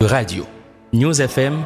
[0.00, 0.46] Radio.
[0.92, 1.64] News FM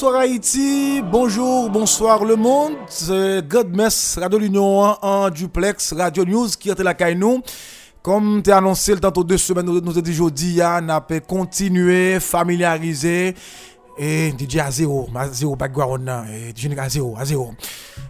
[0.00, 2.74] bonsoir Haïti, bonjour, bonsoir le monde.
[3.48, 7.42] Godmess, Radio l'Union 1 en duplex, Radio News qui est la caille nous.
[8.00, 12.20] Comme tu as annoncé le tantôt deux semaines, nous avons dit aujourd'hui, on a continuer,
[12.20, 13.34] familiariser.
[13.98, 17.50] Et DJ à zéro, à zéro background, et DJ à zéro, à zéro.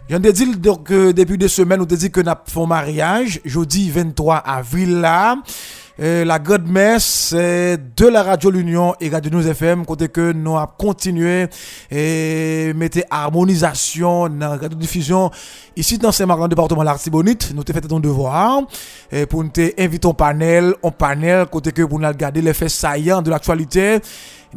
[0.07, 3.41] Je de dire donc, depuis deux semaines, nous avons dit que nous avons fait mariage,
[3.45, 5.37] jeudi 23 avril là.
[6.01, 10.55] Euh, la God Mess de la Radio L'Union et Radio News FM, côté que nous
[10.55, 11.47] avons continué
[11.91, 15.29] et mettre harmonisation dans la diffusion
[15.75, 17.51] ici dans Saint-Marc, département l'Artibonite.
[17.53, 18.61] Nous avons fait ton devoir
[19.29, 23.21] pour nous inviter au panel, au panel, côté que pour nous regarder les faits saillants
[23.21, 23.99] de l'actualité.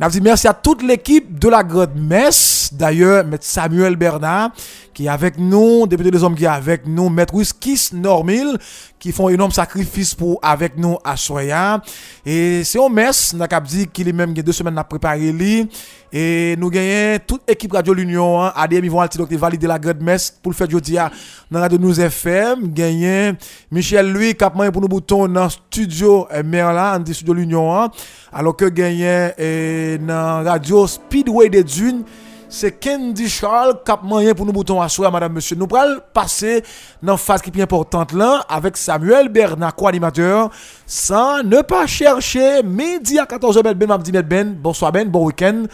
[0.01, 2.52] A dit merci à toute l'équipe de la God Mess.
[2.73, 4.51] D'ailleurs, Maître Samuel Bernard,
[4.93, 8.59] qui est avec nous, député des hommes qui est avec nous, Maître Wiskis Normil,
[8.99, 11.83] qui font un énorme sacrifice pour avec nous à Soya.
[12.25, 15.69] Et c'est un mess, n'a dit qu'il est même deux semaines à préparer lui.
[16.13, 20.03] Et nous gagnons toute équipe Radio L'Union, hein, ADM, ils vont donc valider la grande
[20.03, 20.97] messe pour le faire jeudi
[21.51, 22.73] dans Radio News FM.
[22.73, 23.33] Gagné
[23.71, 27.75] Michel Louis, capman pour nos boutons dans studio Merla, dans studio L'Union.
[27.75, 27.91] Hein,
[28.33, 32.05] alors que gagné euh, dans Radio Speedway des Dunes.
[32.53, 35.57] C'est Candy Charles a moyen pour nous boutons à soi, madame, monsieur.
[35.57, 36.63] Nous allons passer
[37.03, 40.51] dans une phase qui est plus importante là, avec Samuel Bernard, co-animateur,
[40.87, 45.65] sans ne pas chercher, midi à 14h, ben, ben, ben, bonsoir ben, bon week-end.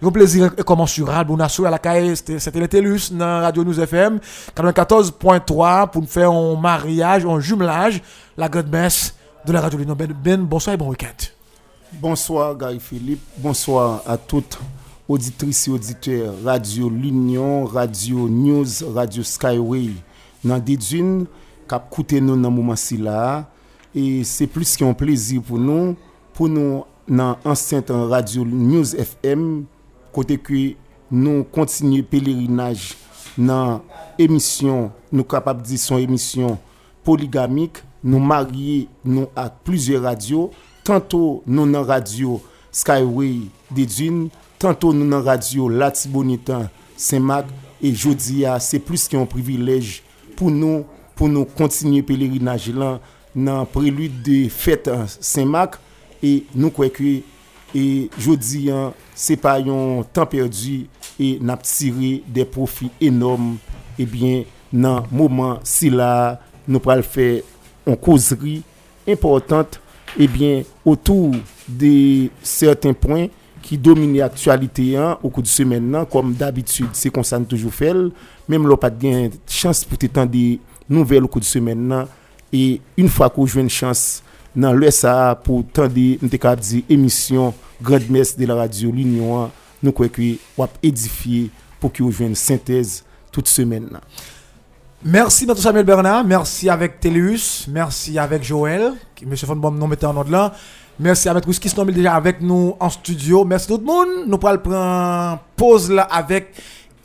[0.00, 4.20] Un plaisir comment sur Radio à la caille, c'était le TELUS dans Radio News FM
[4.56, 8.00] 94.3 pour nous faire un mariage, un jumelage,
[8.36, 9.96] la God Mess de la Radio Lino.
[9.96, 11.26] Ben, ben, bonsoir et bon week-end.
[11.94, 14.56] Bonsoir Guy Philippe, bonsoir à toutes
[15.08, 19.94] auditrices et auditeurs Radio L'Union, Radio News, Radio Skyway
[20.44, 21.24] nan Didjin
[21.68, 23.48] kap koute nou nan mouman si la.
[23.96, 25.94] E se plus ki an plezi pou nou
[26.36, 29.64] pou nou nan ansente an Radio News FM
[30.14, 30.62] kote ki
[31.08, 32.92] nou kontinye pelerinaj
[33.40, 33.80] nan
[34.20, 36.58] emisyon nou kapap di son emisyon
[37.06, 40.50] poligamik nou marye nou ak plizye radio
[40.86, 42.36] tanto nou nan Radio
[42.76, 44.26] Skyway Didjin
[44.58, 46.66] Tanto nou nan radyo la Tibonitan,
[46.98, 50.00] Saint-Marc, e Jodia, se plus ki yon privilej
[50.38, 50.82] pou nou,
[51.14, 52.98] pou nou kontinye pelerinaj lan
[53.38, 55.78] nan prelude de fèt Saint-Marc,
[56.18, 57.20] e nou kwekwe,
[57.70, 57.84] e
[58.18, 60.88] Jodia, se pa yon tan perdi,
[61.18, 63.54] e nap tire de profi enom,
[63.98, 64.42] ebyen
[64.74, 67.44] nan mouman si la nou pral fè
[67.88, 68.60] an kozri
[69.08, 69.78] importante,
[70.18, 71.34] ebyen otou
[71.68, 73.28] de certain poin,
[73.68, 77.92] qui domine l'actualité hein, au cours de semaine, comme d'habitude, c'est qu'on s'en toujours fait.
[78.48, 82.06] Même là, pas de chance pour t'étendre des nouvelles au cours de semaine.
[82.50, 84.22] Et une fois qu'on joue une chance
[84.56, 86.18] dans l'USA pour tendre des
[86.88, 89.50] émissions Grande Messe de la radio L'Union, hein,
[89.82, 94.00] nous croyons va édifier pour qu'on joue une synthèse toute semaine.
[95.04, 95.54] Merci, M.
[95.56, 96.24] Samuel Bernard.
[96.24, 97.66] Merci avec Téléus.
[97.68, 99.36] Merci avec Joël, qui M.
[99.36, 100.54] Fonbom nous mettait en ordre là.
[101.00, 101.40] Merci à M.
[101.40, 103.44] qui sont déjà avec nous en studio.
[103.44, 104.08] Merci tout le monde.
[104.26, 106.52] Nous allons prendre pause là avec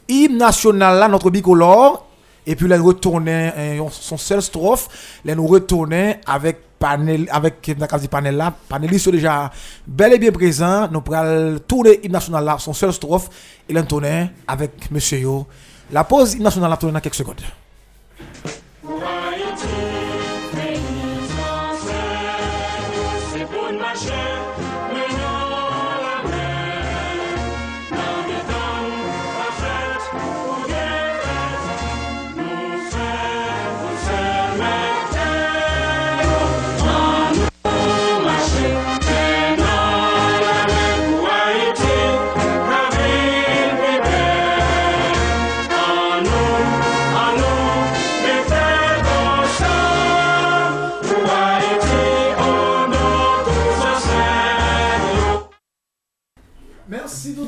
[0.07, 2.07] hymne national là, notre bicolore.
[2.45, 5.19] Et puis là, nous retourner euh, son seul strophe.
[5.23, 7.61] Là, nous retourner avec panel, avec
[8.09, 8.51] panel là.
[8.67, 9.51] Panélistes déjà
[9.85, 10.89] bel et bien présents.
[10.91, 13.29] Nous allons tourner hymne national là, son seul strophe.
[13.69, 15.45] Et là, tourner avec monsieur Yo.
[15.91, 17.41] La pause hymne national là, tourner dans quelques secondes.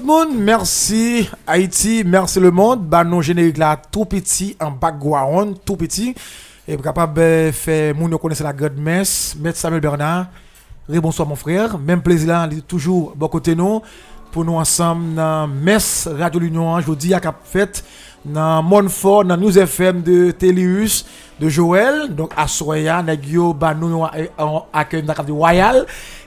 [0.05, 2.87] Monde, merci Haïti, merci le monde.
[2.87, 6.13] Bah, non générique là, tout petit, en background, tout petit.
[6.67, 10.27] Et capable de faire, moun yo connaissent la grande messe, Maître Samuel Bernard.
[10.87, 11.77] Ré, bonsoir mon frère.
[11.79, 13.81] Même plaisir là, toujours bon côté nous.
[14.31, 17.83] Pour nous ensemble dans Messe Radio L'Union, je vous dis à cap fête
[18.23, 21.05] dans Montfort, dans News FM de Télius,
[21.39, 24.05] de Joël, donc à Soya, Negio, Banou,
[24.71, 25.85] accueil dans le Royal.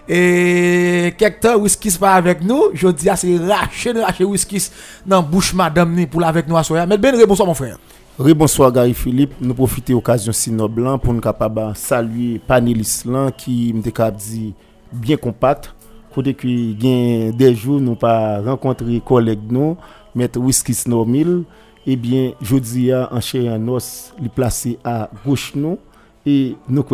[0.08, 4.70] Et quelqu'un whisky pas avec nous, je dis à c'est raché, raché whisky
[5.06, 6.86] dans bouche madame ni pour avec nous à Soya.
[6.86, 7.78] Mais ben bonsoir mon frère.
[8.18, 9.34] Oui, bonsoir Gary Philippe.
[9.40, 13.06] Nous profitons de l'occasion si blanc pour nous capable saluer panélistes
[13.36, 14.54] qui me dit
[14.92, 15.74] bien compact.
[16.14, 19.76] Côté que des jours nous pas rencontré collègues nous,
[20.14, 25.78] mettre whisky Snormil eh bien, je dis en chair en os, placé à gauche nous.
[26.26, 26.84] Et nous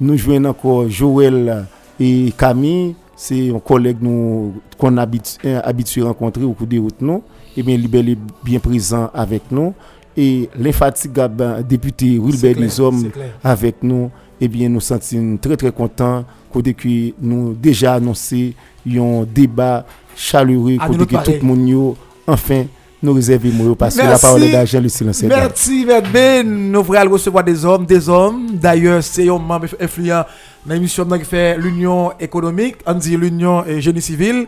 [0.00, 1.66] nous jouons encore Joël
[2.00, 7.00] et Camille, c'est un collègue nous qu'on a habitué à rencontrer au cours des routes
[7.00, 7.22] nous.
[7.56, 9.74] Eh bien, il est bien présent avec nous.
[10.16, 13.10] Et l'infatigable député Wilbert Lizom
[13.44, 14.10] avec nous,
[14.40, 18.54] eh bien, nous sentons très très contents que nous déjà annoncé
[18.86, 19.84] un débat
[20.16, 21.96] chaleureux, que tout le monde
[22.26, 22.64] enfin
[23.06, 26.44] nous réservons parce que la parole est d'argent, le silence Merci, merci.
[26.44, 28.48] Nous voulons recevoir des hommes, des hommes.
[28.52, 30.24] D'ailleurs, c'est un membre influent
[30.66, 34.46] dans l'émission qui fait l'Union économique, on dit l'Union et Génie civil.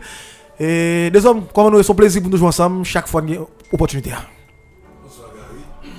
[0.59, 3.37] Et des hommes, comme nous sommes plaisir pour nous jouer ensemble chaque fois qu'il y
[3.37, 3.41] a
[3.71, 4.11] opportunité.
[5.01, 5.93] Bonsoir Gary.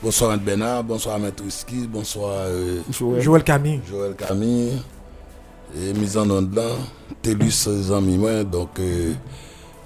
[0.00, 2.80] Bonsoir Anne Bernard, bonsoir Maître Whisky, bonsoir euh,
[3.18, 3.42] Joël.
[3.42, 3.80] Camille.
[3.90, 4.80] Joël Camille.
[5.76, 6.62] Et mise en onde là,
[7.22, 8.78] Télus, les amis, donc.
[8.78, 9.14] Euh,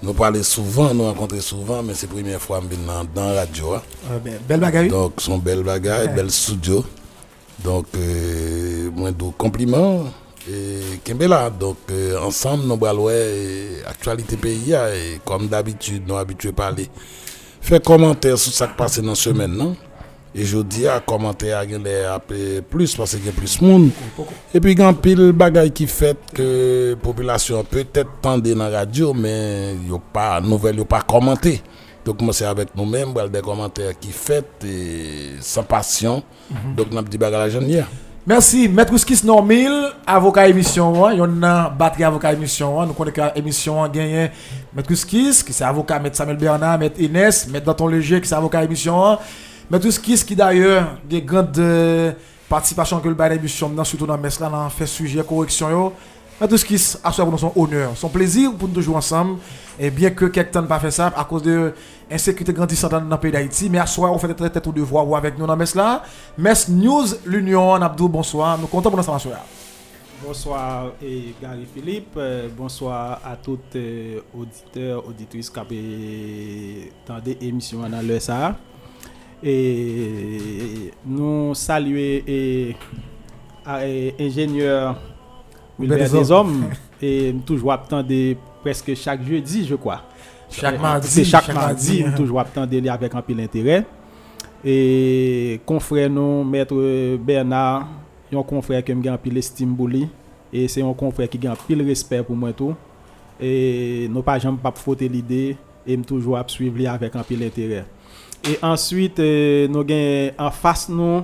[0.06, 3.28] nous parlons souvent, nous rencontrons souvent, mais c'est la première fois que je dans, dans
[3.32, 3.74] la radio.
[3.74, 3.82] Hein.
[4.08, 4.88] Ah, ben, belle bagaille.
[4.88, 6.84] Donc, son belle bagaille, belle studio.
[7.64, 10.04] Donc, euh, moins de compliments.
[10.48, 13.08] Et Kembela, donc euh, ensemble, nous allons
[13.84, 14.76] l'actualité pays.
[14.76, 16.88] Hein, et comme d'habitude, nous habitués à parler.
[17.60, 19.50] Faire commentaire sur ce qui passe dans la semaine.
[19.56, 19.76] Non?
[20.38, 21.64] Et je dis à commenter à
[22.68, 23.90] plus parce qu'il y a plus de monde.
[24.52, 25.32] Et puis il y a un pile
[25.74, 30.38] qui fait que la population peut-être tendre dans la radio, mais il n'y a pas
[30.42, 31.62] de nouvelles, il n'y a pas commenté.
[32.04, 34.44] Donc moi c'est avec nous-mêmes, des commentaires qui fait
[35.40, 36.22] sans passion.
[36.76, 37.86] Donc nous avons dit bagaille hier.
[38.26, 38.68] Merci.
[38.68, 39.70] Maître Skis Normil,
[40.06, 41.08] avocat émission.
[41.12, 42.84] Il y a une batterie avocat émission.
[42.84, 44.30] Nous connaissons l'émission a gagné
[44.74, 48.64] Maître qui est avocat, Maître Samuel Bernard, Maître Inès, Maître Danton Léger, qui est avocat
[48.64, 49.16] émission.
[49.72, 52.12] Tout ce qui, qui d'ailleurs, des grandes euh,
[52.48, 55.92] participations que le bail d'émission, surtout dans Mesla, dans fait sujet, correction,
[56.40, 59.38] mais tout ce qui a pour son honneur, son plaisir pour nous jouer ensemble.
[59.78, 61.72] Et bien que quelqu'un n'a pas fait ça à cause de
[62.10, 65.16] l'insécurité grandissante dans le pays d'Haïti, mais à soir, on fait très tête de devoir
[65.16, 66.02] avec nous dans Mesla.
[66.38, 68.58] Mess News, l'Union, Abdou, bonsoir.
[68.58, 69.36] Nous comptons pour nous ensemble.
[70.24, 77.80] Bonsoir et Gary Philippe, euh, bonsoir à toutes euh, auditeurs, auditrices qui ont des émissions
[77.88, 78.56] dans le SA.
[79.42, 82.76] Et nous saluer et,
[84.18, 84.96] ingénieur
[85.78, 86.70] Wilbert des Hommes
[87.02, 90.02] et toujours attendre presque chaque jeudi, je crois.
[90.50, 91.08] Chaque mardi.
[91.08, 93.84] C'est chaque, mardi, nous toujours attendre avec un peu d'intérêt.
[94.64, 97.88] Et confrère nous, maître Bernard,
[98.32, 99.76] un confrère qui a un peu estime
[100.52, 102.74] et c'est un confrère qui a un peu respect pour moi tout.
[103.40, 107.84] Et nous pas jamais pas faute l'idée et toujours suivre avec un peu d'intérêt.
[108.48, 111.22] Et ensuite, euh, nous avons en face nous,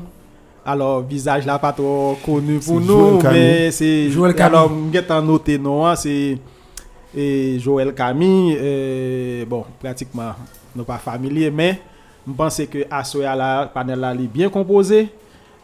[0.66, 4.56] alors visage là pas trop connu pour nous, mais c'est Joël Camille.
[4.56, 6.38] Alors, nous noté non, hein, c'est
[7.58, 9.44] Joël Camille.
[9.48, 10.32] Bon, pratiquement,
[10.74, 11.80] nous pas familier, mais
[12.26, 15.08] je pense que Asoya la panel là est bien composé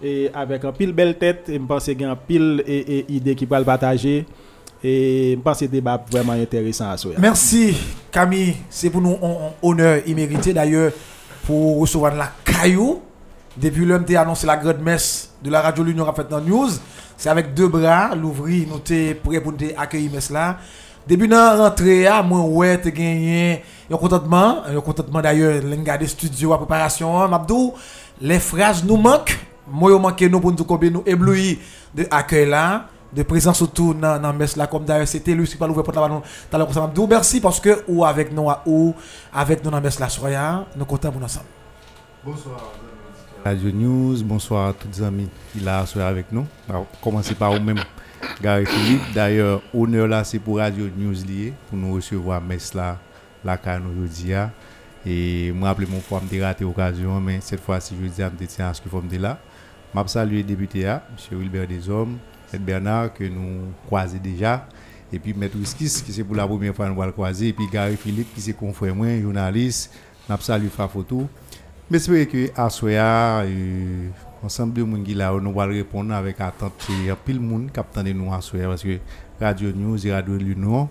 [0.03, 3.13] et avec un pile belle tête, je pense qu'il y a un pile et, et
[3.13, 4.25] idée qui peut le partager.
[4.83, 6.97] Et je pense que débat vraiment intéressant à.
[7.19, 7.77] Merci
[8.13, 10.93] Camille, c'est pour nous un honneur immérité d'ailleurs
[11.49, 13.01] pour recevoir la caillou.
[13.57, 16.69] Depuis a annoncé la grande messe de la radio L'Union a fait dans news.
[17.17, 20.59] C'est avec deux bras, l'ouvrir, nous t'es prêt pour accueillir messe là.
[21.07, 24.63] Depuis la rentrée, moi, ouais, tu gagné un contentement.
[24.67, 27.27] Un contentement d'ailleurs, l'engagé studio à préparation.
[27.27, 27.73] Mabdou,
[28.21, 29.39] les phrases nous manquent.
[29.67, 31.57] Moi, il manque nous pour nous nous éblouir
[31.95, 35.57] de accueil là de présence autour dans la messe là comme d'ailleurs c'était lui qui
[35.57, 38.95] pas l'ouvrir porte là tout à l'heure merci parce que ou avec nous ou
[39.33, 41.47] avec nous dans la messe là soyons nous comptons pour ensemble.
[42.25, 42.73] Bonsoir
[43.45, 46.47] Radio News bonsoir à tous les amis qui là avec nous.
[46.69, 47.83] On commencer par vous-même
[48.43, 49.03] Gary Philippe.
[49.15, 52.99] D'ailleurs honneur là c'est pour Radio News lié pour nous recevoir messe là
[53.43, 54.51] la canne aujourd'hui hein.
[55.07, 58.47] et moi rappelez mon fois me raté occasion mais cette fois-ci je dis à me
[58.47, 59.39] tiens à ce qu'il faut me là.
[59.95, 61.01] M'a saluer député M.
[61.33, 62.19] Wilbert Deshommes
[62.57, 64.67] Bernard que nous croisons déjà
[65.13, 67.49] Et puis Maître Wiskis, qui c'est pour la première fois nous va le croiser.
[67.49, 69.93] Et puis Gary Philippe, qui c'est confrère moi, journaliste.
[70.29, 71.27] N'a salué fa photo.
[71.91, 74.09] Mais j'espère que à soya, euh,
[74.43, 76.87] ensemble de monde qui là, nous allons répondre avec attente.
[76.91, 78.99] Il y a pile monde qui attend de nous à soya parce que
[79.41, 80.91] Radio News et Radio Luno,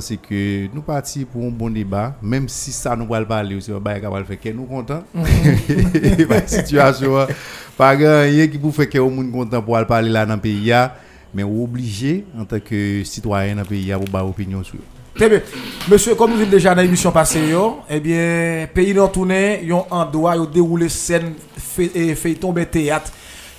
[0.00, 3.58] c'est que nous partis pour un bon débat, même si ça nous va le parler,
[3.80, 5.04] bail qui va le faire que nous contents.
[5.14, 7.26] La situation,
[7.76, 10.72] pas grand qui pour faire que monde content pour parler là dans le pays,
[11.32, 14.78] mais obligé en tant que citoyen dans le pays pour avoir opinion sur.
[15.14, 15.40] Très bien.
[15.90, 17.40] Monsieur, comme nous avons déjà dans l'émission passée,
[17.90, 22.14] eh bien, pays non tourné, ils ont en droit, ils ont déroulé scène, fait, et
[22.14, 23.10] fait tomber théâtre.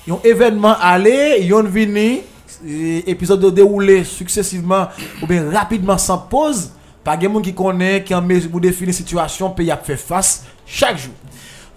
[0.08, 2.20] Ils ont événement allé, ils ont venu,
[2.66, 4.88] Eh, épisode de dérouler successivement
[5.22, 6.72] ou bien rapidement sans pause.
[7.04, 9.96] Pas de monde qui connaît, qui en mesure pour définir la situation, pays a fait
[9.96, 11.14] face chaque jour.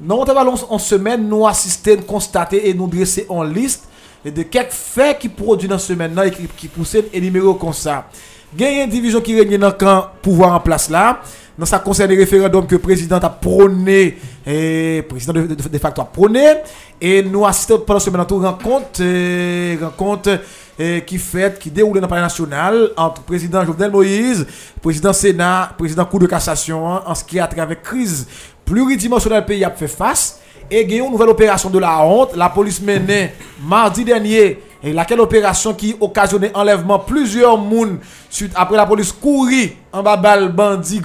[0.01, 3.85] Dans notre ballon en semaine, nous assistons, constater et nous dresser en liste
[4.25, 7.73] de quelques faits qui produisent dans la semaine et qui, qui poussent et numéro comme
[7.73, 8.09] ça.
[8.55, 11.21] Il y a une division qui règne dans le camp pouvoir en place là.
[11.59, 14.17] Dans ça concerne les référendums que le président a prôné,
[14.47, 16.55] et président de, de, de facto a prôné,
[17.01, 20.39] et nous assistons pendant ce moment à rencontre, euh, rencontre
[20.81, 24.47] euh, qui fait, qui déroule dans le palais national entre le président Jovenel Moïse,
[24.81, 28.27] président Sénat, président Cour de cassation, hein, en ce qui a trait avec crise
[28.65, 30.41] pluridimensionnelle pays a fait face.
[30.71, 32.35] Et il y une nouvelle opération de la honte.
[32.35, 33.33] La police menée
[33.63, 37.99] mardi dernier et laquelle opération qui occasionnait enlèvement plusieurs moun
[38.29, 41.01] suite après la police courit en bas bandit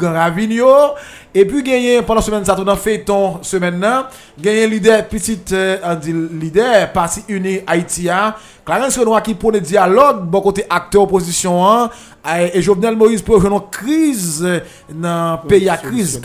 [1.38, 4.08] E pi genye, pandan semen sa tou nan feyton semen nan,
[4.42, 8.32] genye lider, pitit, an euh, di lider, Parti Uni Haitia,
[8.66, 11.94] Clarence Renoir ki pone diyalog bon kote akte oposisyon an,
[12.26, 14.42] e Jovenel Moïse pou jenon kriz
[14.90, 16.18] nan peyi a kriz,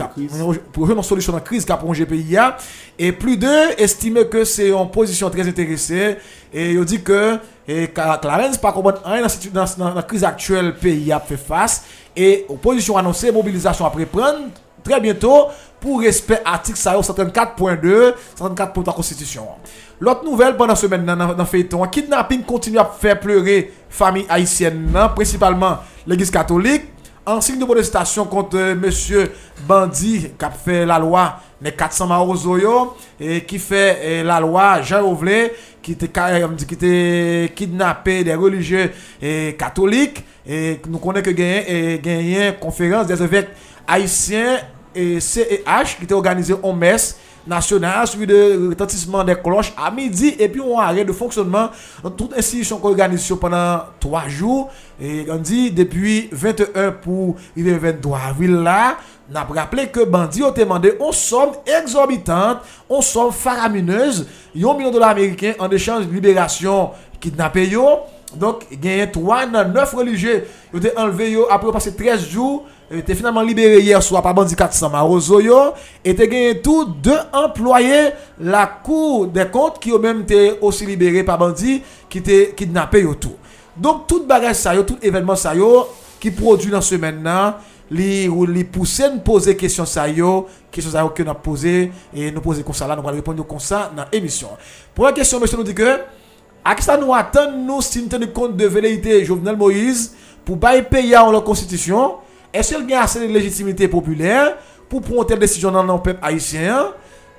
[0.73, 2.49] pou jenon solusyon nan kriz ka ponje peyi a,
[2.97, 3.53] e plu de
[3.85, 6.15] estime ke se yon posisyon trez enterese,
[6.49, 7.21] e yo di ke
[7.93, 11.83] Clarence pa kompon an nan kriz aktuel peyi a fe fas,
[12.17, 15.47] e oposisyon anonse, mobilizasyon apre prende, très bientôt
[15.81, 19.47] pour respect article 134.2 134.3 constitution.
[20.01, 24.93] L'autre nouvelle pendant ce semaine dans le feuilleton kidnapping continue à faire pleurer famille haïtienne
[25.15, 26.85] principalement l'église catholique.
[27.25, 29.31] En signe de protestation contre monsieur
[29.65, 35.05] Bandi qui a fait la loi les 400 Marozoyo et qui fait la loi Jean
[35.05, 40.25] Rouvelet qui était kidnappé des religieux et catholiques.
[40.45, 43.51] Et nous connaissons que gagné conférence des évêques
[43.87, 44.59] haïtien
[44.95, 50.37] et CEH qui était organisé en messe nationale suivi de retentissement des cloches à midi
[50.39, 51.71] et puis on arrêt de fonctionnement
[52.03, 54.71] dans toute institution qu'on organise pendant 3 jours
[55.01, 58.97] et on dit depuis 21 pour le 23 avril là
[59.31, 62.59] n'a rappelé que bandits ont demandé une somme exorbitante,
[62.91, 67.71] une somme faramineuse, 1 million de dollars américains en échange de libération kidnappés.
[68.35, 72.67] Donc, il y a 3 9 religieux qui ont été enlevés après passer 13 jours
[72.93, 75.73] E était finalement libéré hier soir par Bandi 400 Marozoyo
[76.05, 80.85] et a gagné tout deux employés la Cour des comptes qui ont même été aussi
[80.85, 83.37] libérés par Bandi qui étaient kidnappés tout.
[83.75, 85.55] Donc tout bagage ça tout événement ça
[86.21, 87.55] qui produit dans ce maintenant
[87.91, 92.31] li ou li pousser nous poser question ça yo question ça que nous poser et
[92.31, 94.49] nous poser comme ça là nous allons répondre comme ça dans l'émission.
[94.95, 95.99] Première question monsieur nous dit que
[96.63, 100.57] à qui ça nous attend nous si nous tenons compte de velléité Jovenel Moïse pour
[100.57, 102.17] bailler payer en la constitution
[102.53, 104.57] est-ce qu'il y a assez de légitimité populaire
[104.89, 106.89] pour prendre telle décision dans le peuple haïtien?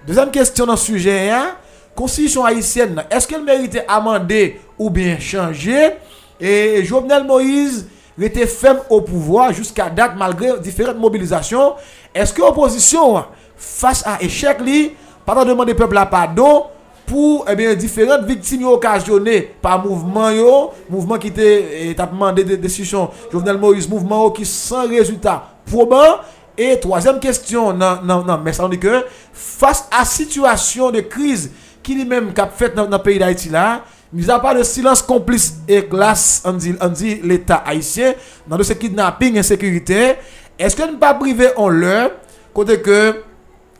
[0.05, 1.55] Deuxième question dans ce sujet hein,
[1.95, 5.91] constitution haïtienne est-ce qu'elle méritait amender ou bien changer?
[6.39, 7.87] Et Jovenel Moïse
[8.21, 11.73] était ferme au pouvoir jusqu'à date malgré différentes mobilisations.
[12.13, 13.23] Est-ce que l'opposition,
[13.55, 14.91] face à échec, li,
[15.25, 16.65] pas demander peuple à pardon
[17.05, 22.57] pour eh bien, différentes victimes occasionnées par mouvement, yo, mouvement qui était eh, demandé des
[22.57, 26.17] décisions, Jovenel Moïse, mouvement qui sans résultat probant.
[26.57, 31.51] Et troisième question, non, non, non, mais ça dit que face à situation de crise
[31.81, 33.81] qui lui-même cap fait dans, dans le pays d'Haïti là,
[34.13, 38.13] mis à part le silence complice et glace, on dit, dit l'État haïtien,
[38.47, 40.13] dans de ce kidnapping et sécurité,
[40.57, 42.11] est-ce que ne pas priver en leur
[42.53, 43.23] côté que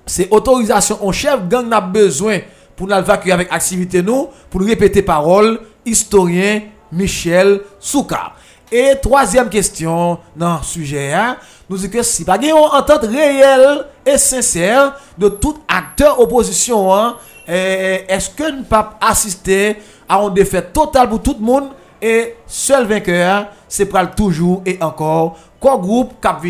[0.05, 2.39] c'est autorisation en chef gang n'a besoin
[2.75, 6.61] pour nous évacuer avec activité nous, pour nous répéter parole, historien
[6.91, 8.33] Michel Souka.
[8.71, 11.37] Et troisième question dans le sujet, hein,
[11.69, 17.17] nous dit que si pas une entente réelle et sincère de tout acteur opposition, hein,
[17.47, 19.77] eh, est-ce que nous pas assister
[20.09, 21.69] à une défaite totale pour tout le monde
[22.01, 26.41] et seul vainqueur, c'est pour toujours et encore quoi groupe cap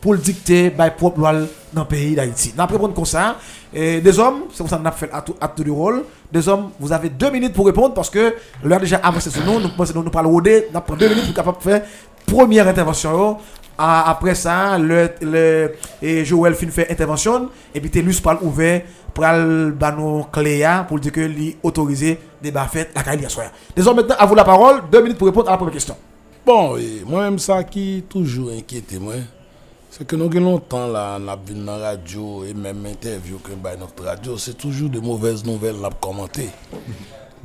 [0.00, 1.32] pour le dicter par propre loi
[1.72, 2.52] dans le pays d'Haïti.
[2.56, 3.36] Nous comme ça.
[3.72, 6.04] Et des hommes, c'est comme ça qu'on a fait acte du rôle.
[6.32, 8.34] Des hommes, vous avez deux minutes pour répondre parce que
[8.64, 9.60] l'heure déjà avancé sur nous.
[9.60, 9.68] Nous
[10.02, 11.82] nous, parlons nous deux minutes pour capable faire
[12.26, 13.38] première intervention.
[13.82, 15.72] Après ça, le,
[16.02, 18.82] et Joël fin fait intervention, et puis Telus parle ouvert
[19.14, 23.46] pour le bano Cléa pour dire que lui autorisé débat fait la carrière soir.
[23.74, 25.96] Désormais, maintenant, à vous la parole, deux minutes pour répondre à la première question.
[26.44, 29.14] Bon, et moi-même, ça qui toujours inquiète moi,
[29.90, 33.56] Se ke nou gen lontan la an ap vin nan radyo e menm interview ke
[33.58, 36.46] bay not radyo, se toujou de mouvez nouvel nap komante.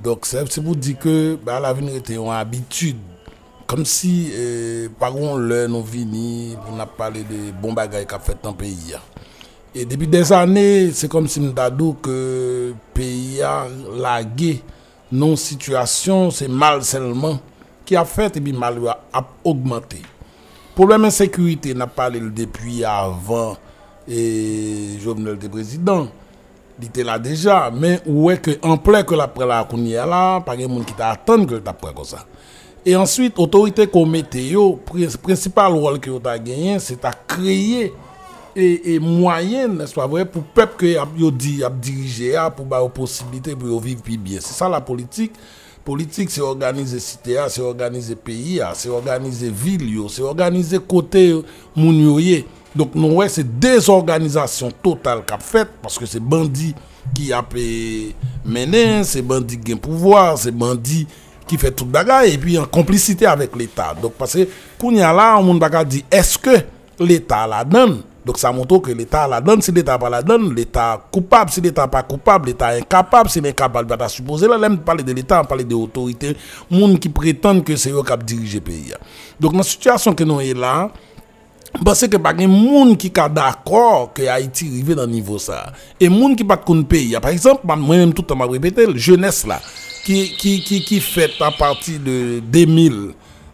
[0.05, 3.01] Dok se pou di ke ba la vin rete yon abitude.
[3.65, 8.45] Kom si eh, paron lè nou vini pou nap pale de bon bagay kap fet
[8.45, 9.01] nan peyi ya.
[9.73, 12.19] E depi des anè, se kom si mdadou ke
[12.93, 13.63] peyi ya
[14.05, 14.59] lage
[15.09, 17.41] non situasyon, se mal selman
[17.89, 20.05] ki ap fet e bi mal wè ap augmente.
[20.75, 23.55] Problème insécurité, n'a parlé depuis avant
[24.07, 26.07] et Jovenel était président.
[26.79, 29.95] Il était là déjà, mais ouais que en plein que la prend la qu'on y
[29.95, 32.25] a là, pas de monde qui t'attend que tu prend comme ça.
[32.85, 33.87] Et ensuite, autorité
[34.49, 37.93] yo, prin- principal rôle que tu as gagné, c'est à créer
[38.53, 43.55] et, et moyen, n'est-ce pas vrai, pour le peuple que a dirigé, pour avoir possibilité
[43.55, 44.39] pour vivre bien.
[44.41, 45.31] C'est ça la politique.
[45.85, 50.79] Politique, c'est organiser cité, a, c'est organiser pays, a, c'est organiser ville, yo, c'est organiser
[50.79, 51.39] côté
[51.75, 52.43] moun yo ye.
[52.75, 56.73] Donc, nous, ouais, c'est désorganisation totale qu'a fait, parce que c'est bandit
[57.13, 61.05] qui a payé mené, c'est bandit qui a pouvoir, c'est bandit
[61.47, 63.95] qui fait tout bagage, et puis en complicité avec l'État.
[64.01, 64.47] Donc, parce que,
[64.81, 65.53] quand y a là, on
[65.85, 66.57] dit, est-ce que
[66.99, 68.01] l'État la donne?
[68.25, 71.61] Donc ça montre que l'État la donne, si l'État pas la donne, l'État coupable, si
[71.61, 75.45] l'État pas coupable, l'État incapable, si l'incapable va supposer là, même parler de l'État, on
[75.45, 76.35] parle de autorité,
[76.71, 78.93] monde qui prétendent que c'est eux qui dirigent le pays.
[79.39, 80.89] Donc dans la situation que nous est là,
[81.83, 85.73] parce que pas de monde qui est d'accord que Haïti arrive dans niveau ça.
[85.99, 87.15] Et monde qui pas de pays.
[87.21, 89.61] Par exemple, moi-même tout le temps m'a répété, jeunesse là,
[90.03, 93.11] qui, qui, qui, qui fait à partir de 2000,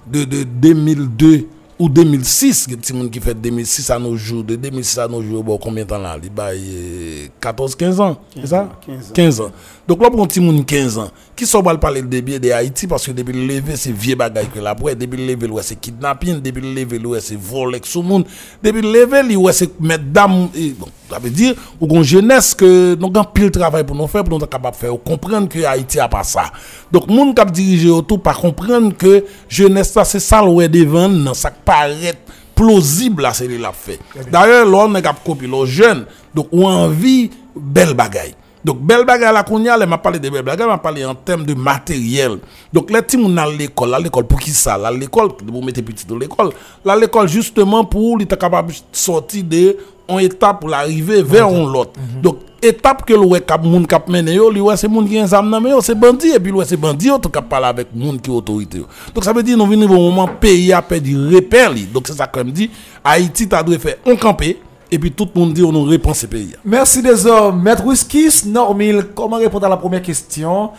[0.08, 1.48] de, de 2002
[1.82, 5.00] ou 2006, il y a des gens qui fait 2006 à nos jours, de 2006
[5.00, 6.15] à nos jours, bon, combien de temps là?
[6.22, 8.70] Il baille 14, 15 ans, c'est ça?
[8.86, 9.13] 15 ans.
[9.15, 9.52] 15 ans.
[9.88, 12.52] Donc là, pour un petit monde 15 ans, qui sont pas parler de bien de
[12.52, 12.86] Haïti?
[12.86, 15.80] Parce que depuis le lever, c'est vieux bagaille que la ouais, depuis le lever, c'est
[15.82, 18.26] kidnapping, depuis le lever, c'est vol avec tout le monde,
[18.62, 23.08] depuis le lever, c'est mettre dame, bon, ça veut dire, ou qu'on jeunesse que nous
[23.08, 25.63] avons pile travail pour nous faire, pour nous être capable de faire, ou comprendre que
[25.63, 26.45] Haïti a pas ça.
[26.91, 31.10] Donc, monde qui a dirigé autour, pas comprendre que jeunesse, ça, c'est ça, le devant,
[31.10, 32.15] non, ça paraît
[32.62, 34.00] plausible là c'est l'a fait.
[34.32, 38.36] D'ailleurs l'on n'est pas copié les jeunes donc on a envie belle bagaille.
[38.63, 41.04] Donc belle bagaille là qu'on y a là m'a parlé de belle bagaille m'a parlé
[41.04, 42.38] en termes de matériel.
[42.71, 44.78] Donc les petits à l'école à l'école pour qui ça?
[44.78, 46.52] Là l'école vous mettez petit dans l'école.
[46.86, 49.78] Là l'école justement pour il être capable de sortir de
[50.12, 54.34] en étape pour l'arrivée vers on l'autre donc étape que le cap moun cap mené
[54.36, 57.10] yo ouais c'est moun qui en zam nan c'est bandit et puis ouais c'est bandit
[57.21, 60.28] tout cap parler avec moun qui autorité donc ça veut dire nous venons au moment
[60.28, 62.69] pays a perdu repère li donc c'est ça comme dit
[63.04, 64.60] Haïti t'a dû faire on camper
[64.91, 66.54] et puis tout le monde dit on nous répond ce pays.
[66.65, 67.62] Merci des hommes.
[67.63, 70.71] Maître Whiskis, Normil, comment répondre à la première question?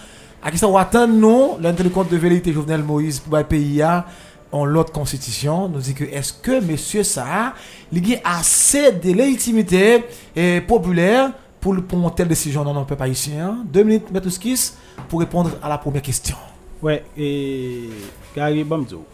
[0.43, 3.81] À qui ça va attendre nous, l'intérêt compte de vérité Jovenel Moïse pour le pays
[3.81, 4.05] a
[4.53, 7.55] en l'autre constitution, nous dit que est-ce que monsieur ça,
[7.91, 10.05] il a assez de légitimité
[10.37, 12.63] eh, populaire pour prendre telle décision?
[12.63, 14.75] Dans notre peuple haïtien Deux minutes, Whiskis,
[15.09, 16.37] pour répondre à la première question.
[16.83, 17.89] Ouais, et
[18.37, 19.05] Gary Bamzo.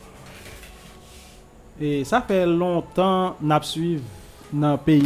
[1.81, 4.03] Et ça fait longtemps n'a suivi
[4.53, 5.03] dans le pays.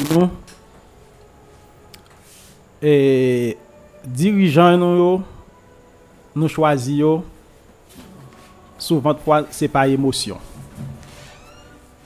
[2.81, 3.59] Et
[4.05, 5.23] dirigeants nous
[6.35, 7.23] nous choisissons
[8.83, 10.41] Souvent fwa se pa emosyon.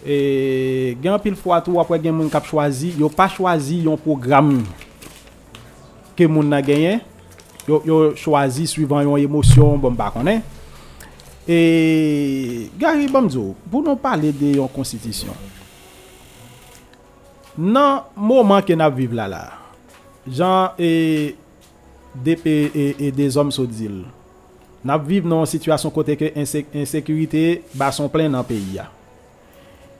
[0.07, 4.53] E gen pil fwa tou apwe gen moun kap chwazi, yo pa chwazi yon program
[6.17, 7.01] ke moun nan genyen,
[7.67, 10.45] yo, yo chwazi suivan yon emosyon bon bakonnen.
[11.49, 15.35] E gari bomzo, pou nou pale de yon konstitisyon.
[17.57, 19.43] Nan mouman ke nap vive la la,
[20.29, 21.33] jan e
[22.27, 24.03] depe e, e de zom so dil,
[24.87, 26.31] Nap viv nan situasyon kote ke
[26.79, 28.87] insekurite bason plen nan peyi ya.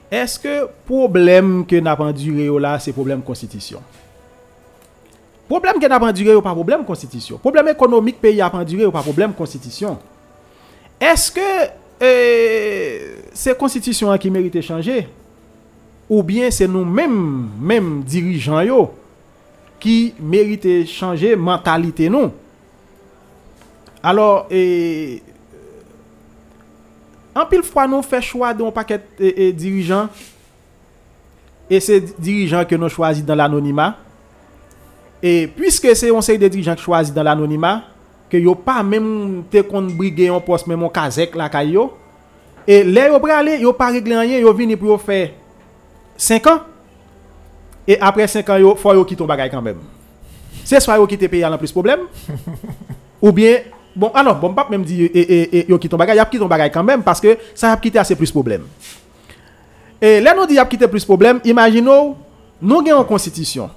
[0.07, 3.83] Eske problem ke nap endure yo la se problem konstitisyon?
[5.49, 7.41] Problem ke nap endure yo pa problem konstitisyon?
[7.43, 9.99] Problem ekonomik peyi ap endure yo pa problem konstitisyon?
[11.03, 11.43] Eske
[11.99, 12.13] e,
[13.35, 15.03] se konstitisyon an ki merite chanje?
[16.07, 18.85] Ou bien se nou menm, menm dirijan yo
[19.83, 22.31] ki merite chanje mentalite nou?
[24.01, 25.21] Alors et
[27.35, 30.09] en pile fois nous fait choix d'un paquet de dirigeants
[31.69, 33.97] et c'est dirigeants que nous choisis dans l'anonymat
[35.21, 37.83] et puisque c'est un série de dirigeants qui choisis dans l'anonymat
[38.29, 41.93] que yo pas même te kon briguer un poste même kazek la kay yo
[42.67, 45.29] Et là, yo pralé, yo pas réglé rien, yo vini pour yo faire
[46.17, 46.59] 5 ans.
[47.87, 49.79] Et après 5 ans, yo faut yo quitter ton bagage quand même.
[50.65, 52.01] C'est soit yo quitter pays en plus problème
[53.21, 53.59] ou bien
[53.97, 56.25] bon non, bon pas même dire et, et, et, yo quitte ton bagage, y a
[56.25, 58.63] quitté ton bagage quand même parce que ça a quitté assez plus problème.
[60.01, 62.15] Et là nous dit y a quitté plus problème, imaginons
[62.61, 63.69] nous avons une constitution.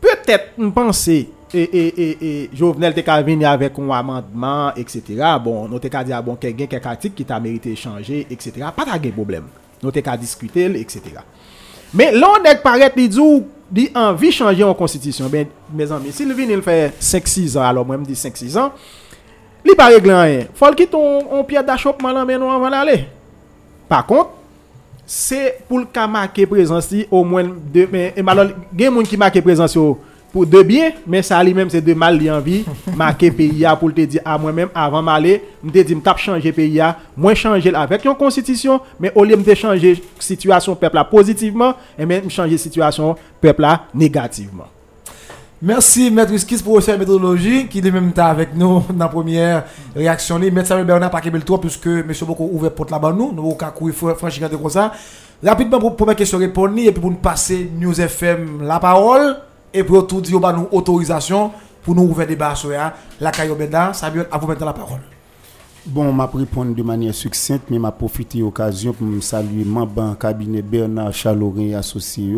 [0.00, 5.02] Peut-être nous penser et, et, et, Jovenel te venu avec un amendement, etc.
[5.42, 8.52] Bon, nous te dit, ah bon, quelqu'un quelques articles qui t'a mérité changer, etc.
[8.76, 9.44] Pas de problème.
[9.82, 11.00] Nous te discuter, etc.
[11.94, 13.20] Mais là, on est paraît, il dit,
[13.70, 15.28] dit envie de changer en constitution.
[15.28, 18.58] Ben, mes amis, s'il vient, il fait 5-6 ans, alors moi, je me dis 5-6
[18.58, 18.72] ans,
[19.74, 20.40] pas régler rien.
[20.54, 23.04] Faut qu'il ton on pied d'achoppement là, mais nous, on va aller.
[23.88, 24.30] Par contre,
[25.06, 28.90] c'est pour le cas marquer présence au moins deux, mais, et malheureusement, il y a
[28.90, 29.98] des gens qui marquent présence au-
[30.30, 32.62] pour de bien, mais ça lui-même c'est de mal li envie
[32.94, 36.18] marquer pays a pour te dire à moi-même avant m'aller, me te dit me tape
[36.18, 40.96] changer pays a, moi changer avec une constitution, mais au lieu de changer situation peuple
[40.96, 44.66] là positivement, et même changer situation peuple là négativement.
[45.60, 49.64] Merci, Maître Skis, professeur de méthodologie, qui est même temps avec nous dans la première
[49.94, 50.38] réaction.
[50.38, 52.12] Maître Samuel Bernard, pas qu'il trop, puisque M.
[52.26, 54.92] beaucoup ouvert porte là-bas nous, nous avons franchir comme ça.
[55.44, 59.36] Rapidement, pour première question répondre, et pour nous passer News FM la parole,
[59.74, 61.50] et pour tout dire, nous autorisation
[61.82, 65.00] pour nous ouvrir débat sur la Benda, Samuel, à vous maintenant la parole.
[65.86, 70.16] Bon, m'a répondre de manière succincte, mais m'a profité de l'occasion pour me saluer membre
[70.20, 72.36] cabinet Bernard Chalorin et associé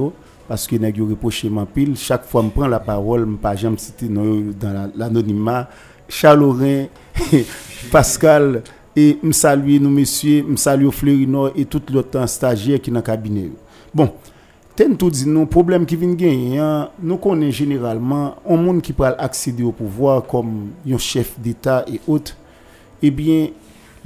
[0.51, 3.55] parce que nèg yo reproché man pile, chaque fois me prend la parole, me pas
[3.55, 5.69] jamais yo dans la- l'anonymat.
[6.09, 6.87] Chalorin,
[7.93, 8.65] Pascal
[8.97, 13.53] et me saluer nous messieurs, me saluer Fleurino et tout l'autre stagiaire qui dans cabinet.
[13.95, 14.11] Bon,
[14.75, 18.93] Ten tout dit non problème qui vient gagner hein, nous connaissons généralement un monde qui
[18.93, 22.35] peut accéder au pouvoir comme un chef d'état et autres
[23.03, 23.51] eh bien,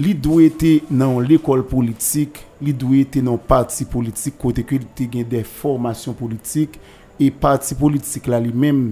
[0.00, 4.88] li dwe te nan l'ekol politik, li dwe te nan parti politik kote ke li
[4.98, 6.80] te gen de formasyon politik,
[7.20, 8.88] e parti politik la li men,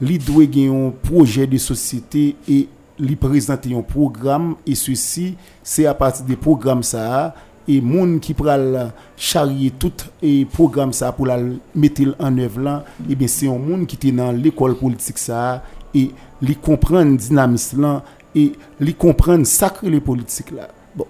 [0.00, 2.62] li dwe gen yon proje de sosyete e
[2.96, 7.22] li prezante yon program, e sou si se a pati de program sa a,
[7.66, 11.36] e moun ki pral charye tout e program sa pou la
[11.74, 15.60] metel an ev lan, e ben se yon moun ki te nan l'ekol politik sa,
[15.96, 16.08] e
[16.44, 18.00] li kompren dinamis lan,
[18.36, 20.68] et li comprendre sacré les politiques là.
[20.94, 21.06] Bon.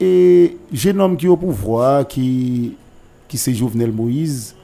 [0.00, 2.74] Et jeune homme qui est au pouvoir qui
[3.28, 4.56] qui c'est Jovenel Moïse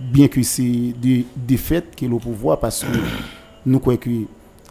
[0.00, 2.98] bien que c'est de défaite qui est au pouvoir parce que
[3.66, 4.10] nous croyons que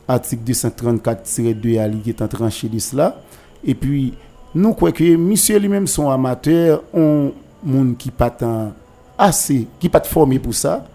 [0.08, 3.21] article 234-2 à qui est en tranché de cela.
[3.63, 4.13] Et puis
[4.56, 7.32] nous croyons que monsieur lui-même son amateur on
[7.63, 8.71] monde qui pas tant
[9.17, 10.88] assez qui pas formé pour ça.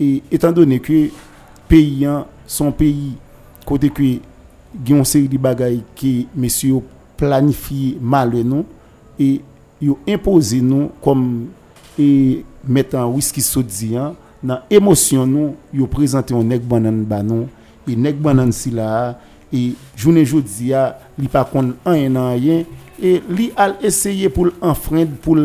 [0.00, 1.08] Et étant donné que
[1.68, 3.14] pays hein, son pays
[3.68, 4.20] côté que il
[4.86, 6.80] y a une série de bagailles qui monsieur
[7.16, 8.64] planifié mal non
[9.18, 9.42] et
[9.80, 11.48] yo imposé nous comme
[11.98, 17.46] et mettant whisky sodian dans émotion nous yo présenté un nèg banane ba nous
[17.86, 18.52] et nèg banane
[19.52, 22.64] et journée jodi a li pas kon un an rien
[23.02, 25.36] et li al essayer pour enfreindre pour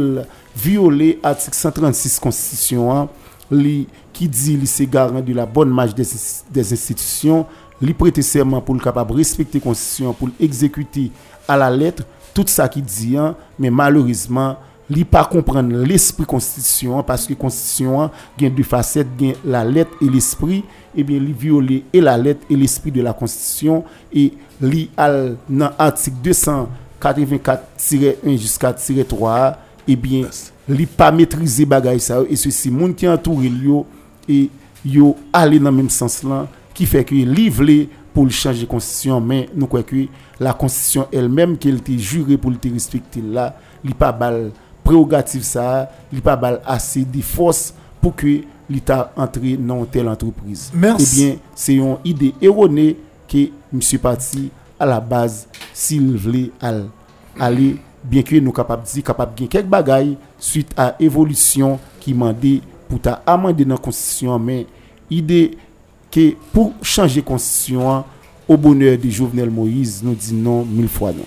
[0.56, 3.10] violer article 136 constitution hein,
[3.52, 6.08] li qui dit li c'est garant de la bonne marche des,
[6.52, 7.46] des institutions
[7.84, 11.12] li prêter serment pour le capable respecter constitution pour exécuter
[11.48, 14.58] à la lettre tout ça qui dit hein, mais malheureusement
[14.90, 19.08] li pas comprendre l'esprit constitution hein, parce que constitution hein, gen deux facettes
[19.46, 20.64] la lettre et l'esprit.
[20.96, 23.84] Et bien li violer et la lettre et l'esprit de la constitution.
[24.14, 26.18] Et li al dans article
[27.02, 30.28] 284-1 jusqu'à 3 et bien
[30.68, 33.86] li pas maîtriser bagay et ceci moun qui entoure yo
[34.30, 34.50] et
[34.86, 36.24] yo aller dans même sens
[36.74, 40.06] qui fait que li vle pour le changer constitution mais nous croyons que
[40.40, 44.52] la constitution elle-même qu'elle était jurée pour le te respecter là li pas bal
[44.84, 45.90] prérogative ça
[46.24, 51.22] pas bal assez de force pour que l'État entre dans telle entreprise Merci.
[51.22, 56.88] eh bien c'est une idée erronée que monsieur parti à la base s'il voulait al-
[57.40, 62.62] aller bien que nous capable dire capable de quelques bagailles suite à évolution qui mandé
[62.90, 64.66] pour ta amender dans la constitution mais
[65.10, 65.58] idée
[66.14, 68.04] que pour changer constitution
[68.48, 71.26] au bonheur de Jovenel Moïse nous dit non mille fois non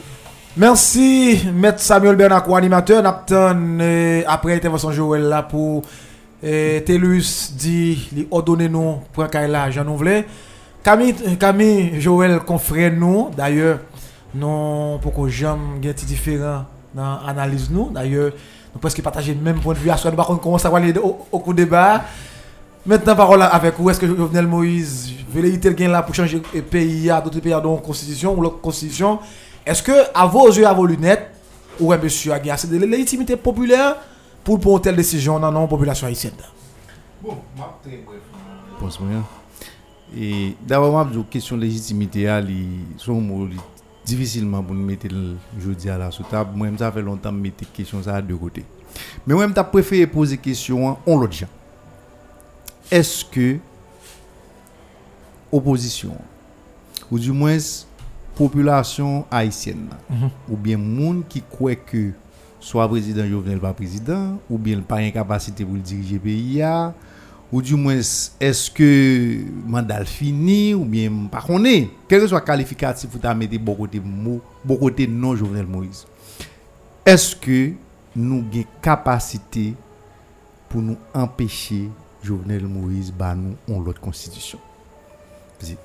[0.59, 3.03] Merci, Maître Samuel Bernard, co-animateur.
[3.03, 5.83] Napton, euh, après intervention Joël là pour
[6.43, 10.25] euh, Telus dit, lui ordonner nous pour là, j'en voulais.
[10.83, 13.81] Camille, Camille, Joël, confrère nous, d'ailleurs,
[14.35, 18.31] non, pour que j'aime petit différent dans l'analyse nous, d'ailleurs,
[18.73, 20.71] nous presque partager le même point de vue, à soi, nous par contre, comment ça
[20.71, 22.03] va aller au, au cours du débat.
[22.87, 26.63] Maintenant, parole avec vous, est-ce que Jovenel Moïse, velléité le gain là pour changer le
[26.63, 29.19] pays, à d'autres pays, à d'autres constitution, ou la constitution,
[29.65, 31.29] est-ce que à vos yeux, à vos lunettes,
[31.81, 33.97] ouais, monsieur a gagné assez de légitimité populaire
[34.45, 36.35] pour prendre telle décision dans la population haïtienne?
[38.79, 39.11] Pense moi.
[40.17, 42.49] Et d'abord, moi, la question de légitimité, elle,
[42.97, 43.57] son mot, li-
[44.05, 46.51] difficilement pour nous mettre le jeudi à la sous table.
[46.55, 48.65] Moi, ça fait longtemps que je mette question ça de côté.
[49.27, 51.49] Mais moi, je préféré poser question à l'autre gens.
[52.91, 53.59] Est-ce que
[55.51, 56.17] opposition,
[57.11, 57.59] ou du moins
[58.35, 59.89] population haïtienne,
[60.49, 62.13] ou bien monde qui croit que
[62.61, 66.63] soit président Jovenel pas président, ou bien pas incapacité pour diriger le pays,
[67.53, 68.01] ou du moins
[68.41, 73.59] est-ce que mandat fini ou bien pas connaît quel que soit qualificatif ou t'as mettre
[73.59, 76.07] bon côté mot bon côté non Jovenel Moïse.
[77.05, 77.71] Est-ce que
[78.17, 79.75] nous avons capacité
[80.69, 81.89] pour nous empêcher
[82.27, 84.59] Jovenel Moïse bah nous on l'autre constitution.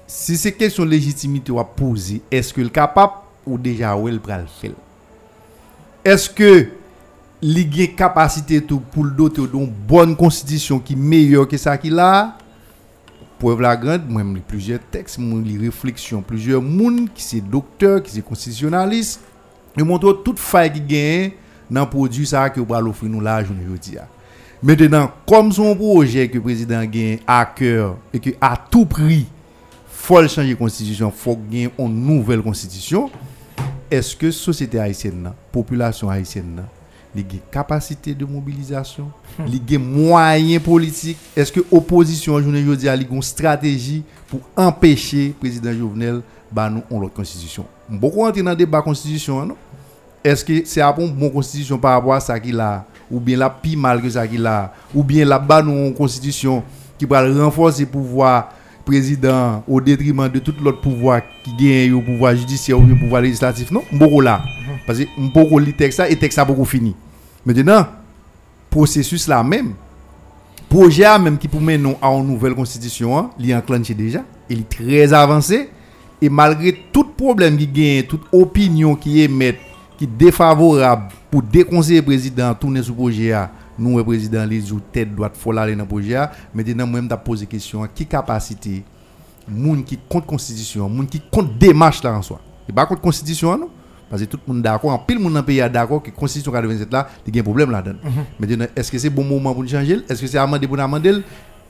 [0.08, 3.14] Si c'est question légitimité à poser est-ce que le capable
[3.46, 4.72] ou déjà ou le pral faire?
[6.04, 6.68] Est-ce que
[7.42, 12.38] li gen capacité pour le doter d'une bonne constitution qui meilleure que ça qu'il a?
[13.40, 18.12] Preuve la grande moi plusieurs textes moi lis réflexions plusieurs monde qui c'est docteur qui
[18.12, 19.22] c'est constitutionnaliste
[19.78, 21.32] et montre toute faille qui gagne
[21.70, 23.98] dans produit ça que va l'offrir nous là aujourd'hui
[24.62, 29.26] maintenant comme son projet que le président gagne à cœur et que à tout prix
[29.88, 33.10] faut le changer constitution faut gagner une nouvelle constitution
[33.90, 36.64] est-ce que société haïtienne nan, population haïtienne
[37.16, 39.12] gen capacité de mobilisation,
[39.46, 45.74] li gen moyens politiques, est-ce que opposition journée jodi a gen stratégie pour empêcher président
[45.74, 46.22] Jovenel
[46.52, 47.66] ba nous on l'autre constitution?
[47.90, 49.58] Beaucoup entrer dans débat constitution non?
[50.24, 53.50] Est-ce que c'est une bonne constitution par rapport à ça qu'il a ou bien la
[53.50, 56.64] pi mal que ça qu'il a ou bien la ba nous une constitution
[56.98, 58.50] qui va renforcer le pouvoir
[58.86, 63.22] président au détriment de tout l'autre pouvoir qui gagne au pouvoir judiciaire ou au pouvoir
[63.22, 63.84] législatif non?
[63.92, 64.42] Beaucoup là.
[64.88, 66.96] Parce que beaucoup li texte ça et texte ça beaucoup fini.
[67.46, 67.86] Maintenant
[68.70, 69.74] processus là même
[70.70, 74.60] projet même qui pour mener à une nouvelle constitution hein, il est enclenché déjà il
[74.62, 75.70] est très avancé.
[76.24, 79.58] Et malgré tout problème qui gagne toute opinion qui émet
[80.02, 83.52] qui défavorable pour déconseiller président tourner sous projet a.
[83.78, 86.32] Nous le président les jou tête droite faut aller dans projet a.
[86.56, 88.84] Maintenant moi me poser question qui capacité
[89.48, 92.40] moun qui contre constitution moun qui contre démarche là en soi?
[92.68, 93.70] Et pas contre constitution non?
[94.10, 96.10] Parce que tout le monde d'accord en pile monde dans le pays est d'accord que
[96.10, 98.00] constitution 87 là il y a un problème là-dedans.
[98.40, 100.00] Maintenant est-ce que c'est bon moment pour nous changer?
[100.10, 101.22] Est-ce que c'est amender pour nous amender?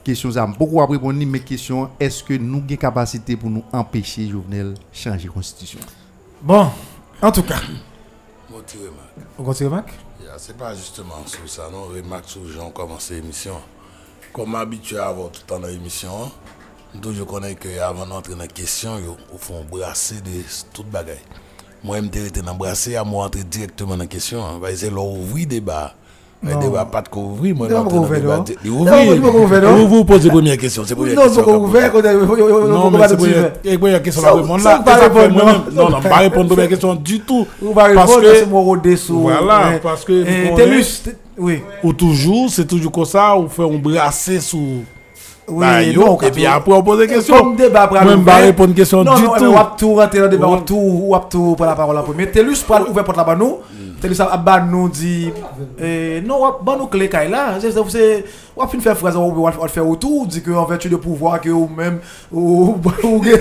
[0.05, 4.29] Question ça beaucoup après répondre mais question est-ce que nous avons capacité pour nous empêcher
[4.29, 5.79] Jovenel changer constitution?
[6.41, 6.69] Bon,
[7.21, 7.59] en tout cas,
[8.61, 9.13] Mon petit remarque.
[9.39, 11.85] on continue, Mac Yeah, C'est pas justement sur ça, non?
[11.85, 13.55] Remarque sur les gens commencé l'émission.
[14.31, 16.31] Comme habitué à avoir tout le temps dans l'émission,
[16.93, 18.97] nous je connais que avant d'entrer dans la question,
[19.33, 20.43] au fond, brasser de
[20.73, 21.17] toute bagaille.
[21.83, 24.41] Moi, je me été dans brasser, à moi entrer directement dans la question.
[24.43, 25.95] On va essayer de ouvrir débat.
[26.43, 26.59] Le Non.
[26.59, 27.75] débat pas de couvrir, moi, pas.
[27.75, 28.41] Il Débat
[29.21, 29.75] pas ouvert, non.
[29.75, 30.81] Vous vous posez la première question.
[30.83, 31.43] C'est la première Non, question.
[31.43, 35.09] pas ouvert, Non, on mais va c'est te la première question Ça, ça, va ça
[35.11, 35.89] fait répondre, non.
[35.91, 37.45] Non, pas répondre à la première question du tout.
[37.61, 39.19] Va Parce répondre, c'est mon rodé sous.
[39.19, 41.61] Voilà, eh, parce que eh, vous Tellus, connaissez- t- oui.
[41.83, 44.83] Ou toujours, c'est toujours comme ça, ou fait un brasser sous.
[45.47, 47.37] Oui, Bah, yo, non, et puis après, on pose des questions.
[47.37, 49.41] Comme débat pour vais pas répondre question non, du non, tout.
[49.41, 51.71] mais on va tout rentrer dans le débat, on va tout, on va tout prendre
[51.71, 52.29] la parole là premier.
[52.29, 53.57] Tellus pour ouvrir porte là-bas nous.
[54.01, 55.31] Tellus a nous dit,
[55.79, 57.59] eh, non, on ban nous clé là.
[57.59, 58.25] C'est, c'est,
[58.55, 61.39] on va fin faire phrase, on va faire autour, dit que en vertu de pouvoir
[61.39, 61.99] que ou même,
[62.31, 63.37] ou, ou, ban nous clé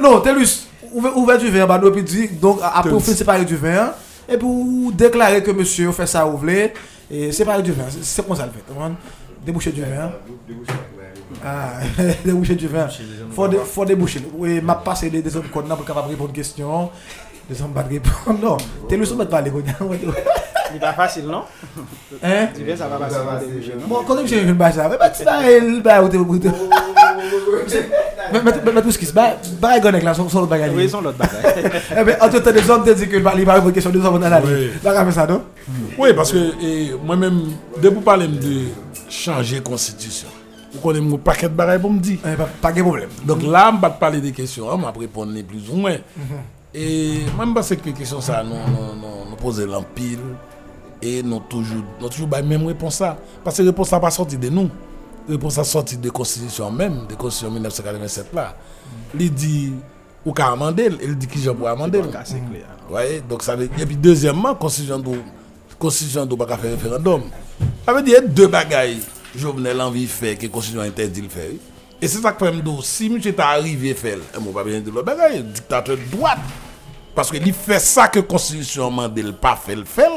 [0.00, 3.56] Non, Tellus, ouvert, du vin, ban nous, et puis dit, donc après on séparer du
[3.56, 3.92] vin,
[4.28, 6.72] et puis ou déclarer que monsieur fait ça ou voulez,
[7.10, 8.64] et séparer du vin, c'est, c'est comme ça le fait,
[9.46, 10.10] Déboucher du vin.
[11.44, 11.74] Ah,
[12.24, 12.88] déboucher du vin.
[13.30, 14.20] Faut, dé- faut déboucher.
[14.36, 16.90] Oui, m'a passé des, des hommes code pour capable répondre aux questions.
[17.48, 18.38] Des hommes pas de répondre.
[18.42, 18.56] Non,
[18.88, 19.50] t'es le soumet de parler.
[19.52, 19.60] quoi.
[20.72, 21.42] C'est pas facile, non?
[22.24, 22.48] Hein?
[22.56, 23.86] Tu veux, ça va passer déboucher, non?
[23.86, 25.40] Bon, quand j'ai une bâche là, mais tu vas,
[25.80, 26.50] va, ou t'es.
[28.32, 30.72] Mais, tout ce qui se bat, bah, il là, sur le bagage.
[30.74, 31.70] Oui, ils sont l'autre bagaille.
[31.96, 33.90] Eh bien, en tout temps, des hommes te disent que il va répondre aux questions,
[33.92, 34.50] des hommes dans la Oui.
[34.52, 34.68] ligne.
[34.82, 35.42] Là, ça, non?
[35.96, 37.42] Oui, parce que moi-même,
[37.80, 38.34] dès pour parler de
[39.08, 40.28] changer constitution,
[40.72, 42.18] vous connaissez mon paquet de bagailles pour me dire.
[42.24, 43.08] Eh, Pas pas de problème.
[43.24, 45.76] Donc là, je vais te parler des questions, hein, je vais répondre les plus ou
[45.76, 45.96] moins.
[46.74, 50.18] Et moi, je pense que les questions, ça, nous, nous, nous, poser l'empile
[51.00, 53.02] et nous toujours, nous toujours la même réponse.
[53.42, 54.68] Parce que la réponse n'a pas sorti de nous.
[55.28, 58.54] La réponse a sorti de la Constitution même, de la Constitution 1987 là.
[59.18, 59.72] Il dit,
[60.24, 62.02] ou qu'à amender, il dit qui je peux amender.
[62.24, 62.66] C'est clair.
[62.90, 65.14] Ouais, donc ça veut Et puis deuxièmement, constitution do
[65.78, 67.22] constitution do pas faire référendum.
[67.84, 68.98] Ça veut dire deux bagailles.
[69.36, 71.50] Jovenel envie de faire que la constitution interdit le faire.
[72.00, 74.80] Et c'est ça que je me si monsieur est arrivé faire, et moi pas bien
[74.80, 76.38] de l'autre bagaille, dictateur de droite.
[77.14, 80.08] Parce que il fait ça que la constitution Mandel pas fait le fait.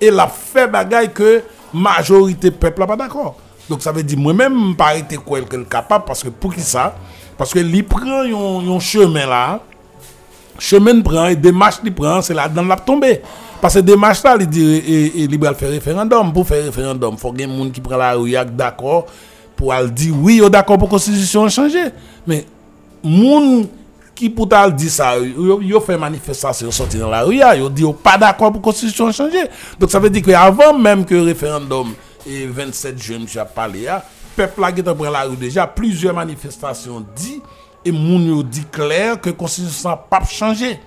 [0.00, 3.36] Et la fait bagaille que majorité peuple n'a pas d'accord.
[3.68, 6.96] Donc ça veut dire moi-même pas été quoi capable parce que pour qui ça?
[7.36, 9.60] Parce que il prend un chemin là.
[10.58, 13.20] Chemin prend et démarche il prend, c'est là dans la tomber.
[13.60, 17.40] Parce que démarche là, il dit il va faire référendum pour faire référendum, faut qu'il
[17.40, 19.06] y ait monde qui prend la rue d'accord
[19.56, 21.86] pour dire oui, d'accord pour la constitution changer.
[22.26, 22.44] Mais
[23.02, 23.68] monde
[24.14, 28.52] qui pour dire ça, ils fait manifestation sorti dans la rue, ils dit pas d'accord
[28.52, 29.44] pour la constitution changer.
[29.78, 31.94] Donc ça veut dire qu'avant même que le référendum
[32.26, 37.40] et 27 jeunes je parlé le peuple a dans la rue déjà plusieurs manifestations dit
[37.84, 40.78] et moun dit clair que constitution n'a pas changé.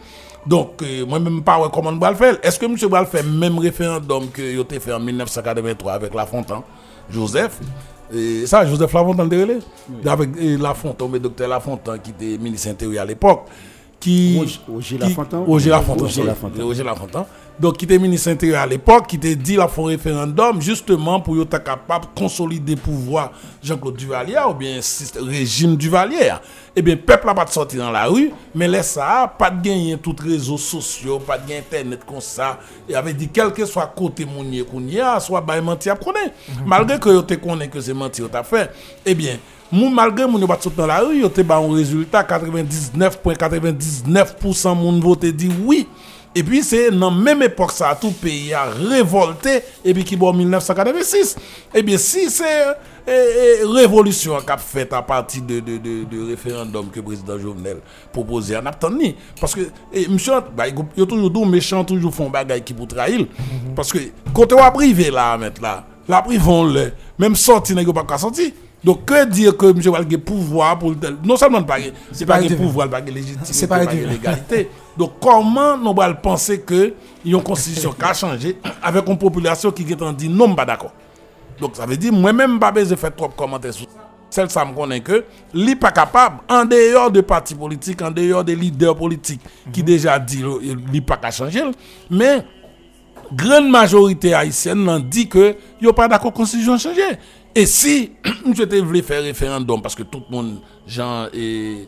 [0.46, 2.38] Donc, euh, moi-même, pas comment on va le faire.
[2.42, 2.76] Est-ce que M.
[2.90, 6.62] va le faire même référendum que a fait en 1983 avec La Fontaine,
[7.10, 7.60] Joseph
[8.14, 10.08] et ça, Joseph Lafontaine, oui.
[10.10, 10.30] avec
[10.60, 13.42] La Fontaine, le docteur Lafontaine, qui était ministre intérieur à l'époque,
[14.00, 14.40] qui.
[14.68, 16.64] Roger Lafontaine Roger Lafontaine.
[16.64, 17.26] Roger Lafontaine.
[17.60, 21.42] Donc, qui était ministre intérieur à l'époque, qui était dit la fond référendum, justement pour
[21.42, 23.32] être capable de consolider le pouvoir
[23.64, 24.80] Jean-Claude Duvalier ou bien
[25.20, 26.34] régime Duvalier.
[26.76, 29.60] Eh bien, le peuple n'a pas sorti dans la rue, mais laisse ça, pas de
[29.60, 32.60] gagner tous les réseaux sociaux, pas de Internet comme ça.
[32.88, 35.96] Et avait dit, quel que soit côté mounier qu'on y a, soit bah menti à
[35.96, 36.36] connaître.
[36.64, 38.70] Malgré que tu connais que c'est menti tu fait,
[39.04, 39.38] eh bien,
[39.72, 45.50] malgré que pas sorti dans la rue, tu as un résultat 99,99% moun vote dit
[45.66, 45.88] oui.
[46.38, 50.16] Et puis c'est dans la même époque ça, tout pays a révolté et puis qui
[50.22, 51.36] en 1986.
[51.74, 52.46] Et bien si c'est
[53.08, 57.78] eh, eh, révolution qu'a fait à partir de, de, de, référendum que le président Jovenel
[58.14, 59.00] proposait en attendant.
[59.42, 62.76] Parce que eh, monsieur, bah, il y a toujours des méchants, toujours font bagaille qui
[62.76, 63.26] pour trahir.
[63.76, 63.98] Parce que
[64.32, 68.52] quand on va privé là, mettre là, la privons le, même sorti, n'est pas sortir.
[68.88, 69.82] Donc, que dire que M.
[69.92, 71.76] Walge pouvoir pour non seulement pas
[72.14, 74.70] c'est pas le pouvoir, pas légitimité, c'est pas l'égalité.
[74.96, 76.94] Donc, comment nous allons penser que
[77.26, 80.64] y a une constitution qui a changé avec une population qui est dit non, pas
[80.64, 80.94] d'accord?
[81.60, 84.08] Donc, ça veut dire, moi-même, pas besoin de faire trop de commentaires sur ça.
[84.30, 88.46] Celle ça me connaît que n'est pas capable, en dehors de partis politiques, en dehors
[88.46, 89.42] des leaders politiques
[89.74, 89.86] qui mhm.
[89.86, 90.42] déjà dit
[90.94, 91.62] n'est pas qu'à changer,
[92.10, 92.42] mais
[93.34, 97.02] grande majorité haïtienne dit que n'y a pas d'accord constitution changer.
[97.58, 98.12] Et si
[98.56, 101.88] je voulu faire référendum, parce que tout le monde, Jean et.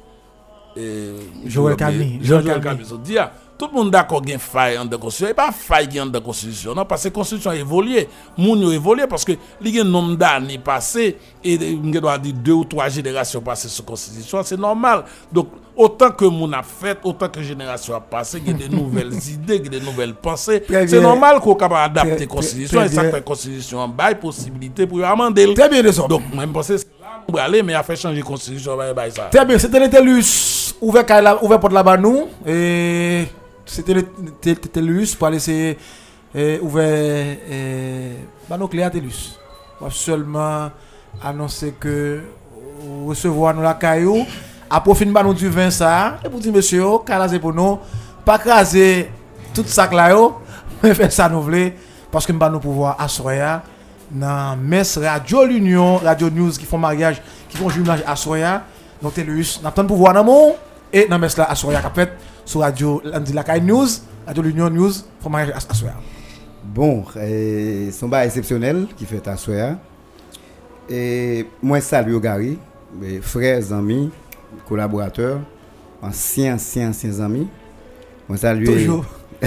[0.76, 1.10] et
[1.46, 2.18] Joël Camille.
[2.24, 5.26] Joël Camille, dit, ah, tout le monde d'accord qu'il y a faille en la constitution.
[5.26, 6.74] Il n'y a pas faille en la constitution.
[6.74, 8.08] Non, parce que la constitution a évolué.
[8.38, 12.18] Moun a évolué parce que il y a un nombre d'années passées et on doit
[12.18, 14.42] dire deux ou trois générations passées sur la constitution.
[14.44, 15.04] C'est normal.
[15.30, 18.74] Donc, autant que mon a fait, autant que génération a passé, il y a des
[18.74, 20.64] nouvelles idées, il y a des nouvelles pensées.
[20.70, 25.04] C'est normal qu'on capable adapter la constitution et ça fait constitution en bail possibilité pour
[25.04, 25.54] amender.
[25.54, 26.08] Très bien, ça.
[26.08, 29.24] Donc, même penser c'est là pour aller, mais a fait changer la constitution, bail ça.
[29.24, 31.04] Très bien, c'était l'Ételus ouvert
[31.42, 33.26] ouvert porte là-bas nous et
[33.70, 33.94] c'était
[34.44, 35.78] l'Ételus pour laisser
[36.62, 37.38] ouvert
[38.50, 39.38] bah nos clés à Télus.
[39.90, 40.70] seulement
[41.24, 42.22] annoncer que
[43.08, 44.26] recevoir nous la caillou.
[44.70, 47.80] À profit de nous du vin ça et pour dire monsieur calaser pour nous.
[48.26, 49.10] Pas craser
[49.54, 50.40] tout ça là yo
[50.84, 51.46] mais faire ça nous
[52.12, 53.64] parce que nous nous pouvoir assoya
[54.12, 58.64] dans messe radio l'union radio news qui font mariage qui font jumelage à Soya.
[59.02, 60.56] Donc Telus pas de pouvoir dans
[60.92, 63.88] et dans messe là Soya qui fait sur radio lundi la news
[64.26, 65.96] radio l'union news font mariage à Soya
[66.64, 69.78] bon c'est un exceptionnel qui fait à Soya
[70.90, 72.58] et moi salue Gary
[73.00, 74.10] mes frères amis
[74.68, 75.40] collaborateurs,
[76.02, 77.48] anciens, anciens, anciens amis.
[78.28, 78.66] Moi salue.
[78.66, 79.06] Toujours.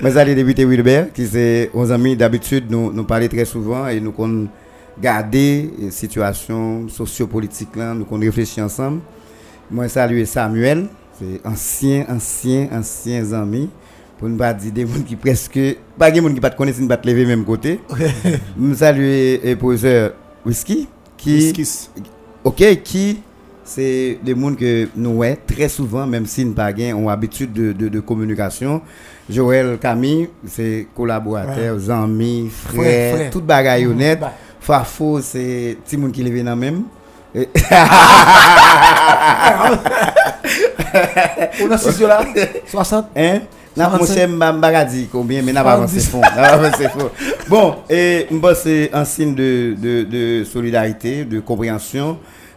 [0.00, 4.00] Moi salue député Wilbert, qui c'est un ami d'habitude, nous, nous parlons très souvent et
[4.00, 4.48] nous avons
[5.00, 9.00] gardé la situation sociopolitique là, nous avons réfléchi ensemble.
[9.70, 10.88] Moi salue Samuel,
[11.20, 13.68] c'est ancien, ancien, anciens amis
[14.18, 15.60] pour ne pas dire des gens qui presque
[15.98, 17.80] pas des gens qui pas connaissent ne pas lever même côté.
[17.90, 20.12] Je salue le professeur
[20.46, 21.52] Whisky qui
[22.42, 23.20] OK, qui
[23.62, 27.72] c'est des gens que nous voyons très souvent, même s'ils n'ont pas ont habitude de,
[27.72, 28.80] de, de, communication.
[29.28, 31.90] Joël Camille, c'est collaborateur, ouais.
[31.90, 34.20] amis, frère, frère, tout bagaille honnête.
[34.20, 34.32] Bah.
[34.58, 36.82] Fafo, c'est petit monde qui vient dans même.
[41.62, 42.20] Ou nan 6 yo la?
[42.70, 43.10] 60?
[43.16, 43.48] Hein?
[43.78, 46.24] Nan monsè mba mbaga di konbyen, men nan pa avansè fon.
[46.24, 47.10] Nan pa avansè fon.
[47.46, 52.16] Bon, e mba se ansin de, de, de solidarite, de kompryansyon,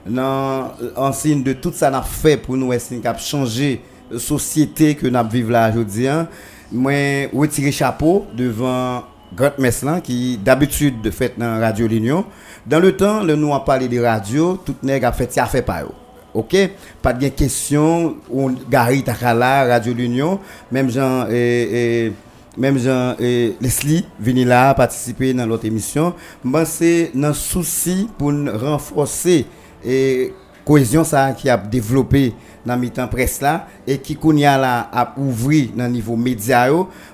[0.09, 3.77] nan ansin de tout sa nan fe pou nou esin kap chanje
[4.11, 6.27] sosyete ke nan vive la jodi an.
[6.73, 9.05] Mwen wetire chapo devan
[9.37, 12.25] Grant Meslan ki d'abitud fèt nan Radio Lignon.
[12.65, 15.61] Dan le tan, le nou an pale de radio, tout neg a fèt ya fè
[15.65, 15.93] pa yo.
[16.33, 16.55] OK,
[17.01, 20.39] pas de question on Gary Takala Radio L'Union,
[20.71, 22.13] même Jean et, et
[22.57, 26.13] même Jean et Leslie vini là participer dans l'autre émission.
[26.43, 29.45] Moi c'est dans souci pour renforcer
[29.85, 30.33] et
[30.65, 32.33] cohésion ça qui a développé
[32.65, 36.67] dans mi temps presse là et qui là a ouvri dans niveau média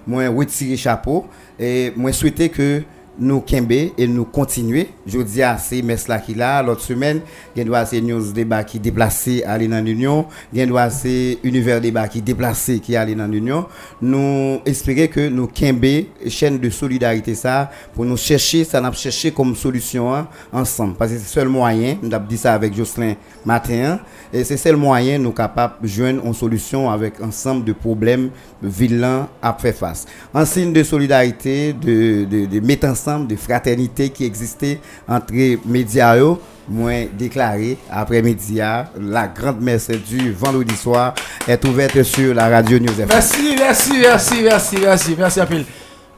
[0.06, 1.26] moi retirer chapeau
[1.60, 2.84] et moi souhaiter que
[3.20, 4.90] nous kembe et nous continuer.
[5.06, 7.22] Je dis à c'est mess là qui là l'autre semaine,
[7.56, 12.22] il doit c'est news débat qui déplacé dans l'union, il doit c'est univers débat qui
[12.22, 13.66] déplacé qui aller dans l'union.
[14.02, 19.32] Nous espérer que nous kembe chaîne de solidarité ça pour nous chercher ça n'a chercher
[19.32, 22.76] comme solution hein, ensemble parce que c'est le seul moyen, nous avons dit ça avec
[22.76, 23.16] Jocelyn
[23.46, 24.00] matin hein,
[24.32, 28.30] et c'est le seul moyen nous capable de joindre une solution avec ensemble de problèmes
[28.62, 30.06] vilains à faire face.
[30.34, 35.34] En signe de solidarité, de, mettre ensemble, de fraternité qui existait entre
[35.66, 41.14] médias, yo, moi déclaré après-midi, la grande messe du vendredi soir
[41.48, 43.08] est ouverte sur la radio News FM.
[43.10, 45.66] Merci, merci, merci, merci, merci, merci à pile.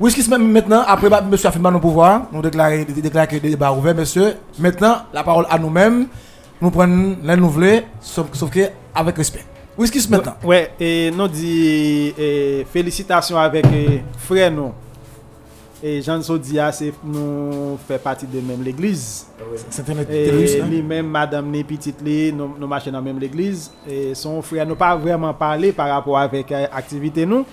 [0.01, 3.39] Whisky même maintenant, après monsieur a fait mal au pouvoir, nous déclarer déclarer que le
[3.41, 4.34] débat ouvert, monsieur.
[4.57, 6.07] Maintenant, la parole à nous-mêmes,
[6.62, 9.45] nous prenons les nouvelles, sauf, sauf que avec respect.
[9.78, 10.36] Whisky maintenant.
[10.43, 12.14] Ouais, et nous dit
[12.72, 13.66] félicitations avec
[14.18, 14.72] frère nous.
[15.84, 19.26] Et Jean Sodia, c'est nous fait partie de même l'église.
[19.72, 20.57] C'est un Et terroriste.
[20.62, 20.68] hein?
[20.70, 23.72] lui-même, madame li, nous, nous marchons dans même l'église.
[23.89, 27.43] Et son frère nous pas vraiment parlé par rapport avec euh, activité nous.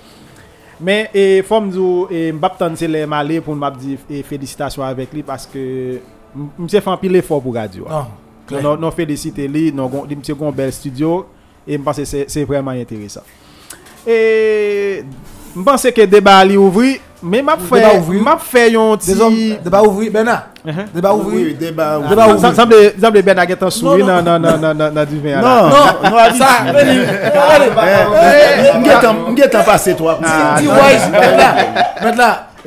[0.81, 4.83] Mais et faut me dire et attendre c'est les malé pour m'a dire et félicitations
[4.83, 5.99] avec lui parce que
[6.59, 7.87] monsieur fait un pile effort pour radio.
[7.89, 8.05] Non,
[8.49, 8.63] clair.
[8.63, 11.27] Non, non féliciter lui, non monsieur gon bel studio
[11.67, 13.21] et me pense que c'est vraiment intéressant.
[14.07, 15.05] Et
[15.55, 17.85] je pense que le débat li ouvri, mais m'a fait
[18.75, 20.45] un Des hommes, petit débat ouvri, Bernard.
[20.67, 20.85] Uh-huh.
[20.95, 21.55] Débat Oui, ouvri.
[21.55, 22.01] débat.
[22.09, 22.33] Débat oui.
[22.35, 22.41] ouvri.
[22.43, 24.39] Ça semble semble ben a un souri Non, dans
[25.19, 25.43] vin là.
[25.43, 30.19] Non, Non, non, ça, Benny, Eh, m'getan- m'getan passé toi.
[30.25, 30.69] Ah, Dis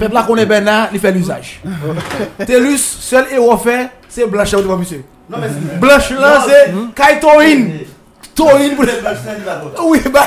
[0.01, 1.55] Pep la konen ben la, li fè l'usaj.
[2.49, 3.77] Telus, sel e wofè,
[4.09, 5.03] se blanche ou di wap misye.
[5.81, 6.61] Blanche lan se
[6.97, 7.67] kay torin.
[8.33, 8.87] Torin pou...
[9.91, 10.23] Oui, ba...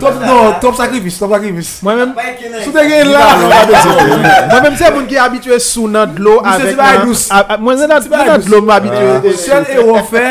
[0.00, 1.74] Top sakrifis, top sakrifis.
[1.84, 2.14] Mwen men...
[2.62, 3.26] Sou te gen la.
[3.42, 7.12] Mwen men se moun ki abitue sou nan dlo avèk nan...
[7.60, 8.08] Mwen se nan
[8.46, 9.36] dlo mwen abitue...
[9.42, 10.26] Sel e wofè,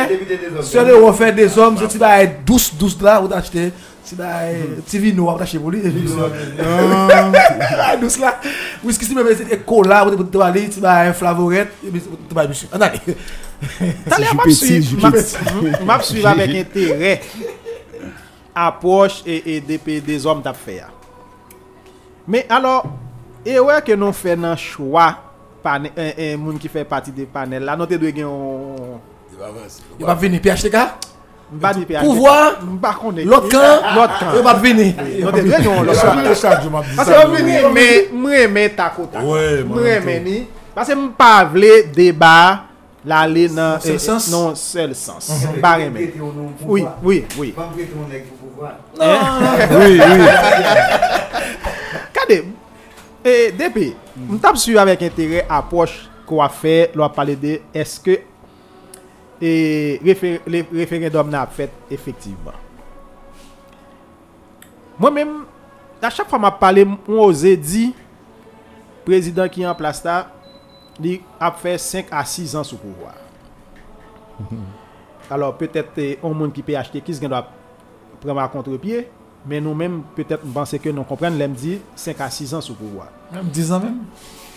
[0.65, 3.69] sel e wofè de zom, se ti ba e douz douz la ou da chete...
[4.11, 5.79] Ti bay, ti vino wap tache pou li.
[6.59, 8.33] Ay, dous la.
[8.83, 12.49] Whisky si mè mè se te kola, wote pote wali, ti bay flavoret, pote bay
[12.51, 12.67] bichu.
[12.75, 12.99] An ale.
[14.11, 14.89] Tale a map suiv.
[15.87, 17.13] Map suiv avèk entere.
[18.51, 20.89] Apoche e depe de zom tap fè ya.
[22.27, 22.81] Mè alò,
[23.47, 25.07] e wè ke nou fè nan chwa
[25.63, 25.95] panel,
[26.41, 28.99] moun ki fè pati de panel la, nou te dwe gen yon...
[29.39, 30.83] Yon pa vini, pi achete ka?
[31.99, 32.53] pouvoir,
[33.25, 34.93] l'autre camp, il va venir.
[36.95, 39.17] Parce que venir, mais moi, mais ta côté.
[39.19, 40.47] Moi, mais ni.
[40.73, 41.49] Parce que je ne pas
[41.93, 42.63] débat
[43.05, 45.31] l'aller dans eh, eh, non seul sens.
[45.61, 46.13] Pas aimer.
[46.65, 47.53] Oui, oui, oui.
[47.57, 47.59] Eh?
[48.99, 49.79] Non, non, non.
[49.79, 50.25] oui, oui.
[52.13, 52.43] Kade,
[53.57, 53.87] depi,
[54.29, 55.93] m tap su avèk entere apòch
[56.29, 58.19] kwa fè lò pale de eske
[59.41, 62.53] que e, réfé- le référendum n'a fait effectivement.
[64.99, 65.45] Moi-même,
[66.01, 67.93] à chaque fois m'a parlé, on osé dit
[69.03, 70.27] président qui est en place là,
[71.03, 73.13] il a fait 5 à 6 ans sous pouvoir.
[75.29, 77.47] Alors peut-être eh, un monde qui peut acheter qui doit
[78.19, 79.09] prendre à contre-pied,
[79.45, 82.75] mais nous-mêmes peut-être nous pensons que nous comprenons, l'aime dit 5 à 6 ans sous
[82.75, 83.07] pouvoir.
[83.31, 83.97] Même 10 ans même?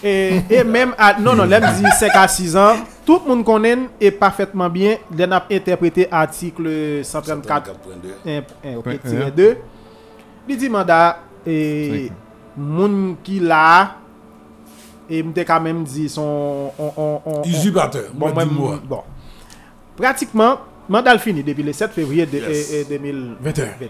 [0.05, 0.93] E, e menm,
[1.25, 5.33] non non, lem di 5 a 6 an, tout moun konen e pafetman bien, den
[5.33, 9.57] ap interprete artikel 134.2.
[10.45, 12.13] Li di manda, e
[12.53, 13.97] moun ki la,
[15.09, 16.69] e mte kamem di son...
[17.41, 18.77] Usubateur, bon, mwen di mwa.
[18.85, 19.09] Bon,
[19.97, 23.81] pratikman, manda l fini depi le 7 fevriye 2021.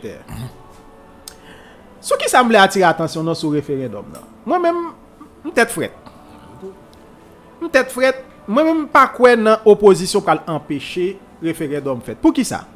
[1.98, 4.22] Sou ki sa mble atire atensyon nan sou referendum nan?
[4.46, 4.94] Mwen menm,
[5.50, 6.03] mtet fret.
[7.64, 8.24] Je tête frette.
[8.46, 12.14] Moi-même, pas quoi dans opposition pour empêcher référendum fait.
[12.14, 12.66] Pour qui ça?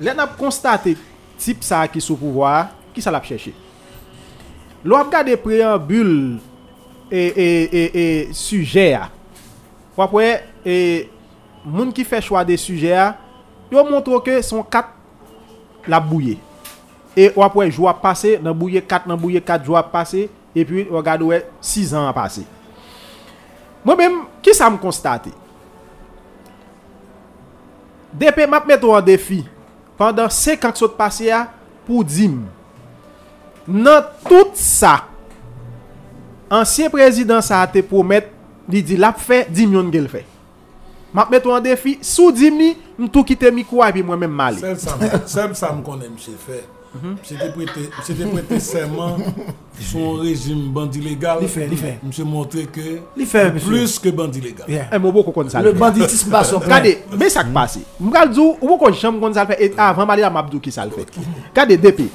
[0.00, 0.96] Là, on a constaté
[1.38, 3.54] type ça qui sous pouvoir, qui ça l'a cherché?
[4.84, 6.38] L'on a regardé préambule
[7.10, 8.94] et, et, et, et sujet.
[8.94, 9.10] a.
[9.96, 11.10] Après, et
[11.64, 13.16] moun qui fait choix des sujets, a,
[13.72, 14.90] yo montre que son quatre
[15.86, 16.38] la bouillé.
[17.16, 20.86] Et ou après jour passé, dans bouillé 4, dans bouillé 4 jours passé et puis
[20.88, 22.28] regarde ouais 6 ans a
[23.88, 25.30] Mwen men, ki sa m konstate?
[28.20, 29.40] Depi map metou an defi,
[29.96, 31.46] pandan 5 ak sot pase ya,
[31.86, 32.42] pou dim.
[33.64, 35.06] Nan tout sa,
[36.52, 38.28] ansyen prezident sa a te promet,
[38.68, 40.26] li di lap fe, dim yon gel fe.
[41.16, 44.36] Map metou an defi, sou dim ni, m tou kite mi kwa, epi mwen men
[44.36, 44.60] mali.
[44.60, 46.60] Sel sa m konen m se fe.
[47.22, 49.16] C'était prêté serment
[49.80, 51.38] son régime bandit légal.
[51.42, 51.98] Il fait, il fait.
[52.02, 52.80] Monsieur montré que
[53.16, 54.88] Il fait, plus que bandit légal.
[54.90, 55.60] Un mot beaucoup comme ça.
[55.62, 57.78] Le banditisme pas son Regardez, mais ça qui passe.
[58.00, 60.84] M'gal dou, ou kon chambre kon ça fait et avant m'aller à Mabdou qui ça
[60.84, 61.06] le fait.
[61.50, 62.08] Regardez depuis.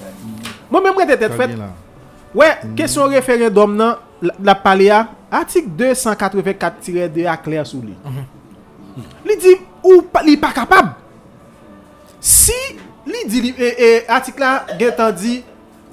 [0.71, 1.49] Moi même quand tête fait.
[2.36, 4.89] Ouais, question référendum nan la, la parler
[5.30, 7.93] article 284-2 à clair sous lui.
[9.26, 10.93] Li dit ou pa- li pas capable.
[12.19, 12.51] Si
[13.06, 15.43] li dit li, eh, eh, article là gen dit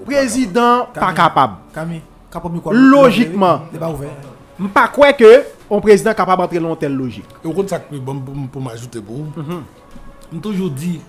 [0.04, 1.54] président pas capable.
[1.74, 2.02] Camille,
[2.32, 2.72] capable micro.
[2.72, 3.62] Logiquement.
[3.72, 4.10] Il est pas ouvert.
[4.58, 7.24] M'pas quoi que un président capable d'entrer dans telle logique.
[7.44, 9.32] Et au compte ça que bon pour, pour m'ajouter pour vous.
[10.32, 11.00] Je toujours dit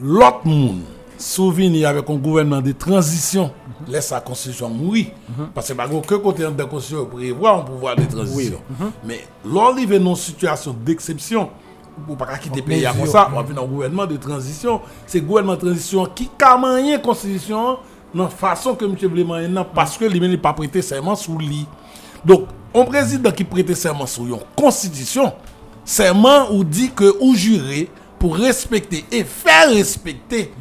[0.00, 0.82] l'autre monde
[1.18, 3.50] souvenir avec un gouvernement de transition
[3.88, 5.06] laisse la constitution mourir
[5.54, 8.58] parce que bah que côté de la constitution prévoit un pouvoir de transition.
[9.04, 11.50] Mais lorsqu'il est dans une situation d'exception
[12.06, 15.20] pour pas quitter le pays comme ça, on va dans un gouvernement de transition, c'est
[15.20, 17.78] le gouvernement de transition qui a manié la constitution
[18.14, 18.94] dans façon que M.
[18.96, 21.66] Vleman non parce que lui n'est pas prêté serment sous lui.
[22.24, 25.32] Donc, un président qui prête serment sur une constitution,
[25.84, 27.88] serment ou dit que ou juré
[28.18, 30.52] pour respecter et faire respecter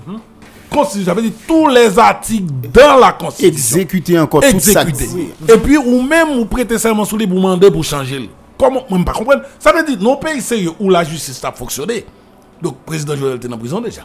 [0.69, 3.47] constitution, ça veut dire tous les articles dans la constitution.
[3.79, 4.83] Exécuter encore tout ça.
[4.83, 5.33] Exécuter.
[5.53, 8.19] Et puis, ou même, ou prêter serment sur lui pour demander pour changer.
[8.19, 8.27] le.
[8.57, 9.41] Comment, comprends pas.
[9.59, 12.05] Ça veut dire, nos pays sérieux où la justice a fonctionné.
[12.61, 14.03] Donc, le président Joël était en prison déjà.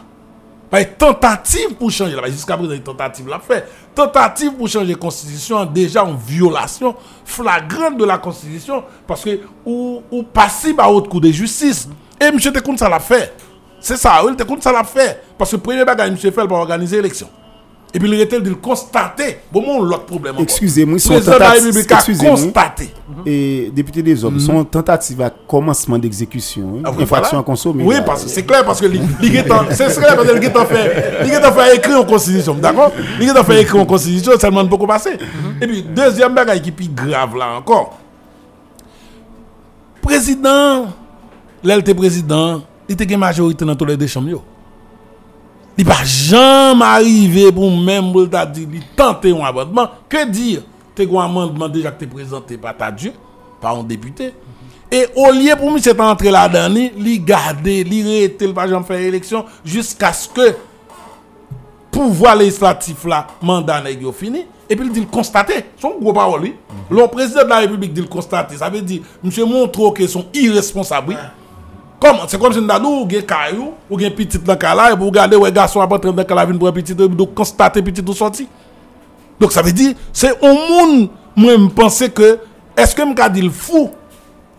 [0.71, 3.67] Bah, tentative pour changer, jusqu'à présent, tentative l'a fait.
[3.93, 6.95] Tentative pour changer la constitution, déjà en violation
[7.25, 11.89] flagrante de la constitution, parce que, ou, ou passible à haute cour de justice.
[12.19, 12.39] Et M.
[12.39, 13.33] Tekoun, ça l'a fait.
[13.81, 15.21] C'est ça, oui, Tekoun, ça l'a fait.
[15.37, 16.17] Parce que premier bagage, M.
[16.17, 17.27] fait pour organiser l'élection.
[17.93, 19.39] Et puis, il était de constater.
[19.51, 20.35] Bon, mon l'autre problème.
[20.39, 22.89] Excusez-moi, son tentative- a constaté.
[23.25, 27.83] Et député des hommes, son tentative à commencement d'exécution, hein, Ah infraction à consommer.
[27.83, 29.29] Oui, parce que c'est clair, parce que c'est
[29.97, 30.65] clair parce que get en
[31.51, 32.91] fait, écrire en constitution, d'accord?
[33.19, 35.17] Get en fait écrire en constitution, ça demande beaucoup passer.
[35.61, 37.97] Et puis, deuxième bagaille qui est plus grave là encore.
[40.01, 40.87] Président,
[41.63, 44.41] il était président, il était une majorité dans tous les deux chambres.
[45.77, 49.89] Il va jamais arriver pour même pour il tenter un amendement.
[50.07, 50.61] Que dire
[50.95, 53.13] Tu as un amendement déjà que tu présenté par ta Dieu,
[53.59, 54.33] par un député.
[54.91, 58.99] Et au lieu pour monsieur entrer là-dedans, il garder, il arrêter, il va jamais faire
[58.99, 60.53] élection jusqu'à ce que
[61.89, 64.45] pouvoir législatif là, mandat yo fini.
[64.69, 65.65] Et puis il dit le constater.
[65.77, 66.55] Son gros parole, lui.
[66.89, 68.57] Le président de la République dit le constater.
[68.57, 71.17] Ça veut dire, monsieur montre que sont irresponsables.
[72.01, 72.27] Comment?
[72.27, 75.35] C'est comme si nous avons un caillou ou un petit dans le et pour regarder
[75.37, 78.47] où garçon est en train de la pour un petit, donc constater petit ou sorti.
[79.39, 82.39] Donc ça veut dire, c'est au monde, moi, je pense que,
[82.75, 83.91] est-ce que je dit le fou?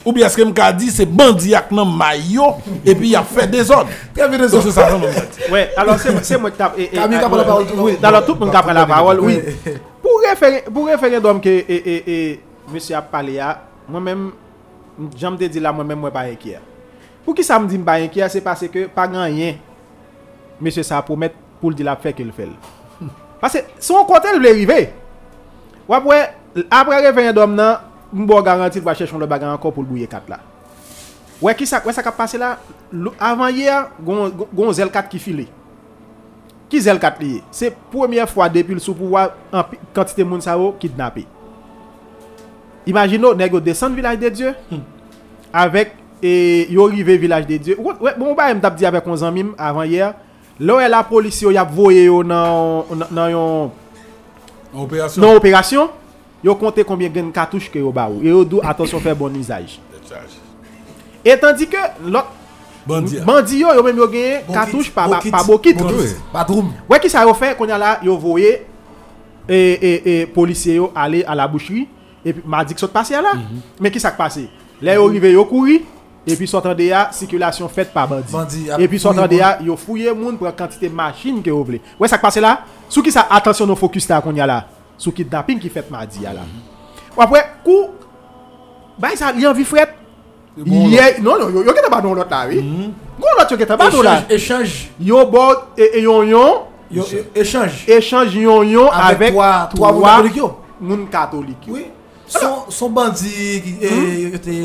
[0.05, 3.23] Ou bien est-ce que je dit c'est bandit avec un maillot et puis il a
[3.23, 3.89] fait des ordres?
[4.17, 4.63] Très bien, Donc désolé.
[4.65, 4.89] c'est ça.
[5.51, 6.77] Ouais, alors c'est c'est moi qui tape.
[6.79, 8.05] et- et- Camille qui la parole, tout le Oui, monde.
[8.05, 9.39] alors tout le monde qui la parole, oui.
[9.45, 9.73] Oui.
[10.01, 12.41] Pour référer, pour référendum que et, et, et,
[12.73, 14.33] monsieur a parlé à, moi-même,
[15.17, 16.59] j'aime te dire là, moi-même, moi pas inquiet.
[17.23, 19.61] Pou ki sa m di m bayen ki a, se pase ke pa gan yen,
[20.63, 22.55] mesye sa pou met pou l di la fek el fel.
[23.43, 24.79] Pase, son kontel vle rive.
[25.91, 26.19] Wapwe,
[26.71, 30.27] apre referendom nan, m bo garanti kwa chèchon le bagan anko pou l bouye kat
[30.31, 30.43] la.
[31.43, 32.57] Wè ki sa, wè sa kap pase la,
[33.19, 35.47] avan ye, gon, gon zel kat ki file.
[36.71, 37.43] Ki zel kat liye?
[37.55, 39.29] Se pwemye fwa depil sou pouwa,
[39.95, 41.27] kantite moun sa yo, kidnape.
[42.87, 44.87] Imagino, negyo desan vilaj de Diyo, hmm.
[45.55, 47.77] avèk et yo rive village de Dieu.
[47.81, 50.15] Ouais, bon ba m'tap dit avec 11 ans mim avant hier.
[50.61, 53.71] Là où la police y a voyé yo dans dans- yon
[54.75, 55.21] Opération.
[55.23, 55.91] dans opération,
[56.45, 58.23] yo compté combien de cartouches que yo ba ou.
[58.23, 59.81] Et yo dou attention faire bon usage.
[61.25, 62.29] Et tandis que l'autre
[62.87, 63.21] Bandit.
[63.21, 65.75] bandi yo yo même yo gagné cartouche par par bokit.
[66.33, 66.73] Badroum.
[66.89, 68.67] Ouais qui ça yo fait qu'on y a là yo voyé
[69.49, 71.89] et et et policiers yo aller à la boucherie
[72.25, 73.33] et puis m'a dit que ça passé là.
[73.81, 74.49] Mais qui ça passé?
[74.81, 75.83] Là yo arrivé yo couri
[76.23, 78.31] E pi sotan de ya, sikilasyon fet pa bandi.
[78.31, 81.63] bandi e pi sotan de ya, yo fouye moun pou an kantite machin ki yo
[81.67, 81.81] vle.
[81.99, 82.61] Wè sak pase la?
[82.87, 84.61] Sou ki sa atensyon nou fokus ta kon ya la.
[84.95, 86.45] Sou kidnapping ki fet ma di ya la.
[87.17, 87.89] Wè apwe, kou,
[89.03, 89.99] bay sa li anvi fret.
[90.55, 92.55] Bon Ye, non, non, yo, yo gete badon lot la, wè.
[92.55, 92.63] Oui?
[92.63, 92.93] Mm -hmm.
[93.19, 94.15] Kou lot yo gete badon la.
[94.29, 94.91] Echange.
[95.01, 96.63] Yo bo, e, e yon yon.
[96.91, 97.83] Yo, e, echange.
[97.89, 99.35] Echange yon yon avèk
[99.75, 100.55] 3 moun katolik yo.
[100.81, 101.75] Moun katolik yo.
[101.75, 101.87] Oui.
[102.41, 103.77] Son, son bandit qui
[104.35, 104.65] était.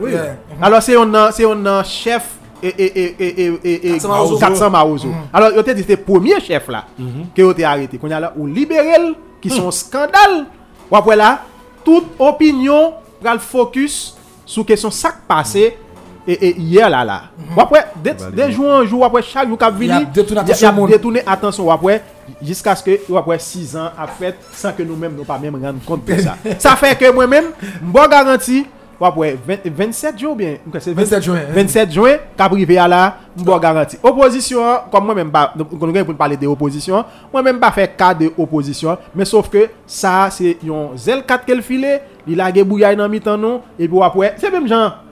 [0.00, 0.10] Oui.
[0.10, 0.36] Yeah.
[0.60, 2.24] Alors c'est un nan chef
[2.60, 4.38] et et et et et et et Katsan Maozo.
[4.38, 5.08] Katsan Maozo.
[5.32, 6.86] Alors te dit c'était premier chef là
[7.34, 7.98] que yo te arrêté.
[7.98, 10.46] Qu'on y a là ou libéral qui sont scandale.
[10.90, 11.42] Ou après là
[11.84, 15.78] toute opinion pral focus sur question ça qui passé
[16.26, 17.22] et, et hier là là.
[17.56, 21.22] Ou après des, des jours en jour après chaque jour qu'a vini, Y a détourné
[21.26, 22.02] attention après
[22.42, 25.54] jusqu'à ce que ou après 6 ans a fait sans que nous-mêmes nous pas même
[25.62, 26.36] rendre compte de ça.
[26.58, 27.46] ça fait que moi-même
[27.82, 28.66] m'bo garanti
[29.00, 31.40] ou après 20 27 jours bien, c'est 27 juin.
[31.52, 33.98] 27 juin, qu'a privé à la, m'bo garanti.
[34.02, 35.64] Opposition, comme moi-même, pas, nous
[36.04, 40.56] pour parler de opposition, moi-même pas fait cas de opposition, mais sauf que ça, c'est
[40.64, 44.50] un zèle 4 qu'elle file, il a bouillard dans mi-temps nous, et puis après, c'est
[44.50, 45.03] même genre,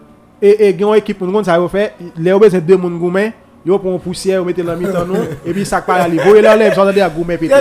[0.42, 3.32] et, et, une équipe, nous, ça va faire, les obèses, deux moun goumen,
[3.64, 5.14] yo prend poussière, vous mettez dans mi-temps nous,
[5.46, 7.54] et puis ça part aller, vous voyez là, les gens à goumen pété.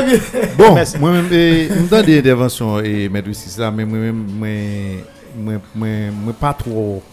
[0.58, 0.98] Bon, Merci.
[0.98, 7.04] moi-même, eh, dans des interventions, et maître ça, mais moi, moi, moi, moi, pas trop,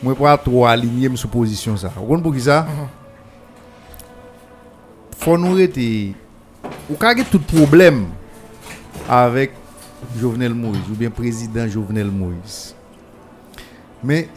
[0.00, 1.90] moi, pas trop aligné sur position ça.
[1.96, 2.66] Vous comprenez pour qui ça?
[5.18, 6.14] Faut nous arrêter.
[6.88, 8.06] Ou quand il y a tout problème
[9.08, 9.52] avec
[10.20, 12.74] Jovenel Moïse, ou bien président Jovenel Moïse.
[14.02, 14.28] Mais,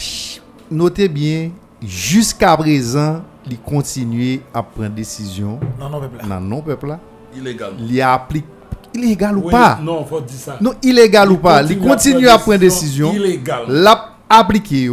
[0.71, 1.51] notez bien,
[1.83, 6.27] jusqu'à présent, il continue à prendre décision Non, non, peuple.
[6.27, 6.99] dans non peuple là
[7.35, 7.73] Illégal.
[7.79, 8.45] il applique
[8.93, 9.79] illégal ou pas?
[9.81, 10.57] Non, faut dire ça.
[10.59, 11.61] non illégal ou pas?
[11.63, 13.65] Il continue à prendre décision Illégal.
[13.67, 14.89] l'a appliqué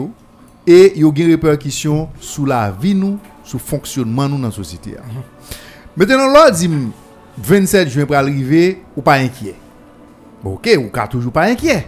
[0.67, 4.47] et il y a une répercussion sur la vie nous sur le fonctionnement nous dans
[4.49, 5.23] la société Mhm.
[5.97, 6.71] maintenant là dit
[7.37, 9.55] 27 juin pour arriver ou pas inquiet
[10.45, 11.87] OK ou pas toujours pas inquiet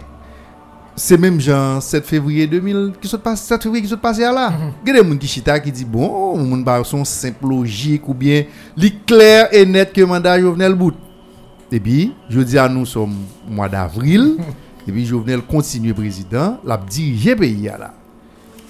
[0.99, 4.51] c'est même genre 7 février 2000 qui se passe 7 février qui se passe là.
[4.83, 8.09] Il y a des gens qui chita qui dit bon, moun ba son simple logique
[8.09, 8.43] ou bien
[8.75, 10.95] li clair et net que mandat Jovenel bout.
[11.71, 13.13] Et puis, je dis à nous sommes
[13.47, 14.37] mois d'avril
[14.87, 17.93] et puis Jovenel continue président, l'a diriger pays là.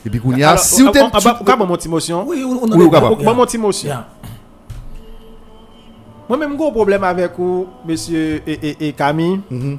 [0.06, 1.76] Et puis qu'on y a Alors, si vous on- on- on- on- on- on- mon
[1.78, 2.26] petit motion.
[2.28, 2.68] Oui, on.
[2.68, 3.88] Bon, mon petit motion.
[3.90, 4.08] Yeah.
[6.28, 9.78] Moi-même, gros problème avec vous, monsieur et Camille, Mhm.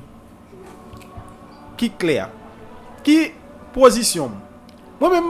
[1.77, 2.31] qui clair?
[3.09, 3.31] Ki
[3.73, 4.35] pozisyon?
[5.01, 5.29] Mwen men,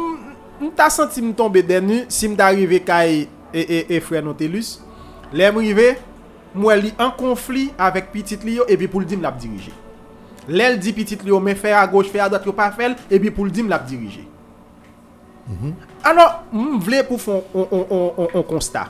[0.59, 3.21] mwen ta senti mwen tombe denu, si mwen ta rive kay
[3.55, 4.81] e, e, e fre Notelus,
[5.31, 5.93] le mwen rive,
[6.59, 9.71] mwen li an konfli avèk pitit li yo, epi pou l'dim lap dirije.
[10.49, 12.97] Lèl di pitit li yo, men fè a goj, fè a dat yo pa fèl,
[13.07, 14.25] epi pou l'dim lap dirije.
[15.47, 15.75] Mm -hmm.
[16.03, 18.89] Alors, mwen vle pou fon on konsta.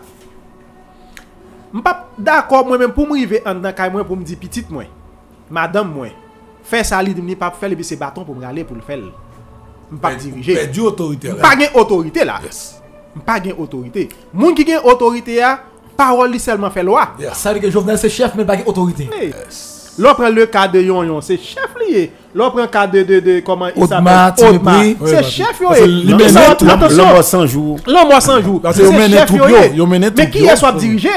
[1.72, 4.36] Mwen pa d'akor mwen men pou mwen rive an dan kay mwen pou mwen di
[4.36, 4.88] pitit mwen,
[5.50, 6.12] madame mwen,
[6.68, 8.84] Fè sa li di mni pap fèl, ebi se baton pou mre ale pou l
[8.84, 9.06] fèl.
[9.88, 10.58] M pa dirije.
[10.58, 11.40] Pè di otorite la.
[11.40, 12.36] M pa gen otorite la.
[12.44, 12.60] Yes.
[13.16, 14.08] M pa gen otorite.
[14.34, 15.56] Moun ki gen otorite ya,
[15.96, 17.08] parol li selman fè lwa.
[17.22, 17.40] Yes.
[17.40, 19.08] Sa li gen jovenel se chef, men pa gen otorite.
[19.08, 19.64] Yes.
[19.98, 22.04] Lò pren le kade yon yon, se chef liye.
[22.04, 22.26] Eh.
[22.38, 24.52] Lò pren kade de, de, koman il s'appelle?
[24.54, 24.76] Otma,
[25.10, 25.88] se chef yo e.
[26.12, 27.78] Lò mò sanjou.
[27.88, 28.60] Lò mò sanjou.
[28.76, 29.64] Se chef yo e.
[29.90, 31.16] Men ki es wap dirije?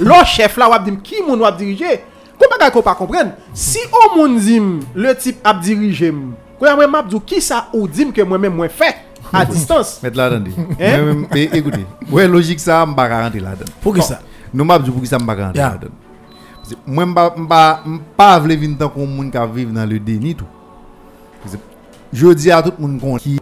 [0.00, 1.98] Lò chef la wap dim, ki moun wap dirije?
[2.42, 6.74] Comment bagay qu'on pas comprendre Si on moun dim, le type ap dirigé m, Quand
[6.76, 8.96] moi m'a dit qui ça ou dim que moi-même moi fait
[9.32, 10.00] à distance?
[10.02, 10.50] Mettre là dedans.
[10.80, 10.96] Hein?
[11.02, 13.70] Moi-même, eh, écoutez, ouais logique ça m'pa rentrer là-dedans.
[13.80, 14.20] Pour qui ça?
[14.52, 15.70] Nous m'a dit pour qui ça m'pa rentrer Yeah.
[15.70, 15.92] là-dedans?
[16.56, 20.44] Parce que Moi m'pa vle vinn tant qu'on moun ka vivre dans le déni tout.
[21.42, 21.60] Parce que
[22.12, 23.38] Je dis à tout le monde qu'on- qui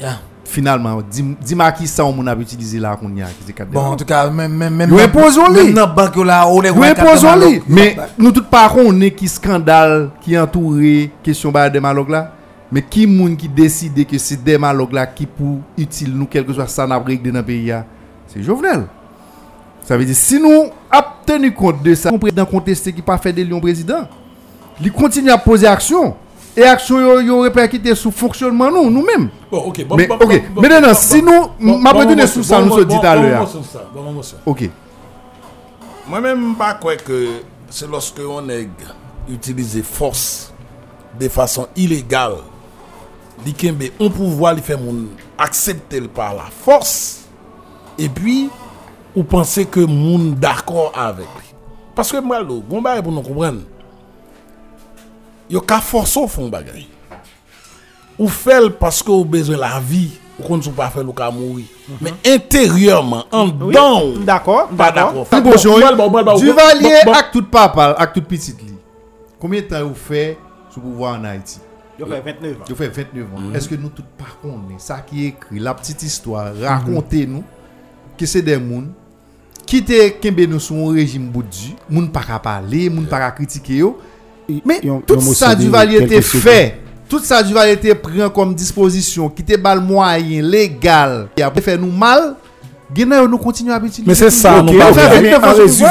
[0.00, 0.18] Yeah.
[0.44, 3.26] Finalement dis dis-moi qui ça on a utilisé là qu'on y a
[3.70, 5.64] Bon, en tout cas, même même même imposons li.
[5.64, 7.62] Même dans banque là, on est Oui, posons-li.
[7.68, 12.32] Mais nous tous pas on est qui scandale qui entourer question des malog là.
[12.70, 16.52] Mais qui moun qui décide que c'est des malog là qui pour utile nous quelque
[16.52, 17.72] soit ça n'a dans le pays
[18.26, 18.86] c'est Jovenel.
[19.82, 23.32] Ça veut dire si nous a tenu compte de ça, président contesté qui pas fait
[23.32, 24.08] de Lyon président.
[24.80, 26.16] Il continue à poser action
[26.56, 29.28] et action yo, yo répercuté sur fonctionnement nous nous-mêmes.
[29.50, 29.84] Bon, ok.
[29.86, 30.20] Bon, Mais, bon, ok.
[30.20, 33.40] bon, bon, Maintenant, bon, si nous- m'a retourné sur ça, nous se dit à l'heure.
[33.44, 34.42] bon, sur ça, bon, bon, sur ça.
[34.46, 34.70] OK.
[36.08, 37.28] Moi-même, pas croire que
[37.70, 38.68] c'est lorsque on est
[39.28, 40.52] utilisé force
[41.18, 42.36] de façon illégale,
[43.44, 47.24] li kembe on pouvoir li faire moun accepter le par la force
[47.98, 48.48] et puis
[49.14, 51.54] ou penser que moun d'accord avec lui.
[51.94, 53.60] Parce que moi lo, bon bagay pour nous comprendre.
[55.50, 56.86] Yo ka force au fond bagay.
[58.18, 61.30] Ou fait parce que ou besoin la vie, ou qu'on ne pas faire le ka
[61.30, 61.64] mourir.
[62.00, 65.26] Mais intérieurement, en Oui, dedans, d'accord, pas d'accord.
[65.30, 65.42] d'accord.
[65.42, 67.12] Bon, bon, Bon, bon, bon, bon, Du bon, valier bon, bon.
[67.12, 68.74] avec tout papa, avec tout petit li.
[69.40, 70.38] Combien de temps vous fait
[70.70, 71.58] sous pouvoir en Haïti?
[71.98, 72.64] Yo fait 29 ans.
[72.68, 73.54] Vous fait 29 ans.
[73.54, 77.44] Est-ce que nous tous par contre, ça qui est écrit, la petite histoire, racontez-nous
[78.16, 78.84] que c'est des gens
[79.66, 83.30] qui te kembe nous sur un régime boudu, moun pas ka parler, moun pas ka
[83.32, 83.98] critiquer yo,
[84.64, 86.78] Mais Yon- tout yon ça motion du de Valier quelques était fait.
[87.08, 91.28] Tout ça du Valier était pris comme disposition qui était bal moyen légal.
[91.36, 92.34] Et après faire nous mal,
[92.92, 94.02] Guinée nous continuons à utiliser.
[94.06, 95.90] Mais c'est ça, nous pas mais en C'est résumé,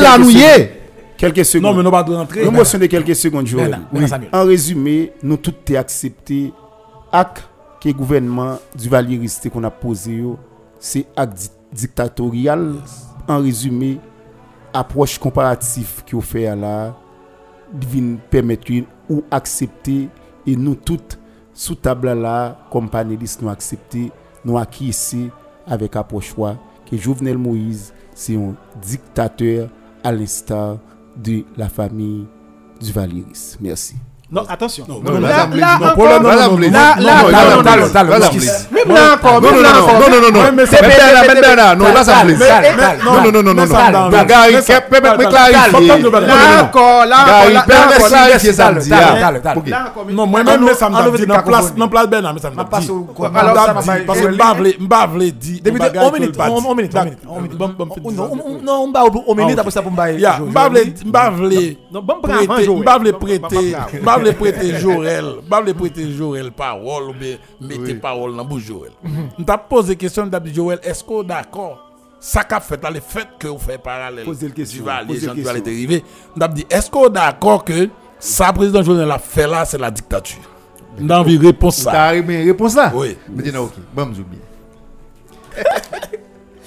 [0.00, 0.42] là, nous nous y secondes.
[0.58, 0.76] est.
[1.16, 1.70] Quelques secondes.
[1.72, 2.44] Non, mais nous pas de rentrer.
[2.44, 3.78] Une motion de quelques secondes, Joël.
[4.32, 6.52] En résumé, nous tous t'es accepté
[7.12, 7.42] acte
[7.82, 10.22] que le gouvernement du valieristé qu'on a posé,
[10.78, 12.74] c'est acte di- dictatorial.
[13.28, 13.98] En résumé,
[14.72, 16.96] approche comparative qui vous fait là,
[17.74, 18.72] vient permettre
[19.08, 20.08] ou accepter
[20.46, 21.18] et nous toutes
[21.52, 24.10] sous table là, comme panélistes, nous accepter,
[24.44, 25.30] nous acquiescer
[25.66, 26.34] avec approche
[26.90, 29.68] que Jovenel Moïse, c'est un dictateur
[30.02, 30.78] à l'instar
[31.16, 32.26] de la famille
[32.80, 33.56] du Valieris.
[33.60, 33.96] Merci.
[34.32, 34.84] Non, attention.
[34.88, 37.02] non, là, là, là, non, encore, Paul, non, là, non, non, là, non, là, non,
[37.02, 38.46] là, non, non, non, là, non, là, non, là, non, excuse.
[38.70, 39.94] non, Même là encore, Non, même non, là non, encore.
[40.00, 40.40] non, non, non, non.
[40.40, 42.46] Ouais, mais C'est c'est- Bernard, mais- mais- Bernard, non, mais- là, ça me mais- plaît.
[42.62, 43.74] mais- Non, non, non, non, non, mais- non.
[43.74, 45.60] mais- Non, Gary, mais- Kep, mais- me- me mais- clarifier.
[45.72, 46.62] mais- Non, non, mais- non, Là non.
[46.62, 49.20] encore, là Gary, encore, là Bernard, là encore, clarifier ça, me Tale, dit, tale, ah.
[49.20, 49.58] tale, tale.
[49.58, 49.68] Ok.
[49.68, 51.88] là encore, Non, moi-même, mais ça me enlever dit des dans capons place, pour dans
[51.88, 52.90] place Bernard, mais ça me Ma passe dit.
[52.92, 55.60] au- Moi, alors, m'd'a ça m'a dit, pas- Parce que m'ba vle, m'ba vle di.
[55.60, 56.66] Depuis bagay on que minute, l'pa on di.
[56.68, 57.58] on minute, on minute, on minute.
[57.58, 60.20] Bon, bon, non, on- non, on ba ou on minute après ça pour me bailler.
[60.20, 62.78] Ya, m'ba vle, m'ba vle Non, bon, prends avant, prêter, Joël.
[62.84, 63.74] m'ba vle Bon, prêter,
[64.20, 68.64] m'ba vle prêter Jorel, m'ba vle prêter Jorel parole ou bien mettre parole dans bouche
[68.64, 68.92] Jorel.
[69.38, 71.86] M'ta posé question dit Joël, est-ce qu'on d'accord?
[72.18, 75.16] Ça qu'a fait là le fait que vous faites parallèle Posez le question, le du
[75.16, 75.54] Valier question.
[75.54, 76.04] est arrivé
[76.36, 80.38] m'ta dit est-ce qu'on d'accord que ça président Joël a fait là c'est la dictature?
[80.98, 83.16] M'ta envie réponse ça T'as arrivé réponse là Oui.
[83.34, 84.38] Maintenant, ok, bon, m'oublie.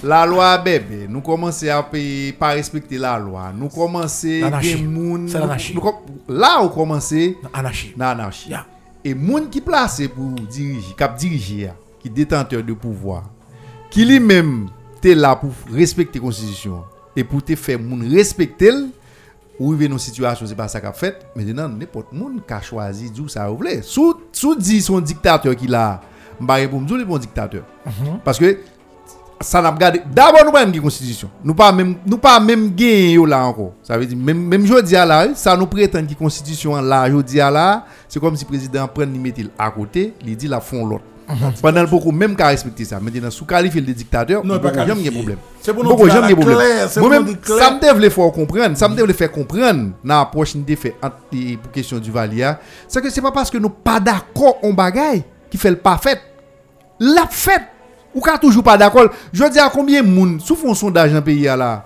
[0.03, 1.81] La loi bébé, nous commençons à
[2.37, 3.53] pas respecter la loi.
[3.57, 4.75] Nous commençons L'anarchie.
[4.75, 5.77] des moun- C'est l'anarchie.
[6.27, 7.13] Là, on commence
[7.53, 7.93] Anarchie.
[7.95, 8.49] dans l'anarchie.
[8.49, 8.65] Yeah.
[9.05, 13.23] Et moun qui placé pour diriger, cap diriger, qui détenteur de pouvoir,
[13.89, 14.67] qui lui-même
[14.99, 16.83] t'es là pour respecter la constitution
[17.15, 18.71] et pour te faire moun respecter
[19.59, 22.61] ou arriver dans une situation c'est pas ça qu'a fait maintenant n'importe moun qui a
[22.61, 26.01] choisi d'où ça voulait sous sous dit son dictateur qui là
[26.39, 27.63] m'ba pour me dire bon dictateur
[28.23, 28.57] parce que
[29.43, 33.17] ça n'a pas d'abord nous pas une constitution nous pas même nous pas même gagné
[33.27, 33.73] là encore.
[33.83, 37.39] Ça veut dire même même jodi à là ça nous prétend que constitution là jodi
[37.39, 37.85] à là.
[38.07, 41.03] C'est comme si le président prend il mettre à côté il dit la font l'autre.
[41.61, 42.99] Pendant le beaucoup même qu'à respecter ça.
[42.99, 45.37] Maintenant sous qualifier le dictateur Non, pas jamais problème.
[45.61, 46.89] C'est pour nous dire la clair.
[47.59, 51.55] ça me devait faire comprendre ça me devait faire comprendre dans l'approche fait entre- et
[51.57, 55.23] pour question du Valia c'est que c'est pas parce que nous pas d'accord on bagaille
[55.49, 56.19] qui fait le pas fait.
[56.99, 57.61] La fête
[58.13, 61.17] ou ka toujours pas d'accord je dis à combien de monde sous font sondage dans
[61.17, 61.85] le pays là?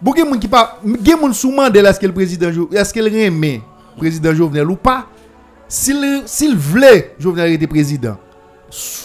[0.00, 2.92] Bon gen moun qui pas gen moun sous mandel est-ce que le président Jo- est-ce
[2.92, 3.60] qu'il remet
[3.96, 5.06] président Jovenel ou pas?
[5.68, 8.16] S'il s'il voulait Jovenel président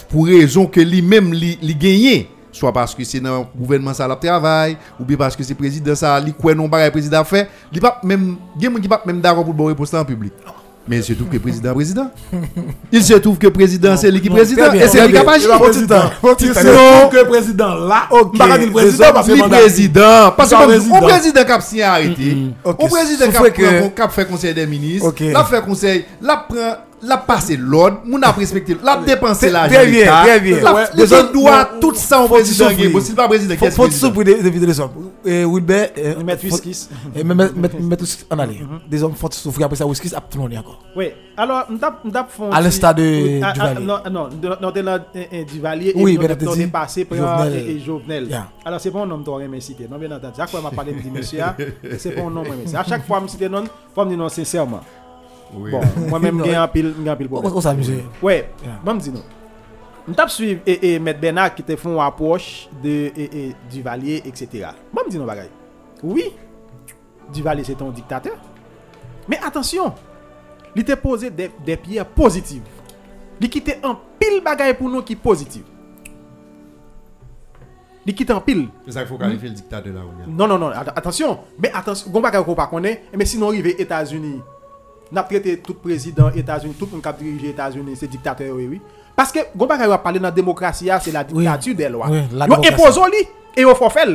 [0.08, 4.06] pour raison que lui-même li, li gagné soit parce que c'est dans le gouvernement ça
[4.06, 7.48] la travail ou bien parce que c'est président ça li quoi non bagay président fait
[7.72, 10.32] li pas même gen moun qui pas même d'accord pour bon réponse en public
[10.88, 12.10] mais il se trouve que président président
[12.90, 15.36] il se trouve que président c'est lui qui président et c'est lui qui a pas
[15.36, 18.32] Il se trouve que président là, Ok.
[18.38, 20.32] le président parce que mandat- président.
[20.36, 21.00] Parce que président.
[21.00, 22.36] le président qui a signé arrêté.
[22.64, 25.12] Le président qui sauf a que- prend- qui a fait conseil des ministres.
[25.32, 26.04] L'a fait conseil.
[26.20, 26.76] L'a prend.
[27.04, 28.00] L'a passé l'ordre.
[28.04, 28.76] Moun a respecté.
[28.82, 29.74] L'a dépensé Très- l'argent.
[29.74, 30.60] très bien, très bien.
[30.60, 32.68] L'a- non, tout ça faut président.
[32.68, 32.90] souffrir.
[32.92, 34.90] Bon, s'il pas président, qui Faut souffrir de vider les hommes.
[35.24, 36.88] Et Wilbert, euh, Mettre Whiskis.
[37.14, 38.60] Et mettre mettre mettre tous en aller.
[38.88, 40.80] Des hommes faut souffrir après ça Whiskis à tout le monde encore.
[40.96, 42.56] Oui, alors, nous avons fait.
[42.56, 43.86] À l'instar de Ah, ah, Duvalier.
[43.86, 44.98] Non, non, de- non, la- euh,
[45.32, 46.62] euh, Duvalier Oui, nous entendu.
[46.62, 47.18] avons passé par
[47.84, 48.28] Jovenel.
[48.64, 49.88] Alors, c'est pas un nom que je cité.
[49.90, 50.40] Non, bien entendu.
[50.40, 51.56] À quoi m'a parlé de monsieur, ah,
[51.98, 54.18] c'est pas un nom que je À chaque fois, je cite non, faut me dire
[54.18, 54.80] non sincèrement.
[55.52, 56.44] Bon, moi-même, Non.
[56.44, 57.52] j'ai un pile, j'ai un pile On problème.
[57.56, 57.92] on s'amuse.
[58.22, 58.50] Ouais,
[58.84, 59.22] bon, me dis non.
[60.08, 61.12] Je tape suivre et, et M.
[61.20, 63.12] Bernard qui te font approche de et,
[63.48, 64.68] et, Duvalier, etc.
[64.92, 65.50] Bon, me dis non, bagaille.
[66.02, 66.24] Oui,
[67.32, 68.34] Duvalier c'est un dictateur.
[69.28, 69.92] Mais attention,
[70.74, 72.62] il t'a posé des, des pierres positives.
[73.40, 75.64] Il quitté un pile bagaille pour nous qui positive.
[78.04, 78.68] Il quitte un pile.
[78.84, 80.00] C'est ça qu'il faut qualifier le dictateur là.
[80.26, 81.38] Non, non, non, att- attention.
[81.60, 84.40] Mais attention, gon bagay qu'on pas connaît, mais sinon arrivé États-Unis,
[85.12, 88.66] n'a traité tout président États-Unis, tout le monde qui a dirigé États-Unis, c'est dictateur oui
[88.70, 88.80] oui.
[89.14, 92.06] Parce que bagay on parler dans la démocratie, ah, c'est la dictature des lois.
[93.06, 94.06] Li et faire.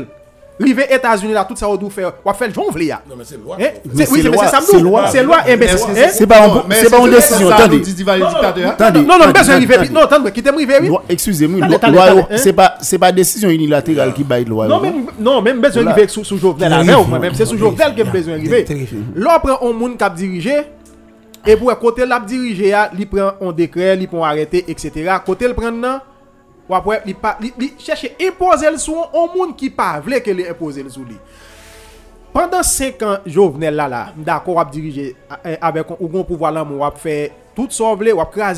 [0.59, 2.99] Rivé États-Unis là tout ça on doit faire, on John Vlia.
[3.07, 3.57] Non, mais c'est loi.
[3.61, 3.65] Hein?
[3.93, 5.07] Mais C'est- Oui, c'est mais ça c'est loi.
[5.11, 6.07] C'est loi eh que hein?
[6.11, 7.51] C'est pas un- Non, mais c'est pas une décision.
[7.51, 7.83] Attendez.
[8.63, 8.63] Attendez.
[9.01, 9.87] Non, non, non, attendez, besoin arriver attendez.
[9.89, 9.95] vite.
[9.95, 10.89] Non, attends, qui t'aime oui.
[11.09, 12.37] Excusez-moi, Attendez, loi- attendez, hein.
[12.37, 14.67] c'est pas c'est pas décision unilatérale qui baille loi.
[14.67, 14.89] Non, loi.
[14.89, 15.91] même, non, même besoin Là.
[15.91, 16.71] d'arriver sous, sous Jovenel.
[17.21, 18.11] Même c'est sous Jovenel que Terrifié.
[18.19, 18.63] besoin d'arriver.
[18.65, 18.97] Terrifié.
[19.15, 20.53] Là, on prend un monde qui a dirigé.
[21.47, 25.13] E pou e kote lap dirije ya, li pren on dekre, li pon arete, etc.
[25.23, 26.01] Kote l pren nan,
[26.67, 30.35] wapwe li, pa, li, li chèche impose l sou an moun ki pa vle ke
[30.35, 31.15] li impose l sou li.
[32.35, 35.13] Pendan 5 an, jo vnen la la, mda akor wap dirije,
[35.55, 37.15] avek ou kon pouvo alam wap fe
[37.57, 37.83] tout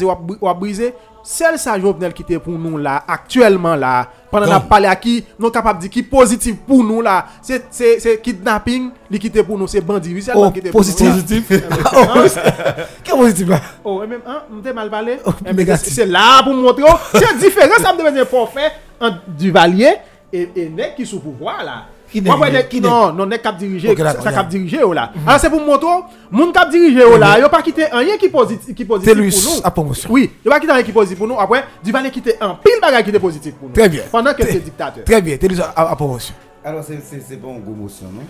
[0.06, 0.94] wap, bri- wap briser.
[1.24, 4.96] Celle ça Jovenel qui était pour nous là, actuellement là, pendant qu'on a parlé à
[4.96, 9.20] qui, nous capable de dire qui positif pour nous là, c'est c'est c'est kidnapping, li
[9.20, 11.52] qui était pour nous, c'est bandit, c'est Oh, qui était positif.
[11.94, 12.06] Oh,
[13.04, 15.18] Quel positif là Oh, et même, hein, m'te mal parlé?
[15.26, 18.72] Oh, Eh, c'est c'est là pour montrer, oh, c'est différent, ça me devait être forfait
[19.00, 19.96] entre Duvalier
[20.32, 21.86] et, et Nek qui sous pouvoir là.
[22.12, 22.22] Qui
[22.82, 25.12] non, non, Nek cap d'accord, ça cap diriger oh, là.
[25.28, 25.88] Alors c'est pour montrer,
[26.32, 29.62] moun cap diriger oh, là, yo pas quitté rien qui positif, qui positif pour nous.
[29.64, 30.10] à promotion.
[30.12, 31.40] Oui, yo pas quitté rien qui positif pour nous.
[31.40, 33.76] Après, Duvalier quitté un pile bagage qui était positif pour nous.
[33.76, 34.02] Très bien.
[34.12, 35.04] Pendant que c'est dictateur.
[35.04, 36.34] Très bien, Telus à, à promotion.
[36.64, 38.24] Alors, c'est- c'est c'est pas une grosse motion, non?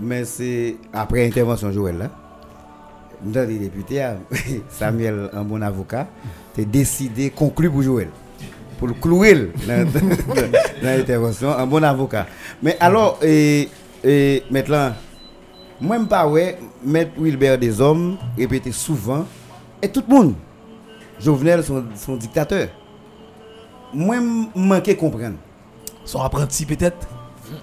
[0.00, 2.10] Mais c'est après intervention Joël là.
[3.22, 4.16] Dans les députés, ah,
[4.68, 6.06] Samuel, un bon avocat,
[6.54, 8.08] t'es décidé conclure pour Joël.
[8.78, 10.06] Pour le clouer dans dans-
[10.82, 12.26] dans l'intervention, un bon avocat.
[12.62, 13.68] Mais alors, et,
[14.04, 14.92] et maintenant,
[15.80, 19.24] moi, je pas ouais, Maître Wilbert des hommes répétait souvent,
[19.82, 20.34] et tout le monde,
[21.18, 22.68] Jovenel, son, son dictateur.
[23.94, 25.36] Moi, je manquais comprendre.
[26.04, 27.06] Son apprenti peut-être?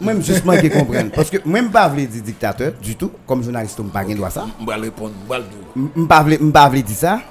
[0.02, 1.12] Moi, juste manqué comprendre.
[1.14, 3.12] Parce que moi, je ne pas dire dictateur du tout.
[3.28, 4.46] Comme journaliste, je ne pas droit ça.
[4.60, 5.92] Je vais répondre, je vais le dire.
[5.96, 7.22] Je ne pas vle- m'pa vle dire ça.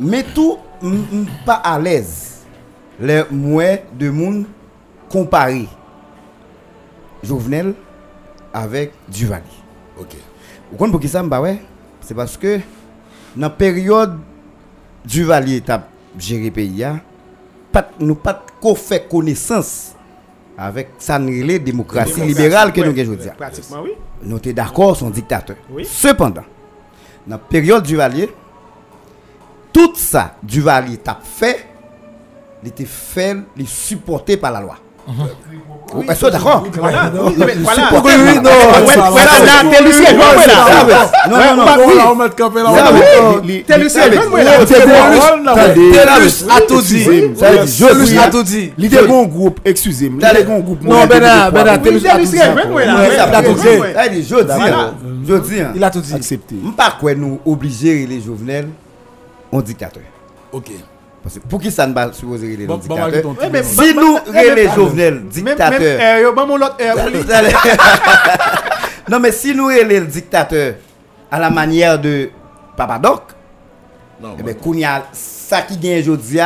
[0.00, 2.35] Mais tout, je ne pas à l'aise.
[2.98, 4.46] Les moins de monde
[5.08, 5.68] comparé
[7.22, 7.74] Jovenel
[8.52, 9.44] avec Duvalier.
[9.98, 10.16] Ok.
[10.70, 11.60] Vous comprenez pour qui ça me ouais?
[12.00, 12.58] C'est parce que
[13.36, 14.18] dans la période
[15.04, 15.88] Duvalier t'a
[16.18, 17.00] géré le pays, hein,
[17.70, 18.42] pas, nous pas
[18.76, 19.94] fait connaissance
[20.58, 23.30] avec sa démocratie Démocratie, libérale que nous avons aujourd'hui.
[23.36, 23.90] Pratiquement, oui.
[24.22, 25.56] Nous sommes d'accord, son dictateur.
[25.70, 25.84] Oui.
[25.84, 26.44] Cependant,
[27.26, 28.30] dans la période Duvalier,
[29.72, 31.66] tout ça, Duvalier t'a fait,
[32.66, 34.76] il était fait, il est supporté par la loi.
[35.92, 36.66] Vous êtes d'accord?
[36.76, 37.12] Voilà.
[48.76, 50.20] L'idée bon groupe, excusez-moi.
[50.82, 51.06] Non,
[55.28, 55.72] je dis, hein, hein.
[55.76, 56.14] Il a tout dit.
[56.14, 56.56] Accepté.
[56.76, 58.68] Pas quoi nous obliger les Jovenel
[59.52, 60.02] en dictateur.
[60.50, 60.72] Ok.
[61.26, 63.64] Parce que pour qui ça ne va supposer les Bon, dictateurs Marguerite, on Ouais, mais
[63.64, 66.20] Si nous les Jovenel Même, même, dictateur.
[66.22, 67.20] yo, mon l'autre, pour lui.
[67.20, 67.50] Vous allez-
[69.10, 70.74] non mais si nous les dictateur
[71.28, 72.30] à la manière de
[72.76, 73.22] Papadoc,
[74.38, 76.38] eh ben Kounia, ça qui gagne aujourd'hui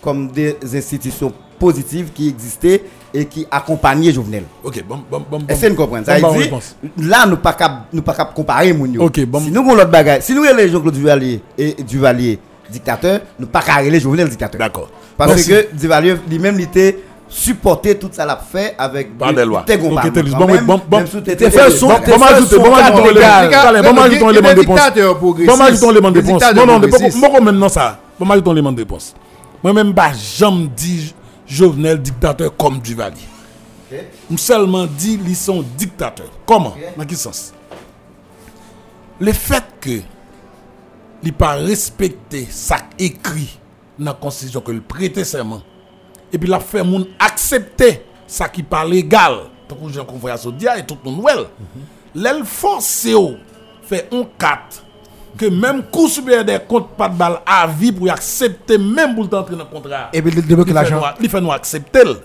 [0.00, 4.44] comme des institutions positives qui existaient et qui accompagnaient Jovenel.
[4.62, 5.38] Ok, bon, bon, bon.
[5.40, 5.46] bon.
[5.48, 6.04] Est-ce que vous comprenez?
[6.04, 6.56] Ça veut dire,
[6.98, 8.72] là, nous pas cap, nous pas comparer.
[8.96, 9.40] Ok, bon.
[9.40, 12.38] Si nous avons l'autre bagage, si nous les Jean-Claude Duvalier et Duvalier
[12.70, 14.58] dictateur, nous pas carrer les Jovenel dictateur.
[14.58, 14.88] D'accord.
[15.16, 15.48] Parce Merci.
[15.50, 16.98] que Duvalier lui-même il était
[17.28, 19.64] supporté tout ça l'a fait avec Par des lois.
[19.66, 20.96] bon, même, bon, bon.
[20.98, 22.62] même sous T'es tes- fait son- bon, ajouter, bon, ajouter bon,
[23.94, 24.80] moi, ajoutons l'élément de réponse.
[25.46, 26.42] Bon, moi, ajoutons l'élément de réponse.
[26.54, 26.78] Non, non,
[27.30, 27.98] moi, même non, ça.
[28.18, 29.14] Bon, moi, ajoutons l'élément de réponse.
[29.62, 31.14] Moi-même, bah, j'aime dit
[31.46, 33.16] Jovenel dictateur comme Duvalier.
[34.30, 36.30] Je seulement dit ils sont dictateurs.
[36.46, 37.52] Comment Dans quel sens
[39.20, 40.00] Le fait que
[41.22, 43.58] il pas respecté ça écrit
[43.98, 45.62] dans la constitution que le prêter serment
[46.32, 49.34] et puis la fait moun accepter ça qui pas légal
[49.68, 51.46] tant que Jean confrère Sodia et tout le monde well
[52.14, 53.34] l'elle force au
[53.82, 54.84] fait un 4
[55.36, 59.14] que même coup supérieur des comptes pas de balle à vie pour y accepter même
[59.14, 60.96] pour entrer dans le contrat Et puis, il débloque il fait l'argent.
[61.00, 62.20] nous- il fait nous accepter le.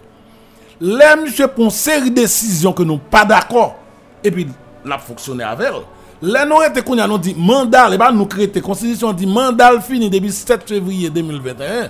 [0.81, 3.75] Là, monsieur pour une série de décisions que nous pas d'accord
[4.23, 4.47] et puis
[4.83, 5.81] l'a avec elle.
[6.21, 9.79] Là nous était qu'on a nous dit mandat et bah nous créer constitution dit mandat
[9.81, 11.89] fini depuis 7 février 2021.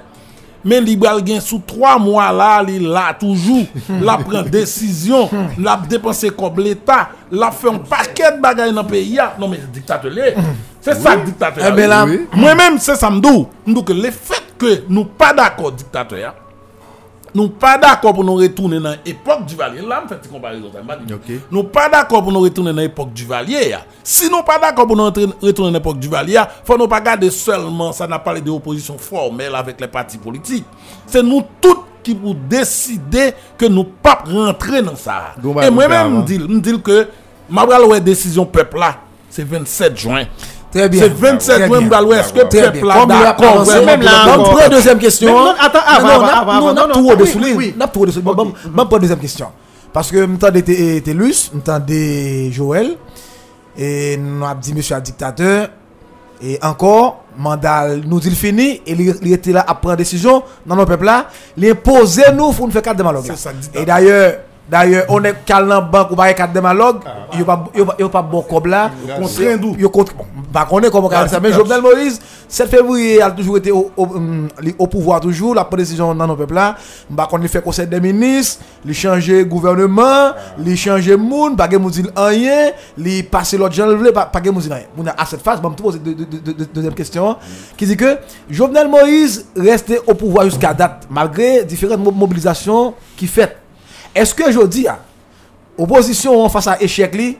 [0.67, 3.65] Mais Libral gain sous 3 mois là, il là toujours,
[4.01, 8.87] la prend décision, la dépenser comme l'État, la fait un paquet de bagages dans le
[8.87, 9.19] pays.
[9.39, 10.11] Non mais dictateur.
[10.81, 11.63] C'est ça le dictateur.
[11.67, 16.33] Eh Moi-même, c'est ça me que le fait que nous pas d'accord dictateur,
[17.35, 19.81] nous pas d'accord pour nous retourner dans l'époque du Valier.
[19.81, 20.71] Là, me fait une comparaison.
[20.73, 21.13] ça m'a dit.
[21.13, 21.41] Ok.
[21.51, 23.69] Nous pas d'accord pour nous retourner dans l'époque du Valier.
[23.71, 23.85] ya.
[24.01, 27.29] Si nous pas d'accord pour nous retourner dans l'époque du Valier, faut nous pas garder
[27.29, 30.63] seulement, ça n'a pas de opposition formelle avec les partis politiques.
[31.05, 35.33] C'est nous tous qui pour décider que nous pas rentrer dans ça.
[35.41, 37.09] Donc, bah, Et moi-même, faire, me dis, que
[37.49, 37.65] ma
[37.99, 38.95] décision peuple là,
[39.29, 40.23] c'est 27 juin.
[40.71, 41.01] Très bien.
[41.03, 41.87] C'est 27 Très juin, bien.
[41.87, 44.55] m'bral ouais, est-ce que peuple là d'accord même là encore.
[44.57, 45.31] prend deuxième question.
[45.33, 47.51] Non, attends, avant, Non, non, non, de souligner.
[47.53, 47.75] oui, oui.
[47.77, 48.33] On a tout de souligner.
[48.35, 49.47] Bon, pour deuxième question.
[49.93, 52.97] Parce que m'entendez Té- Télus, m'entendez Joël,
[53.77, 55.69] et nous avons dit monsieur le dictateur,
[56.41, 60.75] et encore, mandat nous dit le fini, et il était là à prendre décision dans
[60.75, 63.23] nos peuples là, il imposait nous pour nous faire quatre de.
[63.73, 64.33] Et d'ailleurs,
[64.67, 66.97] D'ailleurs, on est calme banque ou pas quatre démalogues,
[67.33, 68.89] il pas il pas- il pas bon comme là.
[69.21, 71.39] Contraint d'où Yo contre bon, pas connaît comment on ça.
[71.39, 75.53] mais Jovenel Moïse 7 février a toujours été au, au, pouvoir toujours.
[75.53, 76.75] La prendre décision dans nos peuple là.
[77.15, 81.91] Pas connaît fait conseil des ministres li changer gouvernement li changer monde pas gen moun
[81.91, 84.85] dit rien li passer l'autre gens le pas moun dit rien.
[84.97, 87.35] Moun a- à cette phase bon me deux- deuxième question.
[87.77, 88.17] Qui dit que
[88.49, 93.57] Jovenel Moïse restait au pouvoir jusqu'à date malgré différentes mo- mobilisations qui fait
[94.15, 94.99] est-ce que je dis ah,
[95.77, 97.37] opposition face à échec li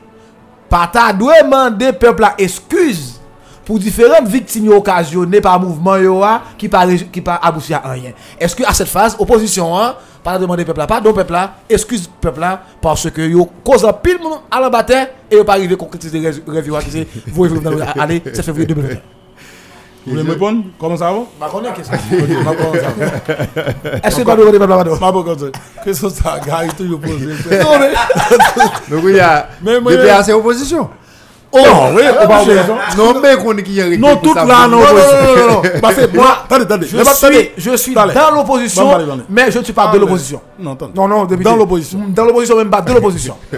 [0.68, 3.20] pas ta doit demander peuple à excuse
[3.64, 8.12] pour différentes victimes occasionnées par mouvement yo a, qui pas ré- qui abouti à rien.
[8.38, 11.34] Est-ce que à cette phase opposition hein, pas demander peuple là, pardon peuple
[12.80, 16.30] parce que yo cause un pile monde à bataille et yo pas arrivé concrétiser yo
[16.78, 18.98] qui c'est vous voulez dans aller 7 février 2021.
[20.06, 22.86] Vous voulez me répondre Comment ça va Pas connaître qu'est-ce que pas connaître
[23.24, 24.00] ça.
[24.04, 25.52] Est-ce que pas peuple là pardon Ma chose.
[25.84, 27.26] Qu'est-ce que ça, gars, il toujours posé.
[27.50, 27.92] Non mais
[28.96, 30.88] Donc il y a Mais moi, DPA c'est opposition.
[31.52, 31.58] Oh,
[31.94, 32.44] oui, on va voir.
[32.96, 35.62] Non mais qu'on est qui est Non, toute là, non, non, non, non.
[35.80, 36.86] Parce que moi, attendez, attendez.
[36.86, 38.88] je pas- suis, je suis dans l'opposition,
[39.28, 40.40] mais je ne suis pas de l'opposition.
[40.58, 40.92] Non, attendez.
[40.94, 41.24] Non, non.
[41.24, 42.00] Dans l'opposition.
[42.08, 43.36] Dans l'opposition, même pas de l'opposition.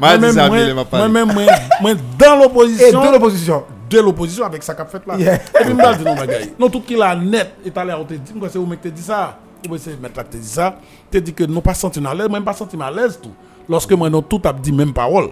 [0.00, 1.12] M'a moi- il m'a pas dit.
[1.12, 1.42] moi-même, moi,
[1.80, 3.64] moi, dans Et l'opposition, de l'opposition.
[3.88, 5.16] De l'opposition avec ça qu'a fait là.
[5.16, 5.34] Yeah.
[5.34, 6.16] Et puis, je dis non.
[6.58, 8.88] Non, tout qui l'a net, et t'allais on te dit, moi, c'est où mec te
[8.88, 9.38] dit ça?
[9.64, 10.78] Ou bien c'est mettre là, te dit ça?
[11.10, 13.32] Te dit que nous pas senti à l'aise, même pas senti à l'aise tout.
[13.68, 15.30] Lorsque moi, non, tout a dit même parole.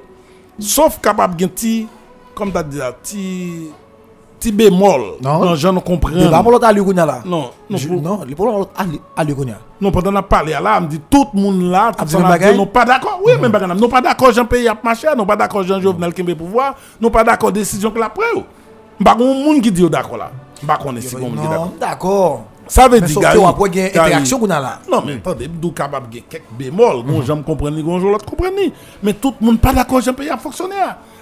[0.59, 1.49] Sauf capable de
[2.35, 2.81] comme t'as dit
[4.39, 5.03] ti bémol.
[5.23, 5.45] Non.
[5.45, 6.11] Non, je ne comprends.
[6.15, 7.21] Il va pour l'autre à Lugonia là.
[7.25, 8.71] Non, non, Je- pour- Non, pour l'autre.
[9.81, 12.53] Non, pendant qu'on a parlé là, me dit tout le monde là, tout bagaille?
[12.53, 13.21] dit, non pas d'accord.
[13.25, 13.77] Oui, même bagaille.
[13.79, 17.11] Non pas d'accord, Jean Pays a marché, non pas d'accord, Jean Jovenel qui pouvoir, non
[17.11, 18.43] pas d'accord, décision que la preuve.
[19.05, 20.31] Pas un monde qui dit d'accord là.
[20.67, 21.67] Pas est si bon, on dit d'accord.
[21.67, 22.45] Non, d'accord.
[22.69, 24.79] Ça veut dire, que après, Gary, interaction qu'on a là.
[24.91, 28.57] Non, mais attendez, nous capable de quelques bémols, bon, j'aime comprendre, bon, l'autre comprendre.
[29.03, 30.75] Mais tout le monde pas d'accord, Jean Pays a fonctionné.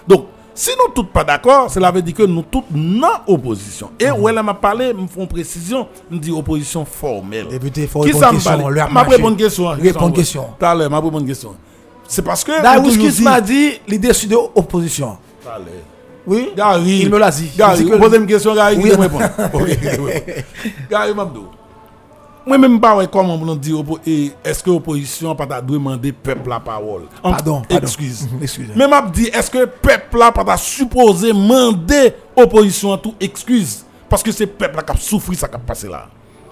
[0.09, 3.91] Donc, si nous tous pas d'accord, cela veut dire que nous tous non opposition.
[3.99, 7.49] Et où elle m'a parlé, me font précision, me dit opposition formelle.
[7.49, 8.71] Député, il faut Qui répondre question.
[8.91, 9.69] Ma répondre question.
[9.71, 10.47] Répondre question.
[10.59, 11.55] Tout à l'heure, ma répondre question.
[12.07, 12.53] C'est parce que.
[12.53, 15.17] Là, on toujours Ouskis dit- m'a dit, l'idée de opposition.
[15.43, 15.67] Tout à l'heure.
[16.27, 16.51] Oui.
[16.57, 17.01] Gary.
[17.03, 17.51] Il me l'a dit.
[17.57, 18.91] Gary, Il posez une question, Gary, Oui.
[18.91, 19.19] qui me répond.
[20.91, 21.47] Gary Mabdou.
[22.47, 26.51] Moi-même, pas ouais, comment on dit, oppo- et est-ce que l'opposition pas doit demander peuple
[26.51, 27.05] la parole?
[27.22, 27.82] Pardon, pardon.
[27.86, 28.28] Excuse.
[28.42, 28.68] Excuse.
[28.76, 33.14] Mais m'a dit, est-ce que peuple là pas supposé demander opposition en tout?
[33.18, 36.07] Excuse Parce que c'est peuple là qui a souffert ça qui a passé là.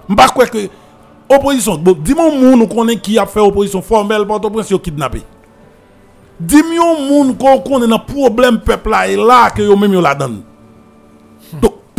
[0.09, 0.67] Je pas quoi que
[1.29, 5.21] opposition, bon, dis-moi moun nous connaît qui a fait opposition formelle pour prince yo kidnappé.
[6.39, 10.15] Dis-moi moun qu'on connaît dans problème peuple là et là que yo même yo la
[10.15, 10.41] donne.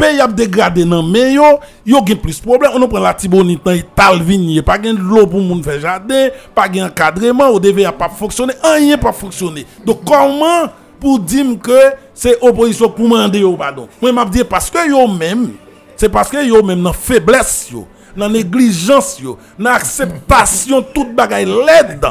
[0.05, 3.81] Pays a dégradé nan mais yo yo gen plus problème on prend la tibonite dans
[3.97, 8.11] tal vigné pas gen l'eau pour moun faire jardin pas gen encadrement au devait pas
[8.11, 10.69] fonctionner rien pas fonctionner donc comment
[11.01, 11.79] pour dire que
[12.13, 15.53] c'est opposition pour demander yo pardon moi m'a dit parce que yo même
[15.97, 21.47] c'est parce que yo même dans faiblesse yo dans négligence yo dans acceptation toute bagaille
[21.47, 22.05] l'aide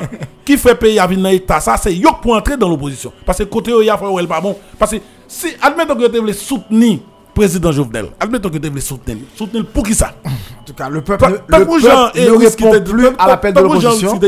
[0.43, 3.43] qui fait pays à venir dans ça c'est yo pour entrer dans l'opposition parce que
[3.43, 4.41] côté yo y a fait pas
[4.79, 6.97] parce que si admettons que tu veux soutenir
[7.33, 10.13] président Jovenel admettons que tu veux soutenir soutenir pour qui ça?
[10.25, 13.27] En tout cas, le peuple, Pe- le peuple Jean peuple et ne répond plus à
[13.27, 14.19] l'appel de peuple Jean l'opposition.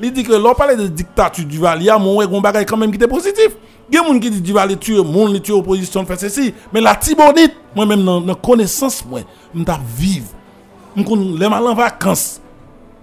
[0.00, 2.90] Il dit que l'on parle de dictature du Valier, mon ouais, gon bagay quand même
[2.90, 3.48] qui était positif.
[3.90, 6.18] Il y a des gens qui disent du Valier tue, mon li tue opposition fait
[6.18, 6.52] ceci.
[6.72, 9.20] Mais la Tibonite, moi-même dans dans connaissance, moi,
[9.54, 9.62] je
[9.96, 10.26] vivre.
[10.96, 11.02] Je
[11.38, 12.40] les mal en vacances.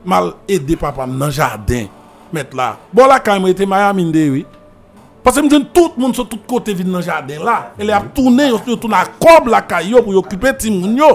[0.05, 1.85] Mal aider papa dans le jardin.
[2.31, 2.77] Mettre là.
[2.93, 4.45] Bon là, quand même, était Miami, oui.
[5.25, 7.73] Parce que je tout le monde sur tous côtés vient dans le jardin là.
[7.79, 11.05] Elle a tourné, il tourne à cob la caillou pour occuper Timoun yo.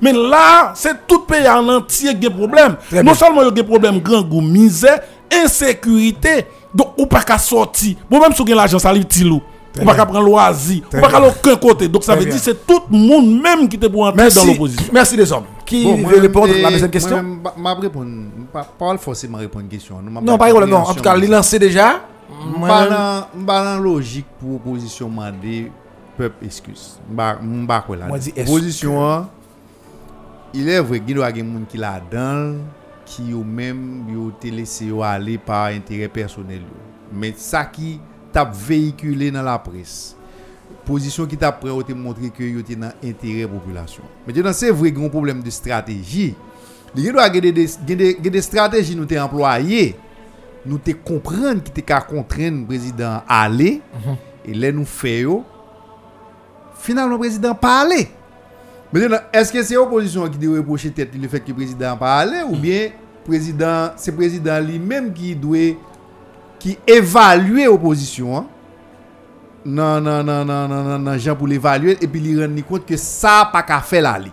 [0.00, 2.76] Mais là, c'est tout pays en entier qui a problème.
[2.90, 4.98] Très Non seulement il y a des problèmes grand goût, misère,
[5.30, 6.46] insécurité.
[6.74, 7.96] Donc, ou pas qu'à sortir.
[8.10, 9.40] Bon, même si vous avez l'argent, ça lui tilou.
[9.80, 10.82] Ou pas qu'à prendre loisir.
[10.86, 11.86] Ou Très pas qu'à aucun côté.
[11.88, 14.90] Donc, ça veut dire c'est tout le monde même qui était pour entrer dans l'opposition.
[14.92, 15.44] merci les hommes.
[15.66, 17.22] Qui Bon, veut répondre à la deuxième question?
[17.42, 18.10] ba- m'a répondre,
[18.52, 19.96] pas pas forcément répondre à une question.
[20.02, 20.78] Non, pas de problème, non.
[20.78, 22.00] En tout cas, il lancé déjà.
[22.54, 25.68] Mba nan logik pou oposisyon mande
[26.18, 26.98] pep eskuse.
[27.10, 28.10] Mba kwe la.
[28.12, 29.28] Oposisyon an,
[30.54, 32.58] ilè vwe gilwa gen moun ki la dan,
[33.08, 36.82] ki yo menm yo telese yo ale pa interè personel yo.
[37.14, 37.96] Men sa ki
[38.34, 40.14] tap vehikule nan la pres.
[40.84, 44.08] Pozisyon ki tap pre yo te montre ki yo te nan interè populasyon.
[44.26, 46.32] Men te nan se vwe gen problem de strategi.
[46.94, 47.52] De gilwa gen de,
[47.90, 49.92] de, de, de strategi nou te employe.
[50.66, 53.80] Nous te comprendre qui te ka contraindre le président à aller
[54.44, 55.44] et là nous yo
[56.78, 58.08] finalement le président pas aller.
[58.92, 62.18] Maintenant est-ce que c'est l'opposition qui doit reprocher tête le fait que le président pas
[62.18, 62.90] aller ou bien
[63.24, 65.74] président, c'est président lui-même qui doit
[66.58, 68.46] qui évalue opposition hein?
[69.64, 72.86] non non non non non non non Jean pour l'évaluer et puis lui rendre compte
[72.86, 74.30] que ça pas qu'à faire là li.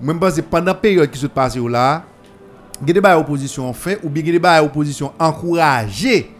[0.00, 2.04] Même parce que pendant la période qui se passe là,
[2.82, 6.30] il y a des bails opposition fait ou bien bails opposition encouragé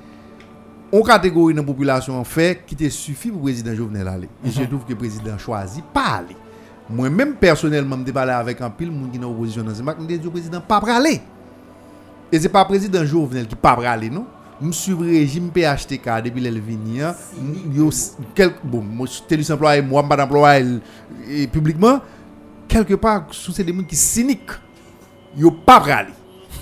[0.93, 4.29] on catégorie dans la population en fait qui te suffit pour le président Jovenel aller.
[4.45, 6.37] Et je trouve que le président choisit pas aller.
[6.89, 9.99] Moi-même personnellement, je parlé avec un pile monde qui est en opposition dans ce match,
[10.01, 11.21] je dis le président pas aller.
[12.33, 14.27] Et c'est pas le président Jovenel qui pas aller non?
[14.63, 17.03] Je suis le régime PHTK depuis le venu.
[17.03, 17.15] hein.
[18.35, 20.05] Quel bon, moi du employé, moi
[21.31, 22.01] et publiquement
[22.69, 24.51] quelque part sous ces gens qui cyniques.
[25.37, 26.13] Yo pas aller.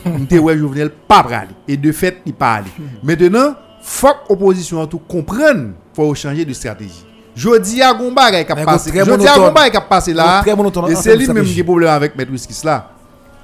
[0.09, 2.71] M'te ouais Jovenel pas pour aller et de fait il pas aller.
[3.03, 7.05] Maintenant, faut que l'opposition tout comprenne, faut changer de stratégie.
[7.37, 8.91] Jodi a gon bagay qui a Mais passé.
[8.91, 9.49] très Jodi a monotone.
[9.49, 10.41] gon bagay qui a passé là.
[10.43, 11.55] Très monotone en Et c'est termes de lui même stratégie.
[11.55, 12.91] qui a problème avec Maître Whiskis là.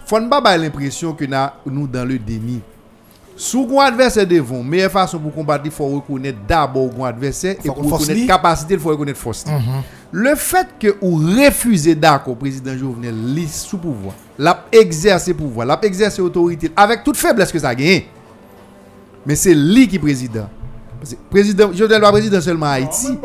[0.06, 2.60] Faut ne pas avoir l'impression que na- nous dans le déni.
[3.36, 7.66] Sous un adversaire devant, meilleure façon pour combattre, il faut reconnaître d'abord un adversaire et
[7.66, 8.26] Faut pour force reconnaître li.
[8.28, 9.44] capacité, il faut reconnaître force.
[9.46, 9.52] li.
[10.12, 15.78] Le fait que vous refusez d'accord président Jovenel li sous pouvoir, l'a exercer pouvoir, l'a
[15.82, 18.02] exercer autorité avec toute faiblesse que ça gagne.
[19.26, 20.48] Mais c'est lui qui est président.
[21.00, 23.18] Parce que président Jovenel pas président seulement à Haïti.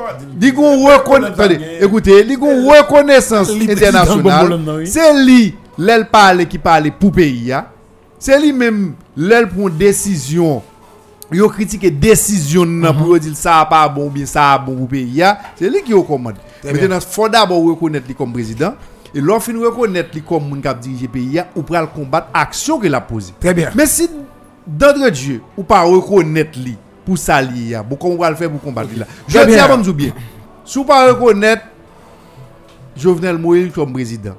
[1.27, 4.85] Attendez, écoutez, qu'on reconnaissance internationale.
[4.85, 7.51] C'est lui, l'aile parle qui parle pour pays.
[7.53, 7.65] hein.
[8.17, 10.61] C'est lui même, l'aile prend décision.
[11.31, 15.21] Yo critique décision nan pour dire ça pas bon bien ça bon pour pays.
[15.21, 15.37] hein.
[15.55, 16.35] C'est lui qui recommande.
[16.63, 18.73] Maintenant, il faut d'abord reconnaître lui comme président.
[19.13, 22.93] Et lorsqu'il reconnaître lui comme moun qui dirige pays, hein, ou pour combattre action qu'il
[22.93, 23.33] a posée.
[23.39, 23.71] Très bien.
[23.75, 24.09] Mais si
[24.67, 28.61] d'entre Dieu, ou pas reconnaître lui pour s'allier, bon, comment on va le faire pour
[28.61, 30.11] combattre là Je dis avant de bien.
[30.63, 31.63] Si vous pas reconnaître
[32.95, 34.35] Jovenel Moïse comme président,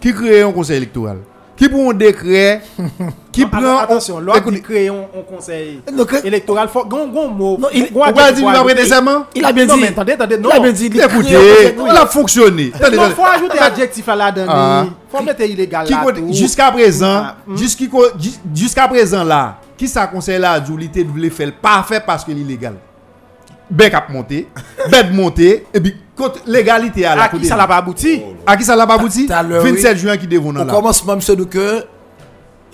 [0.00, 1.18] qui crée un conseil électoral,
[1.58, 2.62] qui prend un décret,
[3.32, 3.78] qui prend.
[3.78, 6.68] attention, l'autre qui crée un, conseil Donc, euh, électoral,
[7.08, 7.58] gon mot.
[7.60, 8.74] Non, il- qu'il ajouter.
[8.74, 9.80] prêter serment Il a bien Non, dit.
[9.80, 10.50] mais attendez, attendez, non.
[10.52, 10.90] Il a bien dit.
[10.94, 12.72] il Écoutez, il a fonctionné.
[12.74, 12.96] Attendez.
[13.16, 14.52] faut ajouter adjectif là là-dedans.
[14.54, 14.86] Ah.
[15.10, 16.04] Faut mettre illégal là.
[16.32, 17.56] Jusqu'à présent, Ah, mm.
[18.18, 22.30] jus- jusqu'à présent là, qui ça conseille là, Julité voulait faire pas fait parce que
[22.32, 22.74] l'illégal.
[23.70, 24.48] Ben cap monté,
[24.90, 28.22] bête monté, et puis côté légalité à la À qui ça l'a pas abouti?
[28.46, 29.26] À qui ça l'a pas abouti?
[29.26, 30.64] Tout à l'heure, 27 juin qui devons là.
[30.64, 31.84] commencement, monsieur, nous que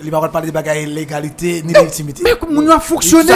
[0.03, 2.23] il va pas parler de bagaille légalité ni légitimité.
[2.25, 3.33] Mais comment nous a fonctionné?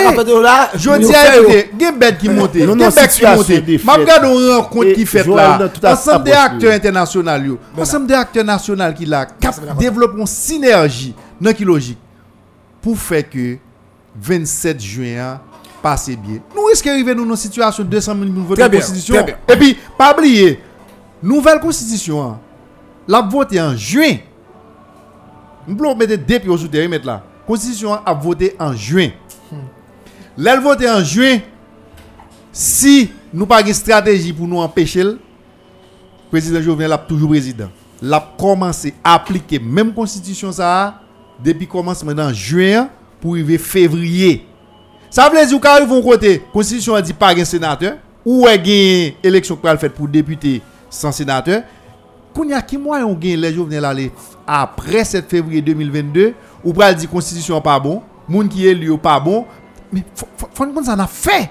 [0.74, 1.42] Je dis à yo.
[1.42, 3.46] écouter, il y a bête qui monte, il y a bête qui monte.
[3.46, 3.76] fait.
[3.86, 5.58] regarde une rencontre qui fait là.
[5.84, 11.98] Ensemble des acteurs internationaux, ensemble des acteurs nationaux qui là, une synergie dans qui logique
[12.82, 13.56] pour faire que
[14.20, 15.40] 27 juin
[15.82, 16.40] passe bien.
[16.54, 19.26] Nous risquons d'arriver dans une situation de 200 000 voter Très la bien, constitution?
[19.48, 20.60] Et puis, pas oublier,
[21.22, 22.38] nouvelle constitution, hein,
[23.06, 24.16] la voté en juin.
[25.66, 27.22] Nous pouvons mettre deux pieds au souterrain, mettre là.
[27.46, 29.10] Constitution a voté en juin.
[30.36, 31.38] L'elle voté en juin.
[32.52, 35.18] Si nous pas une stratégie pour nous empêcher, le
[36.30, 37.68] président Jovenel a toujours président.
[38.00, 41.00] L'a commencé à appliquer même constitution ça
[41.42, 42.88] depuis commencement en juin
[43.20, 44.47] pour arriver février.
[45.10, 47.94] Ça veut dire ils vont côté, constitution a dit pas un sénateur
[48.24, 50.60] ou est gain élection pour le fait pour député
[50.90, 51.62] sans sénateur?
[52.34, 54.12] Qu'on y a qui moyen on gagne les Jovenel aller
[54.46, 59.18] après 7 février 2022 ou pral dit constitution pas bon, moun qui est élu pas
[59.18, 59.46] bon,
[59.92, 61.50] mais faut qu'on ça n'a fait.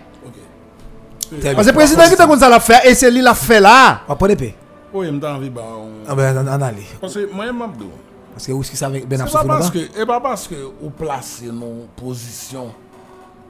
[1.30, 3.60] Parce que le président qui t'a qu'on ça l'a fait et c'est lui l'a fait
[3.60, 4.02] là.
[4.08, 4.56] On va pas d'épée.
[4.94, 6.84] Oui, je envie bah, on- Ah ben, on- allait.
[7.02, 7.90] Parce que moi, je m'abdou.
[8.34, 10.48] Parce que où est-ce que ça avec Ben C'est pas parce que, et pas parce
[10.48, 12.72] que vous placez nos positions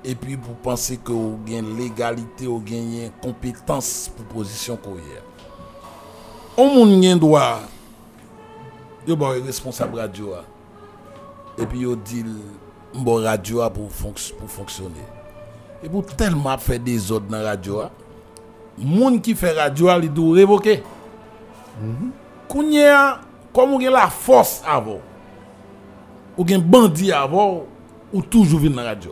[0.09, 4.95] et puis vous pensez que vous avez une légalité, vous une compétence pour position qu'on
[4.95, 5.21] a.
[6.57, 7.59] On moun gen droit,
[9.05, 10.43] yo bon responsable radio a.
[11.61, 12.23] et puis yo dit
[12.95, 15.05] bon radio a pour, fonc- pour fonctionner.
[15.83, 17.91] Et pour tellement faire des ordres dans la radio a,
[18.77, 20.83] moun qui fait radio a, il doit révoquer.
[22.47, 23.19] Kounya,
[23.53, 24.99] comme vous avez la force avant,
[26.37, 27.65] ou gen bandi avant,
[28.13, 29.11] ou toujours vin dans la radio.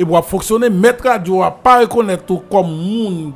[0.00, 3.32] Et pour fonctionner, mettre radio a pas reconnaître comme moun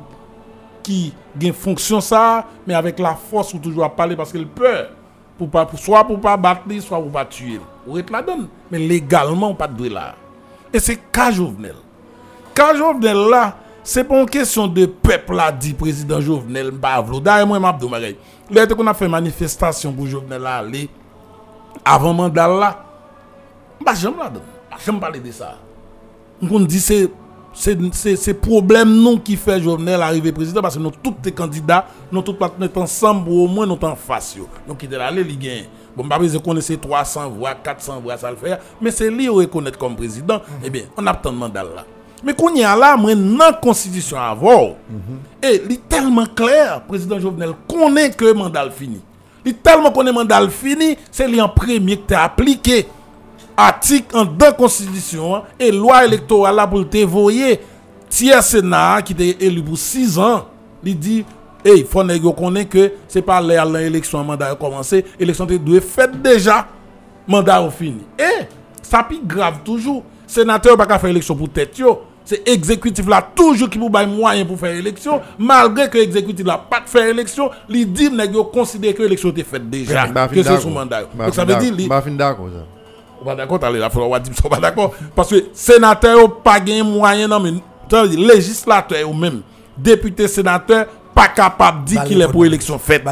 [0.81, 4.89] qui gen fonction ça, mais avec la force ou toujours à parler parce qu'il peur.
[5.37, 7.61] Pour pas, pour, soit pour pas battre, soit pour pas tuer.
[7.85, 8.47] Ou être la donne.
[8.71, 10.15] Mais légalement, pas de là.
[10.73, 11.75] Et c'est cas Jovenel.
[12.55, 17.19] Cas Jovenel là, c'est pas une question de peuple là, dit président Jovenel Bavlo.
[17.19, 17.91] D'ailleurs, moi, m'abdou,
[18.49, 20.89] Là, qu'on a fait manifestation pour Jovenel aller,
[21.83, 22.83] avant mandat là,
[23.85, 24.41] bah, j'aime la donne.
[24.71, 25.57] Bah, j'aime parler de ça.
[26.41, 27.09] On dit c'est
[27.55, 32.21] c'est problème nous qui fait Jovenel arriver président parce que nous tous les candidats nous
[32.21, 34.35] tous partenaires ensemble au moins nous en face
[34.67, 35.63] donc qui était là il gagne
[35.95, 39.77] bon pas besoin connaître 300 voix 400 voix ça le faire mais c'est lui reconnaître
[39.77, 40.41] comme président.
[40.63, 41.85] Eh bien on attend le mandat là.
[42.25, 44.75] Mais qu'on y a là moi dans la constitution avant
[45.41, 48.99] et il est tellement clair président Jovenel connaît que mandat fini
[49.45, 52.85] il est tellement connaît mandat fini c'est lui en premier qui t'a appliqué
[53.57, 57.59] article en deux constitution hein, et loi électorale pour te voyer
[58.09, 60.45] tiers sénat qui était élu pour 6 ans
[60.83, 61.25] il dit
[61.63, 66.11] hey faut yo connaît que c'est pas l'élection mandat a commencé élection te doit fait
[66.21, 66.67] déjà
[67.27, 68.45] mandat au fini et
[68.81, 73.25] ça plus grave toujours sénateur pas qu'à faire élection pour tête yo c'est exécutif là
[73.35, 77.07] toujours qui pour bail moyen pour faire élection malgré que exécutif là pas de faire
[77.07, 80.59] élection il dit nèg yo considère que l'élection était faite déjà Bah, fin que c'est
[80.59, 81.07] son mandat yo.
[81.15, 81.77] Bah, ça veut dire d'accord.
[81.77, 82.74] li- Bah, fin d'accord, ça.
[83.25, 84.93] Va d'accord, la fois, va d'accord.
[85.15, 87.53] Parce que sénateur, yo pas gagné moyen, non, mais,
[88.15, 89.41] législateur, ou même,
[89.77, 93.03] député, sénateur, pas capable de dire qu'il est pour élection faite.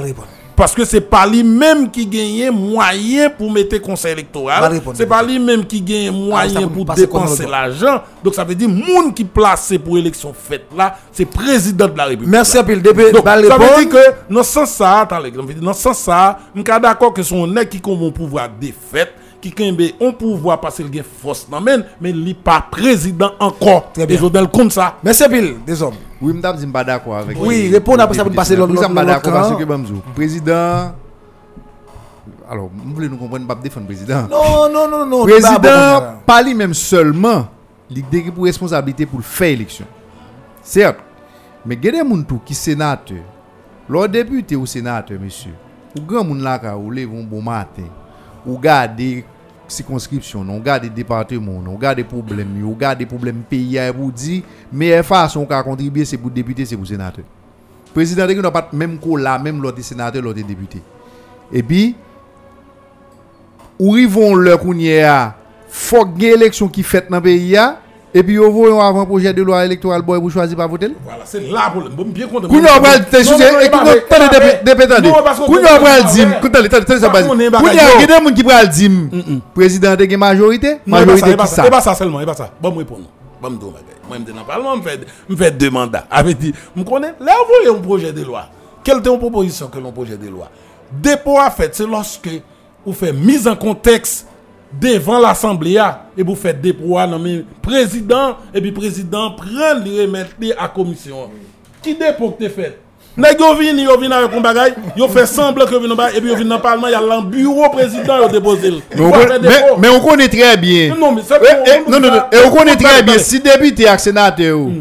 [0.56, 4.82] Parce que c'est pas lui-même qui gagne moyen pour mettre conseil Bah, électoral.
[4.94, 8.02] C'est pas lui-même qui gagne Ah, moyen pour comme dépenser le l'argent.
[8.24, 12.06] Donc ça veut dire, moun qui placé pour élection faite là, c'est président de la
[12.06, 12.30] République.
[12.30, 16.40] Merci à Donc, ça veut dire que dans ce sens ça, dans ce sens ça,
[16.56, 19.12] je suis d'accord que son nèg qui un pouvoir de fait,
[19.52, 23.32] qui a un pouvoir parce qu'il a force dans men, mais il n'est pas président
[23.40, 23.92] encore.
[23.94, 24.16] Très bien.
[24.16, 24.96] Et je donne compte ça.
[25.04, 25.96] Merci à pile, des hommes.
[26.22, 28.74] Oui, je ne suis pas d'accord avec Oui, le- répondre après ça pour passer l'autre-
[28.76, 30.94] je suis pas d'accord parce que, Bamzou, président.
[32.50, 34.28] Alors, vous voulez nous comprendre, pas défendre le président.
[34.30, 35.24] Non, non, non, non.
[35.24, 37.48] président, pas lui-même seulement,
[37.90, 39.86] il a pour responsabilité pour faire élection.
[40.62, 41.00] Certes,
[41.66, 43.18] mais il y a des gens qui sont sénateurs.
[43.90, 45.52] Lors député ou sénateur, monsieur,
[45.98, 47.84] ou grand moun là ou lève un bon matin,
[48.46, 49.26] ou garder
[49.74, 55.06] circonscription, ou garder département, ou garder problème, ou garder problème pays et vous dire meilleure
[55.06, 57.26] façon qu'a contribuer c'est pour député, c'est pour sénateur.
[57.94, 60.82] Président n'a pas même ko là, même l'autre sénateur, l'autre député.
[61.52, 61.96] Et puis
[63.80, 65.36] ou ils vont leur kounye a
[65.68, 67.58] faut y élection qui fait dans le pays
[68.14, 70.90] et puis vous voyez avant projet de loi électorale pour choisir pas voter?
[71.04, 72.48] Voilà, c'est là pour le bien content.
[72.48, 73.80] Kounye on pral te sujet écoute
[74.12, 76.38] attendez depuis attendez Non, parce que- Kounye on pral dim Ouais.
[76.38, 77.74] écoute attendez attendez ça Pas base qu'on est Kounye bagaille.
[77.74, 78.44] il y a des gens qui
[79.54, 81.82] président de gen majorité Non, et pas ça, majorité et pas qui ça, et pas
[81.82, 82.50] ça seulement, et pas ça.
[82.62, 83.06] Bon, nous.
[83.42, 83.68] Bon, me dire,
[84.08, 86.06] moi, me dire le Parlement, me fait, me fait deux mandats.
[86.10, 88.46] Avec dit, me connaît, là, vous voyez un projet de loi.
[88.84, 90.48] Quelle était une proposition que l'on projet de loi?
[90.92, 92.30] Dépôt à fait, c'est lorsque
[92.86, 94.28] vous faites mise en contexte
[94.80, 95.80] devant l'Assemblée
[96.18, 101.30] et vous faites dépôt à nommer président, et puis président prend le remettre à commission.
[101.82, 102.80] Qui dépôt que tu fait?
[103.16, 106.36] Nèg yo vini, yo vini avec un yo fait semblant que bagay, et puis yo
[106.36, 108.74] vini dans le Parlement, il y a le bureau président, yo déposé.
[109.78, 112.50] mais on connaît- très bien Non, mais c'est Eh, eh, non non non et on
[112.50, 114.72] connaît très bien si député et sénateur ou,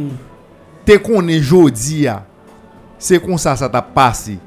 [0.87, 2.23] te connaît jodi a
[2.99, 4.39] c'est comme ça ça t'a passé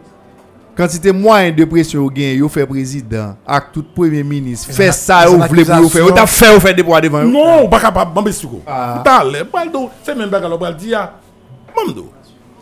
[0.75, 5.29] quantité moyen de pression au gain yo fait président avec tout premier ministre fait ça
[5.31, 7.23] ou voulez pour faire t'a fait ou fait des poids devant.
[7.23, 8.11] Non, pas capable.
[8.67, 9.01] Ah.
[9.03, 11.09] T'as l'air, baldo, c'est même bagay, on dire,
[11.75, 12.11] Mamdo,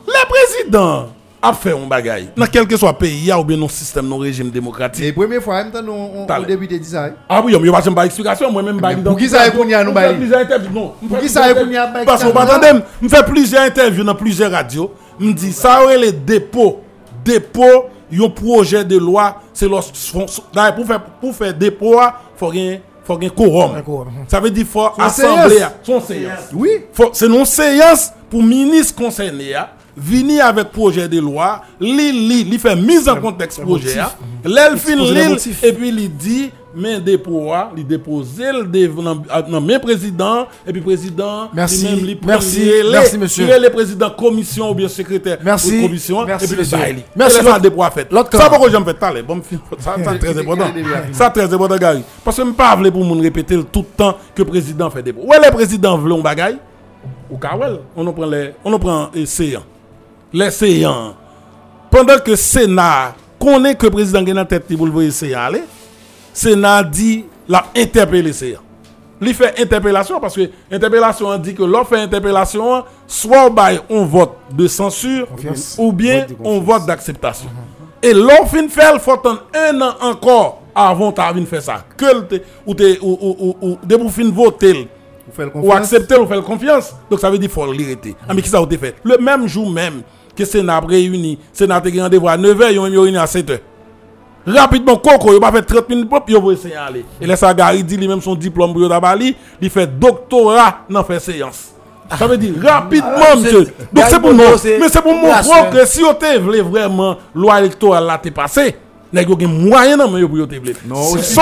[0.07, 1.09] le président
[1.41, 4.49] a fait un bagay, dans quel que soit pays, ou bien non système, non régime
[4.49, 5.03] démocratique.
[5.03, 7.13] et première fois on T'as député dit ça hein.
[7.27, 9.73] Ah oui, on va pas une explication, moi même Mais pour qui ça, qu'on y
[9.73, 10.93] a, nous, non.
[11.07, 14.51] Pour qui ça, plusieurs qu'on y a, Parce attendez, on fait plusieurs interviews dans plusieurs
[14.51, 16.81] radios, on dit ça aurait les dépôts,
[17.25, 17.89] dépôt,
[18.21, 21.99] un projet de loi, c'est pour faire pour faire dépôt,
[22.35, 23.75] faut rien faut un quorum.
[23.75, 24.13] Un quorum.
[24.27, 25.51] Ça veut dire faut séance.
[25.83, 26.39] son séance.
[26.53, 26.69] oui
[27.11, 32.57] c'est une séance pour ministre concerné a, venir avec projet de loi, li li li
[32.57, 34.11] fait mise en contexte projet a,
[34.45, 35.63] l'el fin Exposer les li motifs.
[35.63, 41.49] et puis il dit mais dépôt a, li déposer le même président et puis président
[41.53, 41.87] Merci.
[41.87, 42.59] lui-même, li Merci.
[42.61, 43.45] relè- Merci, monsieur.
[43.45, 45.77] li relè président commission ou bien secrétaire Merci.
[45.77, 46.77] de commission Merci, et puis monsieur.
[46.77, 47.01] le.
[47.15, 48.07] Merci, là, ça dépôt fait.
[48.31, 49.19] Ça pourquoi j'aime fait talent.
[49.27, 49.41] Bon
[49.79, 50.65] ça ça très important.
[51.11, 53.85] Ça très important Gary parce que me pas vle pour moun répéter le tout le
[53.97, 55.21] temps que le président fait dépôt.
[55.25, 56.57] Ouais le président veut un bagay
[57.29, 59.63] ou ka wel, on en prend les on en prend les séants.
[60.31, 61.15] Les séants
[61.91, 65.63] pendant que Sénat connaît que le président gen en tête le voyer séant aller,
[66.33, 68.59] Sénat dit la interpeller séant.
[69.21, 73.49] Il fait interpellation parce que interpellation dit que l'on fait interpellation, soit
[73.89, 75.75] on vote de censure Confiance.
[75.77, 77.47] ou bien Vote on vote d'acceptation.
[78.01, 81.85] Et l'on fin faire, il faut attendre un an encore avant de faire ça.
[81.95, 84.89] Que te- ou te ou ou ou, ou de pour fin voter
[85.25, 86.93] vous ou confiance accepter ou faire confiance.
[87.09, 88.15] Donc ça veut dire qu'il faut l'arrêter.
[88.27, 88.95] Ah, mais qui ça a été fait?
[89.03, 90.01] Le même jour même
[90.35, 93.17] que le Sénat a réuni, le Sénat a rendez-vous à 9h, ils ont même réuni
[93.17, 93.59] à 7h.
[94.45, 97.05] Rapidement, Coco, il va faire 30 minutes pour il va essayer d'aller.
[97.21, 101.21] Et là, ça, Gary dit lui-même son diplôme pour Bali, il fait doctorat dans faire
[101.21, 101.69] séance.
[102.17, 103.65] Ça veut dire rapidement, Ah, monsieur.
[103.65, 104.43] c'est- Donc c'est pour nous.
[104.79, 108.75] Mais c'est pour montrer que si vous voulez vraiment loi électorale là t'est passé,
[109.13, 110.73] nèg yo gen moyen yo pour te vle.
[110.85, 111.35] Non, aussi,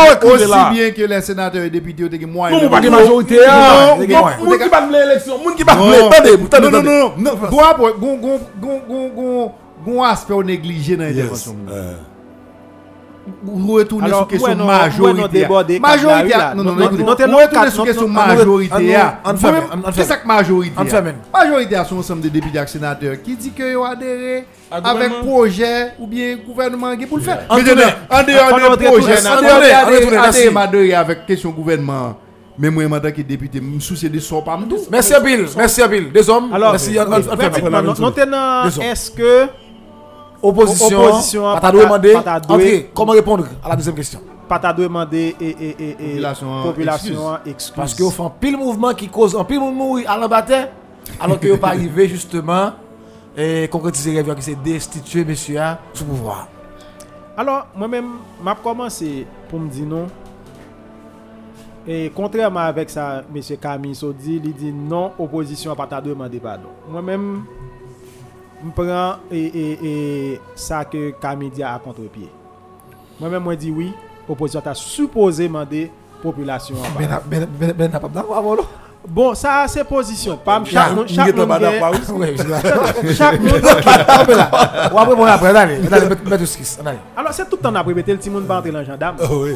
[0.72, 2.61] bien que les sénateurs et députés ont des moyens.
[2.61, 3.40] Non, de- pas de majorité.
[3.49, 3.95] hein.
[3.98, 4.07] Moun
[4.60, 6.10] qui bat l'élection, moun qui bat Non.
[6.10, 7.49] Attendez, Non, non, non, non, non.
[7.49, 9.52] Doit pour- gon- gon- gon- gon- gon-
[9.86, 11.56] gon aspect négligé dans l'intervention.
[13.43, 15.48] Vous retournez Alors, sur question majorité.
[15.80, 16.35] Majorité.
[16.56, 16.89] Non, non, non,
[17.27, 18.95] non, sur question majorité.
[19.93, 20.73] C'est ça que majorité.
[21.34, 25.93] Majorité, un ensemble de députés et sénateurs qui dit qu'ils ont adhéré À avec projet
[25.99, 27.41] ou bien gouvernement qui pour le faire.
[27.49, 27.64] En Mais
[28.10, 28.23] en
[28.57, 29.61] dehors des projets, tout- en dehors
[30.72, 32.18] des avec question gouvernement.
[32.57, 34.60] Mais moi, en tant que député, je me soucie de ça pas.
[34.91, 36.11] Merci Bill, merci Bill.
[36.11, 36.53] Deux hommes.
[36.53, 36.95] Alors, merci.
[36.99, 37.81] on- on- on fait effectivement, après.
[37.88, 38.88] non- non tenant, Désolé.
[38.88, 39.48] est-ce que
[40.41, 41.03] Opposition.
[41.03, 41.72] Opposition, Pas
[42.39, 42.85] doué.
[42.85, 44.22] Ok, comment répondre à la deuxième question?
[44.47, 47.73] Pas t'a demandé et, et, et, et Population, population excuse.
[47.76, 50.68] Parce que vous faites un pile mouvement qui cause un pile mourir à l'embatteur,
[51.19, 52.72] alors que vous pas arrivé justement
[53.38, 56.47] et concrétiser rêve qui c'est destituer monsieur hein, sous pouvoir.
[57.38, 58.09] Alors, moi-même,
[58.43, 60.07] m'a commencé pour me dire non.
[61.88, 63.41] Et contrairement avec ça, M.
[63.59, 66.69] Camille Sodi, il dit non, opposition pas t'a demandé pardon.
[66.89, 67.43] Moi-même,
[68.63, 69.79] je prends et, et,
[70.33, 72.29] et ça que Camille dit à contre-pied.
[73.19, 73.93] Moi-même, moi dis oui,
[74.27, 76.75] opposition t'a supposé demander population.
[76.77, 77.21] en bas.
[77.29, 77.99] Ben ben ben ben n'a
[78.55, 78.63] là.
[79.07, 79.33] Bon,
[85.91, 86.99] allez mettre mettre skis, allez.
[87.17, 89.17] Alors c'est tout le temps après mettre le petit monde pas entrer dans le gendarme.
[89.31, 89.55] Oui.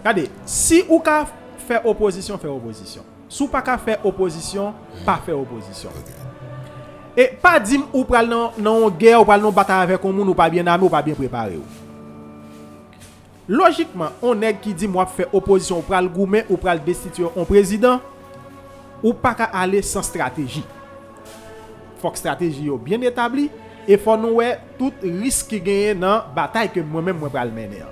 [0.00, 1.26] Regardez, si ou ka
[1.66, 3.02] faire opposition, faire opposition.
[3.28, 4.74] Si ou pas ka faire opposition,
[5.06, 5.88] pas faire opposition.
[7.12, 10.30] E pa dim ou pral nan, nan gè, ou pral nan bata avèk ou moun
[10.32, 11.80] ou pa bien amè, ou pa bien prepare ou.
[13.52, 17.44] Logikman, ou neg ki dim wap fè oposisyon ou pral goumen, ou pral destituyon ou
[17.48, 18.00] prezident,
[19.02, 20.64] ou pa ka ale san strategi.
[22.00, 23.50] Fok strategi yo bien etabli,
[23.84, 27.84] e fon nou wè tout riski genye nan batay ke mwen mè mwen pral menè.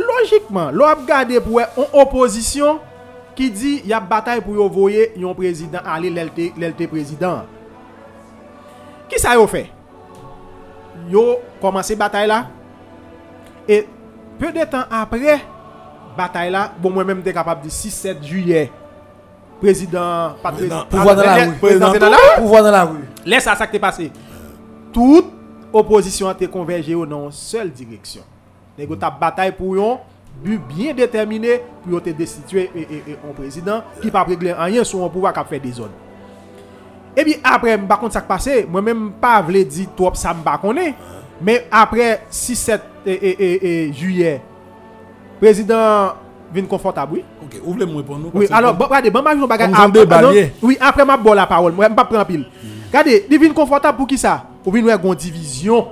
[0.00, 2.80] Logikman, lò ap gade pou wè an oposisyon
[3.36, 7.44] ki di yap batay pou yo voye yon prezident ale lèlte prezident.
[9.12, 9.66] Ki sa yo fe?
[11.12, 12.46] Yo komanse batay la.
[13.68, 13.82] E
[14.40, 15.36] peu de tan apre
[16.16, 18.66] batay la, bon mwen menm de kapab di 6-7 juye.
[19.60, 20.88] Prezident, pa prezident.
[20.90, 21.58] Pouvoi nan la rou.
[21.60, 22.38] Prezident nan la rou.
[22.46, 23.04] Pouvoi nan la rou.
[23.28, 24.08] Lè sa sa k te pase.
[24.96, 25.28] Tout
[25.72, 28.24] oposisyon te konverje yo nan sel direksyon.
[28.80, 30.00] Nè go ta batay pou yon.
[30.44, 34.84] bu bien déterminé pour être destitué et, et, et, un président qui pas régler rien
[34.84, 35.90] sur un pouvoir qui a fait des zones.
[37.16, 40.42] Et puis après, par contre, ça qui passé, moi-même pas vle dire trop ça me
[40.42, 40.94] pas connaît.
[41.40, 44.40] Mais après 6 7 et, et, et, et juillet,
[45.40, 46.12] président
[46.54, 47.24] vient confortable, oui.
[47.42, 48.30] Ok, ouvrez-moi pour nous.
[48.32, 50.52] Oui, alors, regardez, bon, je non, lié.
[50.62, 51.72] Oui, après, ma bon la parole.
[51.72, 52.46] Moi, je pas prendre pile.
[52.88, 54.44] Regardez, il vient confortable pour qui ça?
[54.62, 55.88] Pour venir une division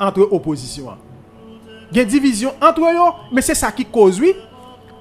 [0.00, 0.88] entre opposition.
[1.92, 4.34] Il y a une division entre eux, mais c'est ça qui cause, oui.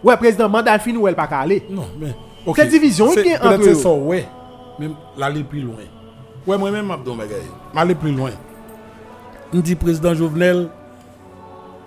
[0.04, 1.66] Ouais, président mandat fini ou elle pas aller.
[1.70, 2.14] Non, mais.
[2.54, 4.22] Quelle division il y a entre eux?
[4.78, 4.82] Ça.
[4.82, 5.76] Même l'aller plus loin.
[6.48, 7.42] Ouais, moi-même, Abdon Bagay.
[7.74, 8.32] M'aller plus loin.
[9.54, 10.70] On dit président Jovenel,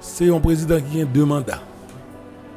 [0.01, 1.61] c'est un président qui a deux mandats.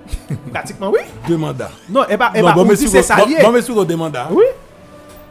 [0.52, 1.00] Pratiquement, oui.
[1.28, 1.72] Deux mandats.
[1.90, 3.38] Non, et pas, et bon, on mais dit c'est ça bon- lié.
[3.42, 4.28] bon, mais sur deux mandats.
[4.32, 4.44] Oui.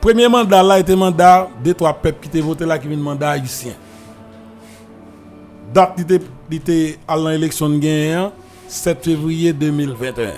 [0.01, 3.31] Premier mandat là était mandat des trois peuples qui étaient votés là qui viennent mandat
[3.33, 3.73] haïtien.
[5.73, 5.95] Date
[6.49, 8.33] qui était- à l'élection de gagnant
[8.67, 10.33] 7 février 2021.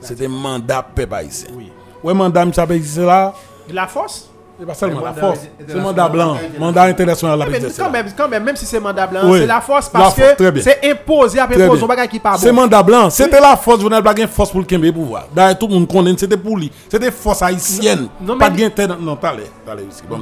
[0.00, 1.50] C'était mandat peuple haïtien.
[1.56, 1.70] Oui.
[2.02, 3.34] Ouais, mandat, c'est là.
[3.72, 4.28] La force?
[4.58, 5.40] C'est pas seulement la mandat force.
[5.66, 6.36] C'est mandat blanc.
[6.58, 7.38] Mandat international.
[7.38, 9.38] la Mais c'est quand même, quand même, même si c'est mandat blanc, Oui.
[9.40, 11.66] c'est la force La parce force, très que c'est imposé bien.
[11.70, 12.60] on bagage qui pas C'est bon.
[12.60, 13.08] mandat blanc.
[13.08, 15.28] C'était la force, Jovenel Blague, force pour le Kembe pouvoir.
[15.34, 16.70] D'ailleurs, tout le monde connaît, c'était pour lui.
[16.90, 18.08] C'était force haïtienne.
[18.20, 19.44] Non, pas mais- de Non, t'allez,
[19.90, 20.18] ici, bon.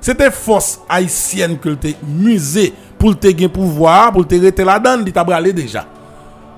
[0.00, 5.12] C'était force haïtienne que te musée pour te gain pouvoir, pour te rester là-dedans, il
[5.12, 5.84] t'a bralé déjà.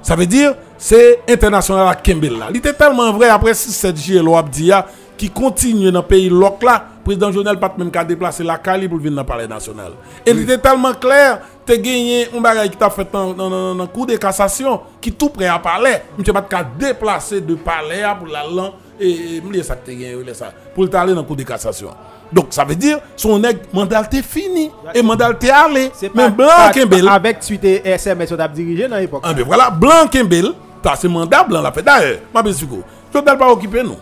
[0.03, 2.47] Ça veut dire, c'est international à Kembel là.
[2.51, 4.87] Il était tellement vrai après 6-7 juillet, l'on a dit, ah,
[5.17, 8.89] qui continue dans le pays loc là, président Jovenel pas même qu'à déplacer la Cali
[8.89, 9.93] pour venir dans le palais national.
[10.25, 13.87] Et il était tellement clair, tu as gagné un bagage qui t'a fait dans le
[13.87, 15.95] cours de cassation, qui tout prêt à parler.
[16.23, 20.53] Tu pas qu'à déplacer de palais pour la langue et me ça que gagné ça
[20.75, 21.91] pour aller dans le cours de cassation.
[22.33, 25.91] Donc ça veut dire son t'est fini et mandat t'est allé.
[26.15, 29.23] Mais blanc Kembel avec suite SMS on a dirigé dans l'époque.
[29.25, 30.53] ah ben voilà, blanc Kembel,
[30.83, 31.83] t'as ce mandat blanc la fait.
[31.83, 32.83] D'ailleurs, ma belle Suko,
[33.13, 33.97] je ne pas occuper nous.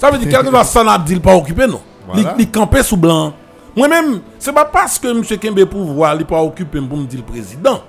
[0.00, 1.78] Ça veut dire chose ça n'a dit pas nous.
[2.06, 2.34] Voilà.
[2.38, 3.34] Il camper sous blanc.
[3.76, 5.22] Moi-même, c'est pas parce que M.
[5.38, 7.82] Kembe pouvoir, il pas occuper pour me dire le président.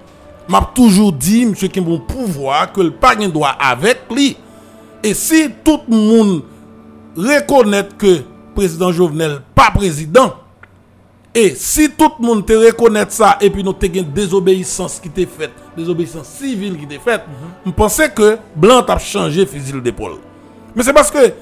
[0.50, 1.56] M'a toujours dit M.
[1.56, 4.36] Kembe pouvoir que le pas droit avec lui.
[5.02, 6.42] Et si tout le monde
[7.16, 8.20] reconnaître que
[8.54, 10.34] président Jovenel pas président
[11.34, 15.10] et si tout le monde te reconnaît ça et puis nous te une désobéissance qui
[15.10, 17.22] t'est faite, désobéissance civile qui t'est faite,
[17.66, 20.18] je pensais que Blanc a changé fusil d'épaule.
[20.76, 21.34] Mais c'est parce que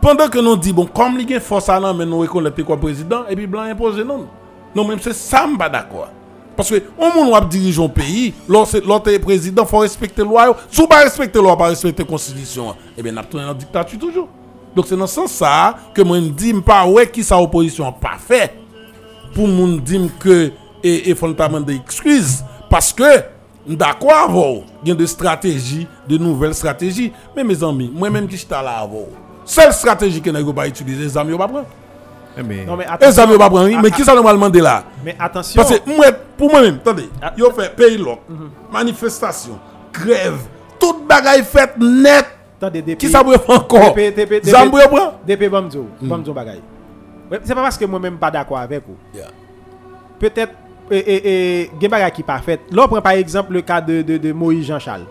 [0.00, 2.62] pendant que nous dit bon comme il y a force à l'an mais nous reconnaître
[2.62, 4.26] quoi président et puis Blanc impose non.
[4.74, 6.08] Non même c'est ça je d'accord.
[6.56, 10.56] Parce que on monde va diriger un pays, l'autre l'autre président faut respecter la loi.
[10.68, 13.98] Si pas respecter la loi, pas respecter la constitution, eh bien on a en dictature
[13.98, 14.28] toujours.
[14.74, 15.42] Donc c'est dans ce sens
[15.94, 18.54] que moi me dis pas ouais qui sa opposition pas fait
[19.34, 20.50] pour moun dire que
[20.82, 23.22] et, et faut demander excuse parce que
[23.66, 28.26] d'accord avant il y a des stratégies de nouvelles stratégies mais mes amis moi même
[28.28, 29.06] qui suis là avant
[29.48, 31.66] seule stratégie que n'a pas utiliser les amis pas prendre
[32.36, 33.22] Eh, mais Non, mais les attention.
[33.24, 34.84] amis pas prendre mais qui ça normalement de là?
[35.04, 35.60] Mais attention.
[35.62, 36.06] parce que moi
[36.36, 37.32] pour moi même attendez Ah.
[37.36, 38.18] yo fait pays lot
[38.72, 39.58] manifestation
[39.92, 40.38] grève
[40.78, 42.26] toute bagaille faite net
[42.60, 43.94] Attendez, depuis- qui ça faire encore?
[44.44, 46.32] Zamboué prend DP Bamzo, Bamzo.
[47.30, 48.96] Ouais, C'est pas parce que moi-même pas d'accord avec vous.
[50.18, 50.52] Peut-être,
[50.90, 52.60] et, et, et, gen bagay qui pas fait.
[52.72, 55.04] Là, on prend par exemple le cas de, de, de Moïse Jean-Charles.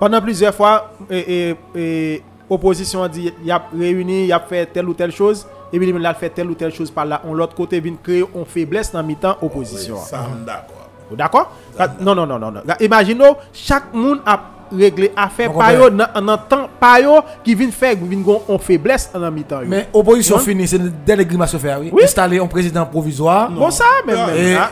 [0.00, 2.22] Pendant plusieurs fois, et, et, et,
[2.52, 5.88] opposition a dit, il a réuni, il a fait telle ou telle chose, et puis
[5.88, 7.22] il a fait telle ou telle chose par là.
[7.24, 9.96] On l'autre côté vient créer une faiblesse dans mi-temps opposition.
[9.96, 11.52] ça I'm d'accord Vous D'accord
[12.00, 12.50] Non, non, non, non.
[12.50, 12.62] non.
[12.80, 14.40] Imaginons, chaque monde a
[14.76, 18.42] réglé affaire On par yo dans temps par yo qui vient faire qui vient gon
[18.48, 19.62] en faiblesse en mi-temps.
[19.62, 19.68] yo.
[19.68, 20.42] Mais opposition Non?
[20.42, 21.92] finie, c'est dès les grimaces se faire, oui.
[22.02, 23.50] Installer un président provisoire.
[23.50, 24.16] Bon ça même,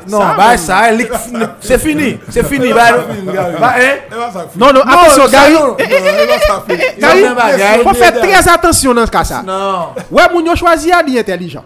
[0.08, 0.82] non, bah ça,
[1.60, 2.72] c'est fini, c'est fini.
[2.72, 2.90] Bah,
[3.60, 3.80] bah, hein.
[3.80, 4.58] Et voilà, ça fait.
[4.58, 5.52] Non, non, attention, Gary.
[5.52, 5.76] non.
[5.78, 5.96] Eh, eh,
[6.96, 9.42] eh, Gary, Non, faut faire très attention dans ce cas ça.
[9.42, 9.88] Non.
[10.10, 11.64] Ouais, moun yo choisi à li intelligent.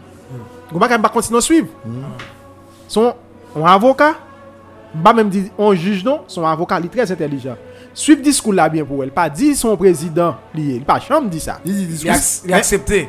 [0.70, 1.68] Vous pas pas continuer à suivre.
[2.88, 3.14] Son
[3.56, 4.14] un avocat,
[5.02, 7.56] pas même dit on juge non, son avocat il très intelligent.
[7.94, 11.38] Suivre discours là bien pour elle, pas dit son président lié, il pas chambre dit
[11.40, 11.58] ça.
[11.64, 11.72] Il
[12.10, 12.14] a
[12.44, 13.08] il a accepté.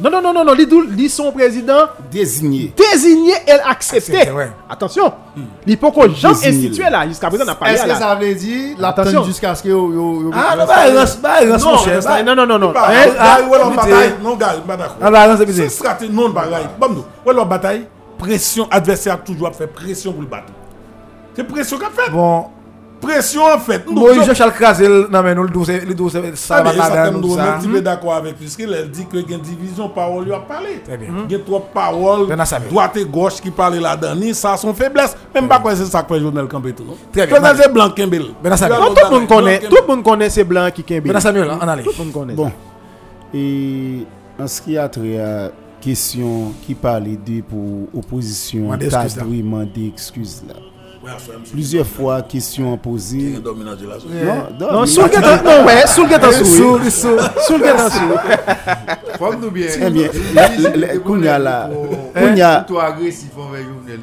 [0.00, 2.72] Non non non non non, li dou- li son président Désigné.
[2.76, 4.16] désigné et accepté.
[4.16, 4.50] Accepté, ouais.
[4.68, 5.12] Attention.
[5.66, 6.68] Il faut qu'on jamais Désigné.
[6.68, 7.94] institué là jusqu'à présent on a pas Est-ce que là.
[7.96, 9.04] ça veut dire Attention.
[9.12, 10.74] l'attendre jusqu'à ce que yo yo yo Ah, non, bah,
[11.22, 11.40] bah,
[12.02, 12.22] bah.
[12.24, 12.72] Non non non non.
[12.72, 13.10] Bah, Hein?
[13.18, 13.38] ah,
[14.22, 14.96] non, gars, pas d'accord.
[15.00, 15.70] Ah, bah, rance, c'est C'est bizarre.
[15.70, 16.66] stratégie, non, bagaille.
[16.80, 17.86] Bon, nous, ouais, leur bataille,
[18.18, 20.52] pression, adversaire toujours fait pression pour le battre.
[21.36, 22.10] C'est pression qu'a fait.
[22.10, 22.46] Bon,
[23.02, 23.84] Pression en fait.
[25.10, 26.88] Non, mais nous, le c'est- le c'est- Ah, ça va pas
[27.20, 27.42] dans ça.
[27.72, 28.46] peu d'accord avec lui?
[28.46, 30.80] Parce qu'il dit que il y a une division parole lui a parlé.
[31.28, 34.14] Il y a trois paroles, Ben, droite et gauche qui parlent là-dedans.
[34.14, 35.16] Ni ça, son faiblesse.
[35.34, 36.84] Même pas quoi c'est ça que fait tout.
[37.12, 37.36] Très bien.
[37.56, 37.90] C'est blanc.
[38.42, 40.82] Ben, ça, tout le monde blanc connaît, tout le monde connaît ces blancs qui.
[41.00, 41.82] Ben, Samuel, on allait.
[41.82, 42.34] Tout le monde connaît.
[42.34, 42.50] Bon.
[43.34, 44.06] Et
[44.40, 45.50] en ce qui a trait à
[45.80, 48.68] question qui parlait de pour opposition,
[49.42, 50.54] demander excuse là.
[51.52, 52.22] Plusieurs fois,
[53.86, 54.10] la zone?
[54.60, 56.90] Non, soul get non ouais, soul get Soul, soul.
[56.90, 57.20] soul.
[57.46, 58.18] Soul get soul.
[59.18, 59.66] Faut nous bien?
[59.80, 59.90] Eh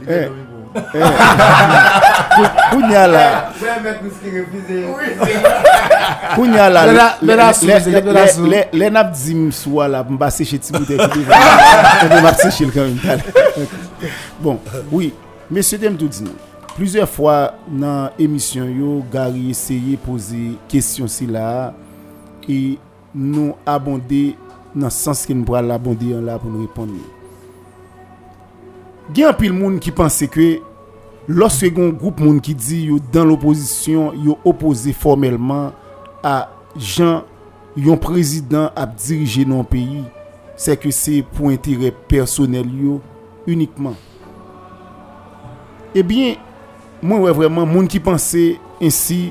[0.07, 0.27] Eh.
[6.85, 8.45] Le la- le- le la sou, c'est le- le la le- sou.
[8.91, 11.37] nap di m swa la, m ba seche ti bouteille ki devan.
[12.11, 12.97] M ba seche l quand même.
[13.01, 13.19] tal.
[14.39, 14.59] Bon,
[14.91, 15.11] oui,
[15.49, 16.33] messieurs dem tout di nou.
[16.79, 17.33] Plüzyer fwa
[17.67, 20.37] nan emisyon yo, Gary eseye pose
[20.71, 21.73] kesyon si la
[22.47, 22.77] e
[23.11, 24.37] nou abonde
[24.71, 27.03] nan sens ki nou pral abonde yon la pou nou repon nou.
[29.11, 30.47] Gen apil moun ki panse ke
[31.27, 35.73] los se gon group moun ki di yo dan l'oposisyon yo opose formelman
[36.23, 36.37] a
[36.79, 37.25] jan
[37.75, 40.05] yon prezident ap dirije nan peyi
[40.55, 43.01] se ke se pou entere personel yo
[43.51, 43.99] unikman.
[45.91, 46.45] Ebyen eh
[46.99, 49.29] Mwen wè vreman, moun ki panse ensi,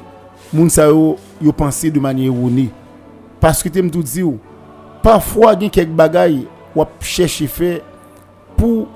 [0.52, 2.68] moun sa yo yo panse de manye rouni.
[3.42, 4.38] Paske te mtou di ou,
[5.04, 6.40] pafwa gen kek bagay
[6.76, 7.78] wap chèche fè
[8.58, 8.86] pou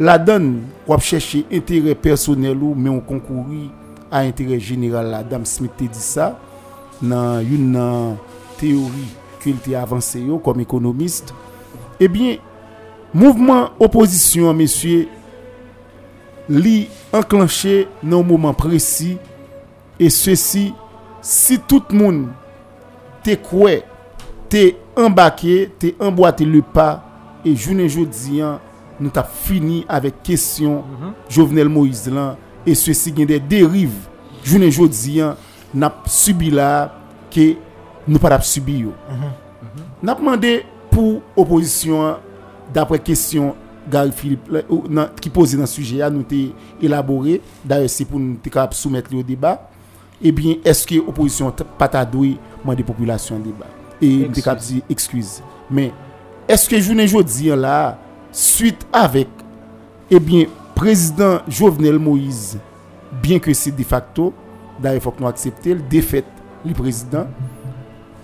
[0.00, 0.54] la don
[0.88, 3.66] wap chèche entere personel ou men ou konkouri
[4.08, 5.24] a entere general la.
[5.26, 6.32] Dam Smith te di sa
[7.02, 8.16] nan yon nan
[8.58, 9.06] teori
[9.42, 11.34] kül te avanse yo kom ekonomist.
[11.98, 12.38] Ebyen,
[13.10, 15.08] mouvman oposisyon, mesye,
[16.48, 19.16] li enklanche nan mouman presi
[19.98, 20.68] e se si
[21.24, 22.26] si tout moun
[23.24, 23.80] te kwe
[24.52, 24.64] te
[24.98, 26.88] embake te emboate le pa
[27.44, 28.58] e jounen joudiyan
[28.98, 31.12] nou ta fini avek kesyon mm -hmm.
[31.30, 32.36] Jovenel Moïse lan
[32.66, 34.08] e se si gen de derive
[34.44, 35.36] jounen joudiyan
[35.74, 36.92] nap subi la
[37.30, 37.56] ke
[38.06, 39.84] nou pa nap subi yo mm -hmm.
[40.02, 42.16] nap mande pou oposisyon
[42.74, 43.54] dapre kesyon
[43.90, 44.62] Gary Philippe
[44.92, 46.48] nan, ki pose nan suje a nou te
[46.84, 49.56] elabore, daye se pou nou te kap soumet li yo deba,
[50.18, 52.36] ebyen eske oposisyon pata doye
[52.66, 53.68] man de populasyon deba.
[53.98, 55.44] E nou te kap di ekskwize.
[55.72, 55.92] Men,
[56.50, 57.96] eske jounen jodi yon la,
[58.34, 59.30] suite avek,
[60.12, 62.60] ebyen eh prezident Jovenel Moïse,
[63.24, 64.30] bien ke se de facto,
[64.78, 66.28] daye fok nou aksepte, l defet
[66.62, 67.26] li prezident,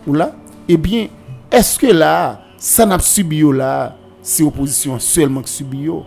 [0.04, 0.30] ou la,
[0.70, 3.94] ebyen, eh eske la, san ap subi yo la,
[4.24, 6.02] se oposisyon selman ki subi yo?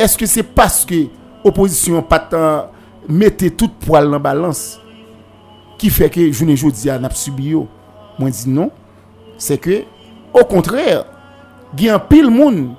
[0.00, 1.04] Eske se paske
[1.44, 2.70] oposisyon patan
[3.08, 4.62] mette tout poal nan balans
[5.80, 7.66] ki feke jounen jodi an ap subi yo?
[8.18, 8.70] Mwen di non,
[9.40, 9.82] se ke
[10.34, 11.02] au kontrèr,
[11.74, 12.74] gen pil moun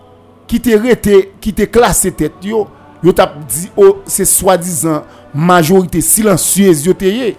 [0.49, 2.65] ki te rete, ki te klasè tèt yo,
[3.03, 5.03] yo tap di o oh, se swa dizan
[5.35, 7.33] majorite silansyez yo te ye,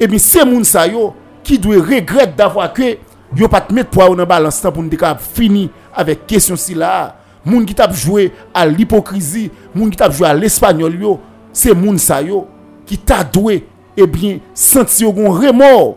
[0.00, 1.10] e mi se moun sa yo
[1.46, 2.96] ki dwe regret davwa ke
[3.36, 5.66] yo pat met poa ou nan balans tan pou nou dekab fini
[5.96, 10.34] avec question si là moun qui t'a joué à l'hypocrisie moun qui t'a joué à
[10.34, 11.20] l'espagnol yo
[11.52, 12.46] c'est moun sa yo
[12.84, 13.66] qui t'a doué
[13.96, 15.96] eh bien sentir un remords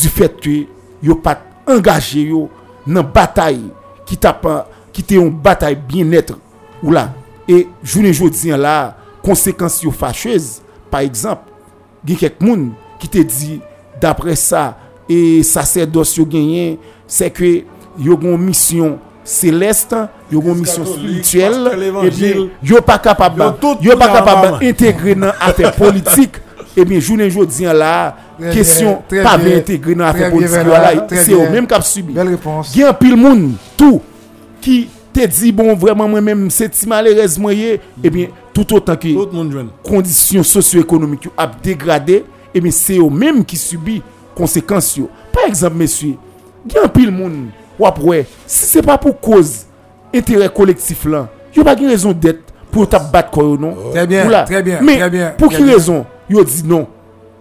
[0.00, 0.64] du fait que
[1.02, 2.48] yo pas engagé yo
[2.86, 3.64] dans bataille
[4.06, 4.40] qui t'a
[4.92, 6.38] qui était une bataille bien-être
[6.82, 7.12] ou là
[7.46, 11.52] et journée jodi là conséquences yo fâcheuses par exemple
[12.06, 13.60] il y a quelques moun qui te dit
[14.00, 14.78] d'après ça
[15.08, 17.64] et sacerdoce yo gagné c'est que
[17.98, 21.68] yo une mission seleste, yo gon misyon spirituel,
[22.04, 23.38] e bien, yo pa kapab,
[23.82, 26.38] yo pa kapab, integre nan afer politik,
[26.74, 27.92] e bien, jounen jodi an la,
[28.40, 32.96] kesyon, pa ve integre nan afer politik, yo la, se yo menm kap subi, gen
[33.00, 33.46] pil moun,
[33.78, 34.00] tou,
[34.64, 34.82] ki
[35.14, 38.98] te di, bon, vreman mwen menm, se ti malerez mwen ye, e bien, tout otan
[39.00, 39.14] ki,
[39.86, 44.00] kondisyon sosyo-ekonomik yo ap degradé, e bien, se yo menm ki subi,
[44.38, 46.16] konsekans yo, par ekzamp, mesye,
[46.70, 49.64] gen pil moun, wap wè, si se pa pou koz
[50.16, 52.38] etere kolektif lan, yo pa gen rezon det
[52.70, 53.74] pou yo tap bat koyo non.
[53.94, 54.84] Trè bien, trè bien.
[54.86, 56.86] Men, pou ki rezon, yo di non,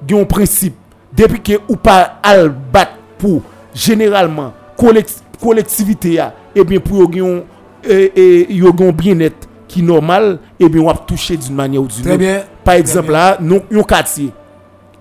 [0.05, 0.77] gen yon prinsip,
[1.15, 3.43] depi ke ou pa al bat pou
[3.75, 7.39] generalman kolektivite ya, eh ebyen pou yo gen yon
[7.83, 12.17] eh, eh, bien net ki normal, ebyen wap touche di manye ou di nou.
[12.65, 14.31] Par exemple la, non, yon katiye,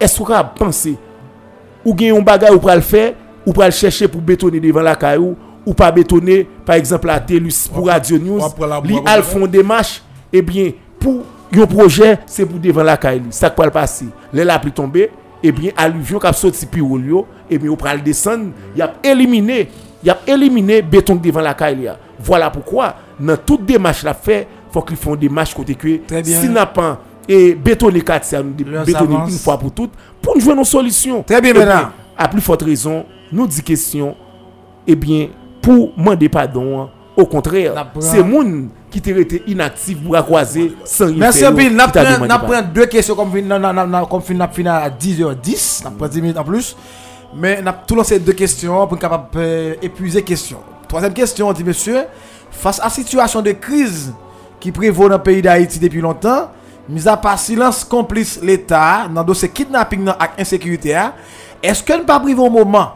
[0.01, 0.94] es ou ka panse,
[1.85, 3.15] ou gen yon bagay ou pral fè,
[3.49, 5.33] ou pral chèche pou betonne devan la kayou,
[5.65, 9.47] ou pa betonne, par exemple la Telus pou Radio News, la- li al pral- fon
[9.49, 10.03] demache,
[10.33, 11.23] ebyen, pou
[11.53, 13.33] yon proje, se pou devan la kay li.
[13.33, 15.09] Sak pral pase, lè la pli tombe,
[15.43, 19.66] ebyen, aluvyon kap soti pi ou liyo, ebyen, ou pral desen, yap elimine,
[20.05, 21.97] yap elimine beton devan la kay li ya.
[22.20, 24.45] Voilà poukwa, nan tout demache la fè,
[24.75, 26.41] fòk li fon demache kote kwe, Très bien.
[26.41, 26.49] si
[27.29, 29.33] e kat se an, L'heure betonne s'avance.
[29.33, 29.91] une fwa pou tout,
[30.23, 31.23] pou nou jwen nou solisyon.
[31.23, 31.93] Très bien, Bernard.
[32.16, 34.15] A pli fote rezon, nou di kesyon,
[34.89, 36.87] ebyen, eh pou mande padon an,
[37.19, 41.23] Ou kontrèr, se moun ki te rete inaktif pou akwaze san yon fè yon.
[41.25, 43.91] Mersi apil, nap pren dwe kesyon kom fin non, non, non,
[44.39, 46.69] nap fin a 10h10, nap pren 10 minutes an plus.
[47.35, 50.63] Men nap tou lanse dwe kesyon pou n kapap epuize euh, kesyon.
[50.87, 52.05] Troasem kesyon, di monsye,
[52.55, 54.07] fas a situasyon de kriz
[54.63, 56.53] ki prevou nan peyi da Haiti depi lontan,
[56.87, 61.11] misa pa silans komplis l'Etat nan dosye kidnapping nan ak insekurite a,
[61.67, 62.95] eske n pa privou mouman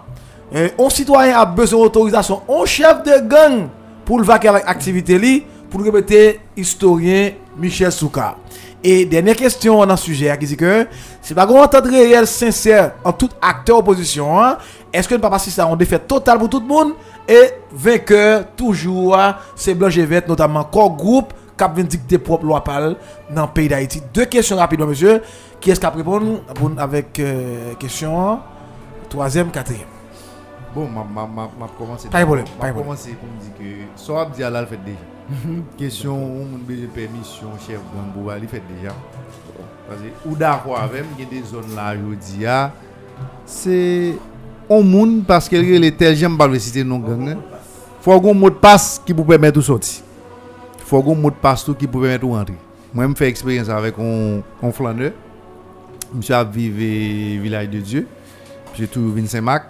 [0.55, 2.43] Un citoyen a besoin d'autorisation.
[2.49, 3.69] Un chef de gang
[4.05, 8.37] pour le vaquer avec activité li, pour le répéter historien Michel Souka.
[8.85, 10.87] Et dernière question dans le sujet, qui dit que
[11.23, 14.43] c'est pas grand entente réel, sincère en tout acteur opposition.
[14.43, 14.59] Hein?
[14.93, 16.93] Est-ce que ne pas passer ça en défaite totale pour tout le monde?
[17.29, 19.16] Et vainqueur, toujours,
[19.55, 22.97] c'est Blanche et Verte, notamment corps groupe, cap vindicte propre loi pal
[23.31, 24.03] dans le pays d'Haïti.
[24.12, 25.23] Deux questions rapidement, monsieur.
[25.61, 26.39] Qui est-ce qui a répondu
[26.77, 28.41] avec euh, question
[29.09, 30.02] troisième, quatrième?
[30.74, 32.09] Bon, ma, ma, ma, ma commencé.
[32.09, 34.62] Pas de problème, pas de Ma commencé pour me dire que so ap di ala
[34.62, 34.99] le fait déjà.
[35.77, 38.94] Question ou moun beje permission chef gang il fait déjà.
[39.89, 42.73] Parce que ou d'accord avec il y a des zones là je dis ah
[43.44, 44.15] c'est
[44.69, 47.28] on moun parce que les tel j'aime pas le citer non gang.
[47.28, 47.39] hein.
[48.01, 50.03] Faut un mot de passe qui vous permettre de sortir.
[50.86, 52.57] Faut un mot de passe tout qui vous permettre de rentrer.
[52.94, 55.12] Moi je fais expérience avec un un flaneur.
[56.15, 58.07] Monsieur a vivé village de Dieu.
[58.74, 59.65] J'ai toujours 25 Saint-Marc.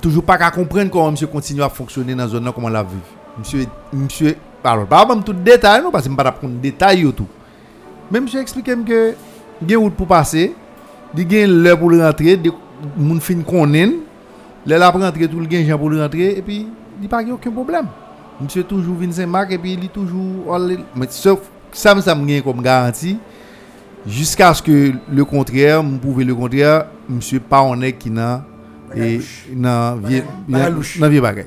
[0.00, 2.82] Toujours pas qu'à comprendre comment monsieur continue à fonctionner dans la zone là comment la
[2.82, 3.02] vivre.
[3.38, 7.26] Monsieur monsieur alors pas même tout détail non parce que je pas prendre détail tout.
[8.10, 9.14] Mais monsieur explique que
[9.66, 10.54] gen route pour passer,
[11.12, 12.40] di gen l'heure pour rentrer,
[12.96, 13.94] moun fin konnen,
[14.66, 16.68] l'heure pour rentrer tout le gen gens pour rentrer et puis
[17.02, 17.86] il pas gen aucun problème.
[18.40, 21.40] Monsieur toujours 25 marques et puis il toujours all- mais sauf
[21.72, 23.18] ça me ça me comme garantie
[24.06, 27.64] jusqu'à ce que le contraire, me prouver le contraire, monsieur pas
[27.98, 28.44] qui n'a
[28.96, 30.98] et louche.
[30.98, 31.46] nan vieux bagay.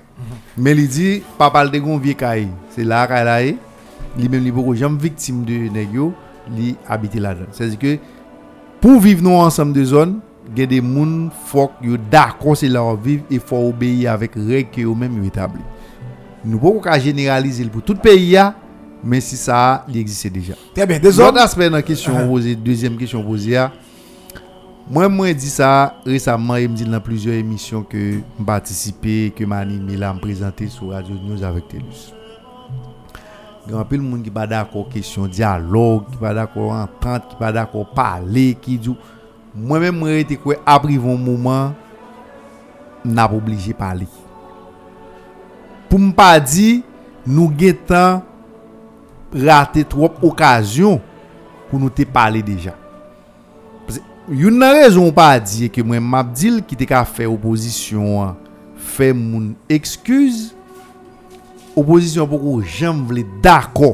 [0.57, 4.75] Mais il dit pas parler de gon caille, c'est là a lui même li beaucoup
[4.75, 6.13] jamais victime de nèg yo,
[6.55, 7.47] li là-dedans.
[7.51, 7.97] C'est-à-dire que
[8.79, 10.19] pour vivre nous ensemble de zone,
[10.55, 14.81] gen de moun fok yo d'accord c'est leur vivre et faut obéir avec règles que
[14.81, 15.61] eux même établi.
[16.45, 18.37] Nous pouvons pas généraliser pour tout pays
[19.03, 20.53] mais si ça il existe déjà.
[20.73, 20.99] Très bien.
[20.99, 23.59] Des aspect dans question posée, deuxième question posée,
[24.85, 29.55] Mwen mwen di sa, resanman yon mdil nan plizye emisyon ke m patisipe, ke m
[29.57, 32.03] anime la m prezante sou Radio News avèk Telus.
[33.65, 37.81] Gyan apil moun ki pa dako kesyon diyalog, ki pa dako entente, ki pa dako
[37.97, 38.93] pale, ki djou.
[39.57, 41.73] Mwen men mwen rete kwe aprivon mouman,
[43.01, 44.05] nap oblije pale.
[45.89, 46.83] Pou m pa di,
[47.25, 48.21] nou getan
[49.33, 51.01] rate trop okasyon
[51.71, 52.77] pou nou te pale deja.
[54.25, 58.37] Yon nan rezon pa diye ke mwen mabdil ki te ka fe oposisyon an,
[58.81, 60.47] fe moun ekskuz,
[61.77, 63.91] oposisyon pou kou jem vle dako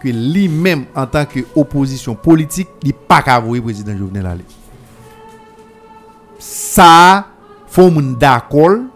[0.00, 4.46] ke li menm an tanke oposisyon politik li pa kavoye prezident Jovenel Ale.
[6.40, 7.26] Sa,
[7.68, 8.86] fon moun dakol,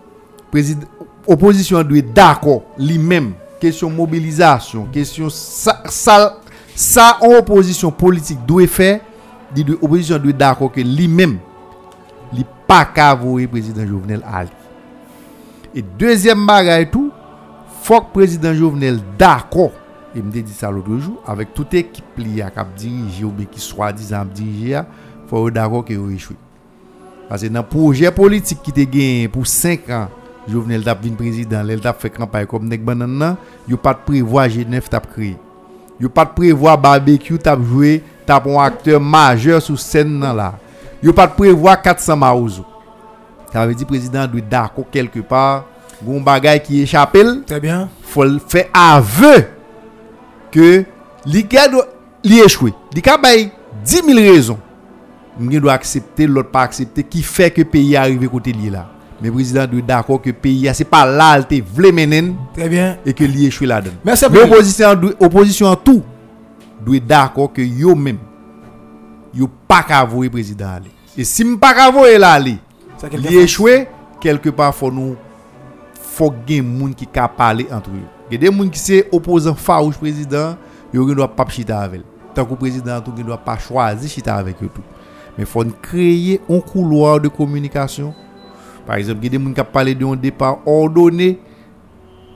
[1.28, 6.16] oposisyon dwe dako li menm, kesyon mobilizasyon, kesyon sa, sa,
[6.72, 8.94] sa an oposisyon politik dwe fe,
[9.54, 11.38] dit de opposition doit d'accord que lui-même
[12.32, 14.50] li pas ka voyer président Jovenel Ali.
[15.74, 17.10] Et deuxième bagaille tout
[17.82, 19.72] faut que président Jovenel d'accord
[20.14, 23.60] il me dit ça l'autre jour avec toute équipe li a cap diriger ou qui
[23.60, 24.86] soi-disant diriger a,
[25.28, 26.36] faut d'accord yo échoué.
[27.28, 30.08] Parce que dans le projet politique qui te gagné pour 5 ans,
[30.48, 33.36] Jovenel tap vin président, il tap fait campagne comme nek banan nan,
[33.68, 35.36] yo pas de prévoir G9 tap créé.
[36.00, 40.54] Yo pas de prévoir barbecue tap joué, tap un acteur majeur sur scène nan là.
[41.02, 42.64] Yo pas de prévoir 400 maouzo.
[43.52, 45.64] Ça veut dire président doit d'accord quelque part,
[46.04, 47.88] gon bagay qui échappe, Très bien.
[48.02, 49.46] faut le faire aveu
[50.50, 50.84] que
[51.24, 51.80] li ka do
[52.24, 52.74] li échoué.
[52.94, 53.50] Li ka bay
[53.84, 54.58] 10 000 raisons.
[55.38, 58.86] Mwen doit accepter, l'autre pas accepter qui fait que pays arrive côté li là.
[59.22, 62.96] Mais président doit d'accord que pays c'est pas là il vle menen Très bien.
[63.06, 63.96] et que li échoué là-dedans.
[64.04, 64.52] Merci Mais beaucoup.
[64.54, 66.02] opposition doit- opposition en tout
[66.84, 68.18] doit d'accord que yo même
[69.34, 70.90] yo pas ka voyer président aller.
[71.16, 72.58] Et si m pas ka voyer là aller,
[73.12, 73.88] li échoué
[74.20, 75.16] quelque part faut nous
[75.94, 78.06] faut gen moun qui ka parler entre eux.
[78.30, 80.56] Il y a des moun qui c'est opposant farouche président,
[80.92, 82.02] yo gen doit pas chita avec.
[82.34, 84.82] Tant que président tout gen doit pas choisir chita avec eux tout.
[85.36, 88.12] Mais faut créer un couloir de communication.
[88.86, 91.38] Par exemple, il y a des moun qui parler d'un départ ordonné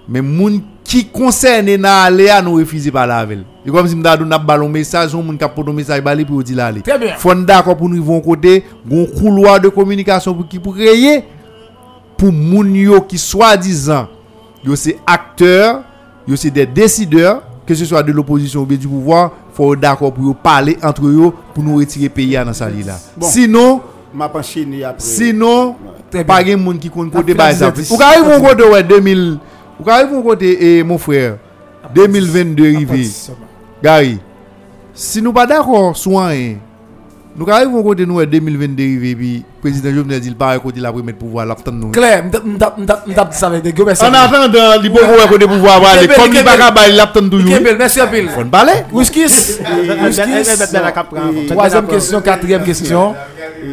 [0.09, 3.39] mais moun qui concerne na aller à nous refuser par la avec.
[3.65, 6.65] C'est comme si m'da donne ballon message, on moun porte un message balé pour dire
[6.65, 6.81] aller.
[6.81, 7.15] Très bien.
[7.17, 11.25] Faut nous d'accord pour nous vont côté, un couloir de communication pour qui pour créer
[12.17, 14.09] pour moun yo qui soi-disant
[14.65, 15.83] yo c'est acteurs,
[16.27, 20.13] yo c'est des décideurs que ce soit de l'opposition ou bien du pouvoir, faut d'accord
[20.13, 22.99] pour parler entre eux pour nous retirer pays dans sa là.
[23.17, 23.27] Bon.
[23.27, 23.81] Sinon,
[24.13, 25.01] m'a enchaîné après.
[25.01, 25.77] sinon
[26.27, 27.35] pas gen moun qui compte côté.
[27.35, 29.39] 10, Ou arrive mon côté ouais 2000
[29.83, 31.37] ou ka arrive mon côté eh, mon frère
[31.93, 33.09] 2022 arrivé.
[33.83, 34.19] Gary,
[34.95, 36.55] si nous pas d'accord sur rien,
[37.37, 41.17] nous arrivons côté nous 2022 arrivé puis président Jovenel dit il pas côté la première
[41.17, 41.91] pouvoir nous.
[41.91, 43.85] Claire, dit ça avec des gars.
[43.87, 44.05] Merci.
[44.05, 47.59] En attendant, il peut voir côté pouvoir va comme il toujours.
[47.77, 48.29] Merci peu.
[48.29, 48.73] Faut parler.
[48.93, 49.25] Whisky.
[51.49, 53.15] Troisième question, quatrième question.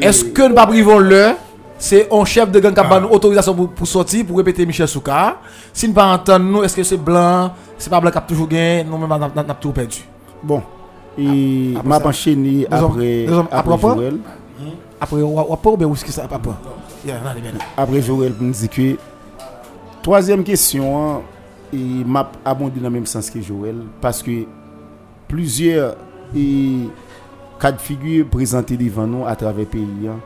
[0.01, 1.35] Est-ce que nous pas privons l'heure?
[1.79, 4.87] C'est un chef de gang qui a nous autorisation pour, pour sortir, pour répéter Michel
[4.87, 5.37] Souka.
[5.73, 8.47] Si nous pas entendre nous, est-ce que c'est blanc, c'est pas blanc qui a toujours
[8.47, 10.03] gagné, nous même on a- tout perdu.
[10.43, 10.61] Bon.
[11.17, 14.17] Et Après m'a enchaîné après, après après Joël.
[15.01, 16.51] Après, on va pas ou bien whisky ça, après.
[17.77, 18.01] Après?
[18.01, 18.97] Joël, nous dire que
[20.03, 21.21] troisième question, hein,
[21.73, 24.43] et m'a abondé dans le même sens que Joël, parce que
[25.27, 25.95] plusieurs
[26.35, 26.89] et,
[27.59, 29.87] cas de figure présentés devant nous à travers le pays.
[30.07, 30.19] hein.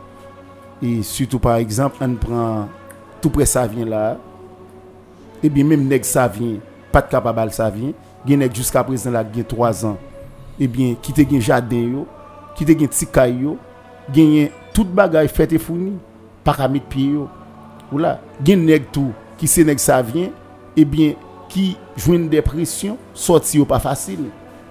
[0.85, 2.67] Et surtout, par exemple, on prend
[3.21, 4.17] tout près ça vient là,
[5.41, 6.57] et bien même nèg ça vient,
[6.91, 7.93] pas de capable ça vient,
[8.27, 9.97] nèg jusqu'à présent là, gen 3 ans,
[10.59, 12.07] et bien qui te gen jardin yo,
[12.53, 13.57] qui te gen ti kay yo,
[14.13, 15.93] gen tout bagay fait et fourni,
[16.43, 17.29] pas qu'à mettre pied yo.
[17.89, 20.31] Ou là, gen nèg tout qui c'est nèg ça vient,
[20.75, 21.13] et bien
[21.47, 24.25] qui joignent des pressions, sorti yo pas facile.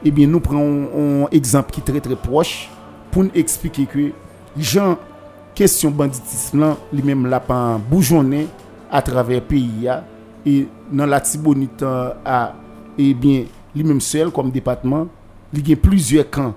[0.04, 2.68] Et bien nous prenons un exemple qui est très très proche
[3.10, 4.10] pour nous expliquer que
[4.58, 4.98] Jean
[5.58, 8.46] kesyon banditism lan li menm la pan boujone
[8.92, 10.02] a traver peyi ya.
[10.46, 12.40] E nan la tibonit a
[12.98, 15.08] e bien li menm sel kom depatman
[15.52, 16.52] li gen plizye kan.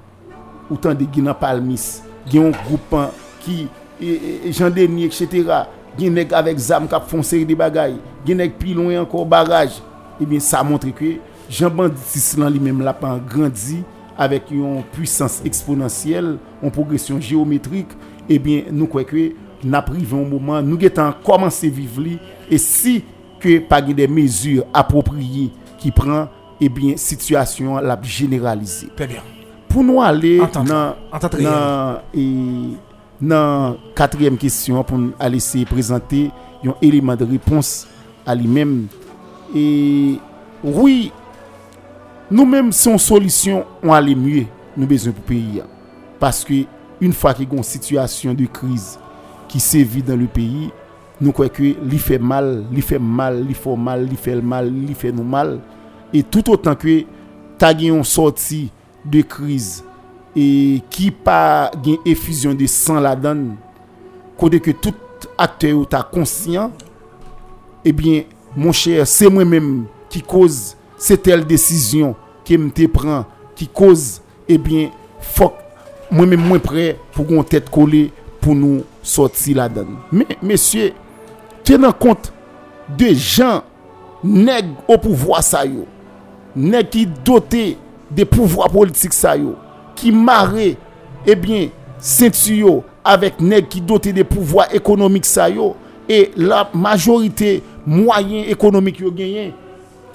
[0.69, 3.11] Ou tan de gen nan palmis gen yon groupan
[3.43, 3.65] ki
[3.99, 5.65] e, e, e jan denye etc
[5.95, 7.95] gen neg avek zam kap fonseri de bagay
[8.25, 9.79] gen neg pilon yon kor baraj
[10.19, 11.15] e bien sa montre ke
[11.49, 13.83] jan banditism lan li menm la pan grandi
[14.19, 17.93] avek yon pwisans eksponansyel yon progresyon geometrik
[18.25, 19.31] Eh ebyen nou kwekwe
[19.65, 22.15] na prive yon mouman nou getan komanse vive li.
[22.49, 22.99] E si
[23.41, 25.49] ke pa gen de mezur apopriye
[25.81, 26.27] ki pran
[26.63, 28.89] ebyen eh situasyon la generalize.
[29.69, 30.95] Pou nou ale nan,
[31.43, 32.25] nan, e,
[33.19, 36.27] nan katryem kesyon pou nou ale se prezante
[36.65, 37.83] yon eleman de repons
[38.25, 38.85] a li menm
[39.55, 40.17] e
[40.63, 41.11] woui
[42.31, 44.45] nou menm son solisyon on ale mye
[44.75, 45.67] nou bezon pou peyi ya
[46.21, 46.63] paske
[47.03, 48.93] Un fwa ki gon situasyon de kriz
[49.51, 50.69] ki sevi dan le peyi,
[51.19, 54.67] nou kwe kwe li fe mal, li fe mal, li fo mal, li fe mal,
[54.67, 55.57] li fe nou mal.
[56.15, 57.03] E tout otan kwe
[57.59, 58.65] ta gen yon sorti
[59.05, 59.79] de kriz
[60.35, 63.53] e ki pa gen efusyon de san la dan,
[64.39, 66.73] kode ke tout akte ou ta konsyen,
[67.87, 69.71] ebyen, mon chè, se mwen mèm
[70.11, 72.13] ki koz se tel desisyon
[72.47, 73.23] ke mte pran,
[73.55, 74.19] ki koz,
[74.51, 74.91] ebyen,
[76.15, 76.85] mwen mwen mwen pre
[77.15, 78.07] pou kon tèt kole
[78.39, 79.89] pou nou soti la dan.
[80.13, 80.93] Men, mesye,
[81.67, 82.31] tenan kont
[82.99, 83.63] de jan
[84.23, 85.83] neg ou pouvoi sa yo,
[86.55, 87.65] neg ki dote
[88.15, 89.55] de pouvoi politik sa yo,
[89.99, 90.73] ki mare,
[91.27, 91.69] ebyen,
[91.99, 95.73] sentu yo avèk neg ki dote de pouvoi ekonomik sa yo,
[96.07, 99.51] e la majorite mwayen ekonomik yo genyen,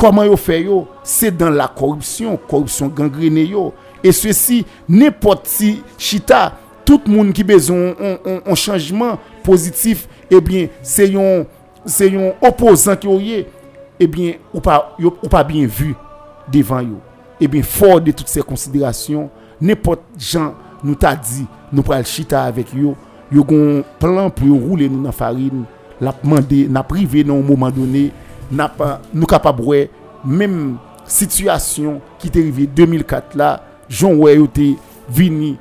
[0.00, 3.70] koman yo fe yo, se dan la korupsyon, korupsyon gangrene yo,
[4.02, 6.50] E swe si, nepot si chita,
[6.88, 11.44] tout moun ki bezon an chanjman pozitif, ebyen, eh se yon,
[11.84, 13.44] se yon opozan ki eh ou ye,
[14.00, 15.92] ebyen, ou pa, yo, ou pa bien vu
[16.50, 16.98] devan yo.
[17.38, 19.28] Eh ebyen, for de tout se konsiderasyon,
[19.60, 22.96] nepot jan nou ta di, nou pral chita avek yo,
[23.30, 25.64] yo gon plan pou yo roule nou nan farin,
[26.00, 28.08] la mande, na prive nan ou mouman done,
[28.50, 29.86] na pa, nou kapabwe,
[30.24, 30.78] mem
[31.10, 33.58] situasyon ki te rive 2004 la,
[33.90, 34.72] jan wè yo te
[35.10, 35.54] vini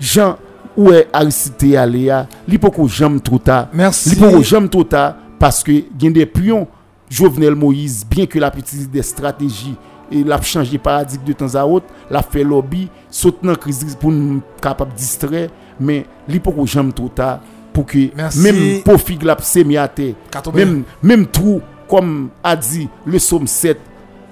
[0.00, 0.36] jan
[0.78, 4.14] wè arisite ale ya li poko jam trota Merci.
[4.14, 5.10] li poko jam trota
[5.42, 6.68] paske gen de piyon
[7.12, 9.74] Jovenel Moïse bien ke la petite de strategi
[10.12, 14.12] e la chanje paradik de tan za ot la fe lobby sot nan kriz pou
[14.14, 15.48] nou kapab distre
[15.80, 17.36] men li poko jam trota
[17.72, 18.44] pou ke Merci.
[18.44, 23.78] mem pofig la semiate Kato même, même trou, comme a dit le psaume 7,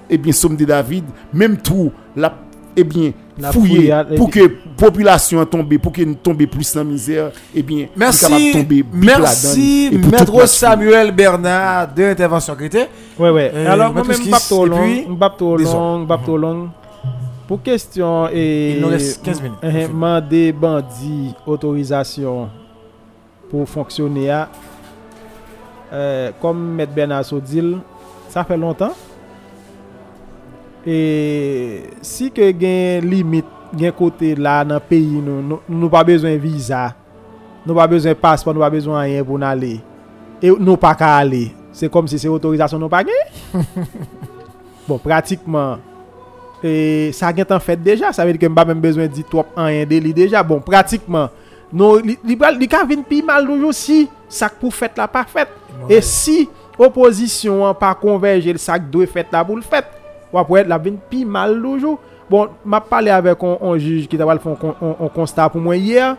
[0.09, 2.33] eh bien, psaume de David, même trou, la,
[2.75, 3.11] eh bien,
[3.51, 4.47] fouiller pour eh que
[4.77, 8.85] population tombe, pour qu'elle tombe plus dans la misère, eh bien, Merci, capable de tomber
[8.93, 10.45] merci et Maître.
[10.47, 12.89] Samuel Bernard de l'intervention qui était.
[13.17, 13.51] Ouais, ouais.
[13.53, 14.09] Euh, Alors, Maître
[15.09, 16.07] m'bap trop et long,
[16.37, 16.69] long.
[17.47, 19.57] Pour question et Il nous reste 15 minutes.
[19.63, 22.49] eh, demander bandit autorisation
[23.49, 24.49] pour fonctionner à
[25.91, 26.87] euh, comme M.
[26.95, 27.77] Bernard Sodil,
[28.29, 28.93] ça fait longtemps?
[30.81, 33.45] E si ke gen limit
[33.77, 36.89] gen kote la nan peyi nou, nou, nou pa bezwen viza,
[37.67, 39.75] nou pa bezwen paspan, nou pa bezwen anyen pou nan le,
[40.41, 43.21] e nou pa ka ale, se kom si se otorizasyon nou pa gen.
[44.87, 45.85] bon, pratikman,
[46.65, 46.73] e,
[47.15, 50.01] sa gen tan fet deja, sa vede ke mba men bezwen di trop anyen de
[50.01, 51.29] li deja, bon, pratikman,
[51.69, 55.05] nou li, li, li ka vin pi mal nou yo si, sak pou fet la
[55.05, 55.53] pa fet,
[55.85, 56.01] ouais.
[56.01, 56.41] e si
[56.81, 60.00] oposisyon an pa konverje, sak do e fet la pou l fet,
[60.33, 61.99] wap wè la vin pi mal lojou.
[62.31, 64.55] Bon, map pale avek on juj ki tabal fon
[65.11, 66.13] konsta pou mwen yè,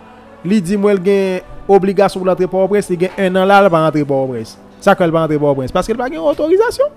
[0.44, 3.80] li di mwen gen obligasyon pou l'antre pou obres, li gen en an la l'pa
[3.88, 4.58] antre pou obres.
[4.84, 6.90] Sa kon l'pa antre pou obres, paske l'pa gen otorizasyon.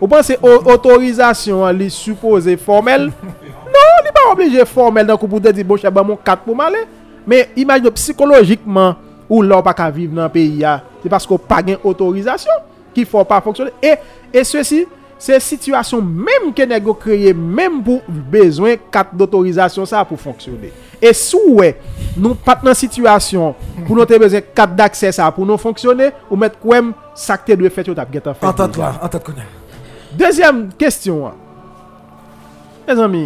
[0.00, 3.06] Ou pan se otorizasyon li suppose formel,
[3.76, 6.42] non, li pa oblige formel nan kou pou de di bon chè ban moun kat
[6.42, 6.82] pou malè.
[7.28, 8.96] Men, imagine psikologikman
[9.28, 12.66] ou lò pa ka vive nan peyi ya, se paske ou pa gen otorizasyon
[12.96, 13.70] ki fò pa foksyone.
[13.78, 13.94] E,
[14.34, 14.82] e se si,
[15.18, 20.70] Se situasyon menm ke nego kreye menm pou bezwen kat d'autorizasyon sa pou fonksyonne.
[21.02, 21.72] E sou we
[22.14, 26.38] nou pat nan situasyon pou nou te bezwen kat d'akse sa pou nou fonksyonne ou
[26.38, 28.46] met kouem sakte dwe fet yo tap getan fet.
[28.46, 29.50] Antat la, antat konen.
[30.18, 31.42] Dezyem kestyon an.
[32.86, 33.24] Me zami,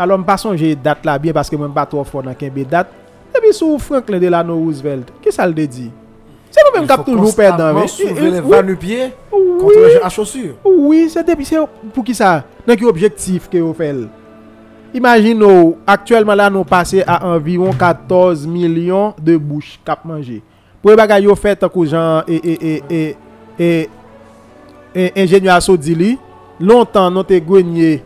[0.00, 2.90] alon pa sonje dat la bien paske mwen pa tro fon nan kenbe dat.
[3.30, 5.86] Ebi sou Franklin Delano Roosevelt, ki sa l de di?
[6.50, 7.86] Se nou menm kap tou nou perdan ve.
[7.90, 10.56] Souve le van nou pie kontre a chosur.
[10.66, 11.62] Oui, se depise
[11.94, 12.40] pou ki sa.
[12.66, 14.08] Nan ki objektif ke yo fel.
[14.96, 20.40] Imagin nou, aktuelman la nou pase a anviron 14 milyon de bouch kap manje.
[20.82, 23.02] Pou e bagay yo fet akou jan e, e, e,
[23.60, 23.68] e,
[24.90, 26.16] e, enjenye aso di li.
[26.60, 28.00] Lontan nou te gwenye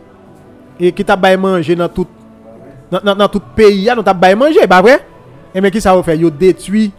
[0.77, 2.11] e ki ta bay manje nan tout,
[2.91, 4.99] nan, nan, nan tout peyi ya nou ta bay manje, ba vre?
[5.55, 6.91] E men ki sa yo fe, yo detui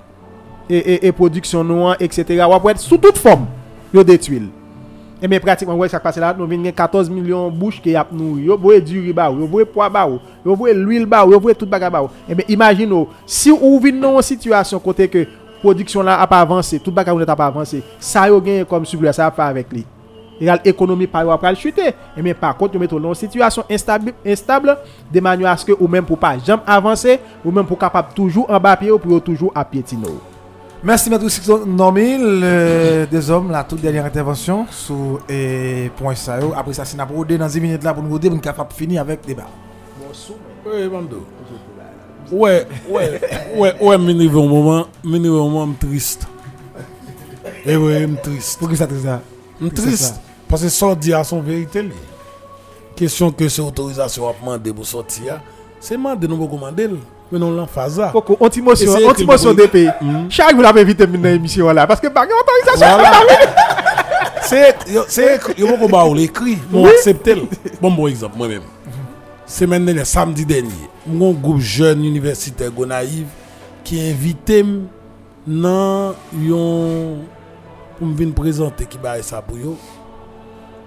[0.68, 2.36] e, e, e produksyon nou an, etc.
[2.50, 3.46] Wap wè sou tout fòm
[3.94, 4.48] yo detwil.
[5.16, 8.10] E men pratikman wè sak pase la, nou ven gen 14 milyon bouch ke yap
[8.12, 8.36] nou.
[8.42, 11.32] Yo vwe diri ba ou, yo vwe poa ba ou, yo vwe l'huil ba ou,
[11.32, 12.12] yo vwe tout baga ba ou.
[12.28, 15.24] E men imagine ou, si ou vin nou an situasyon kote ke
[15.62, 19.06] produksyon la ap avanse, tout baga ou net ap avanse, sa yo genye kom sub
[19.06, 19.86] lè, sa ap pa avèk li.
[20.36, 21.94] Real ekonomi pa yo ap pral chute.
[21.96, 24.76] E men par kont yo meto nou an situasyon instable, instable
[25.08, 28.60] de manyo aske ou men pou pa jam avanse, ou men pou kapap toujou an
[28.60, 30.20] ba piye ou pou yo toujou ap piye ti nou.
[30.86, 36.38] Merci Maître Sixon Normil, euh, des hommes, la toute dernière intervention sur eh, point ça.
[36.56, 39.18] Après ça, c'est dans 10 minutes là pour nous roder pour nous capable finir avec
[39.22, 39.48] le débat.
[40.64, 41.26] Oui, Bando.
[42.30, 43.20] Ouais, ouais,
[43.56, 46.28] ouais, ouais, mais niveau un moment, mais niveau un moment, je triste.
[47.64, 48.58] Et ouais, je triste.
[48.60, 49.20] Pour qui ça, tout ça
[49.74, 50.20] triste.
[50.48, 51.82] Parce que dit à son vérité.
[51.82, 51.90] li.
[52.94, 55.40] Question que c'est autorisation à demander pour sortir,
[55.80, 56.90] c'est demander nous commander.
[57.32, 58.00] Mais non, l'emphase.
[58.12, 59.88] Koko, on ti motion, Essaye on ti que motion le- DP.
[60.30, 62.96] Chaque vous l'avez invité dans l'émission là parce que pas autorisation.
[62.98, 63.12] Voilà.
[64.42, 67.34] C'est, yo- c'est, yo beaucoup ba ou l'écrit, m'ont accepté.
[67.34, 67.42] le.
[67.80, 68.62] Bon, bon exemple, moi-même.
[69.44, 70.70] Semaine dernière, samedi dernier,
[71.06, 73.26] mon groupe jeune universitaire Gonaïve
[73.82, 74.86] qui invité m
[75.46, 77.18] dans yon
[77.98, 79.76] pour me venir présenter qui bail ça pour yo.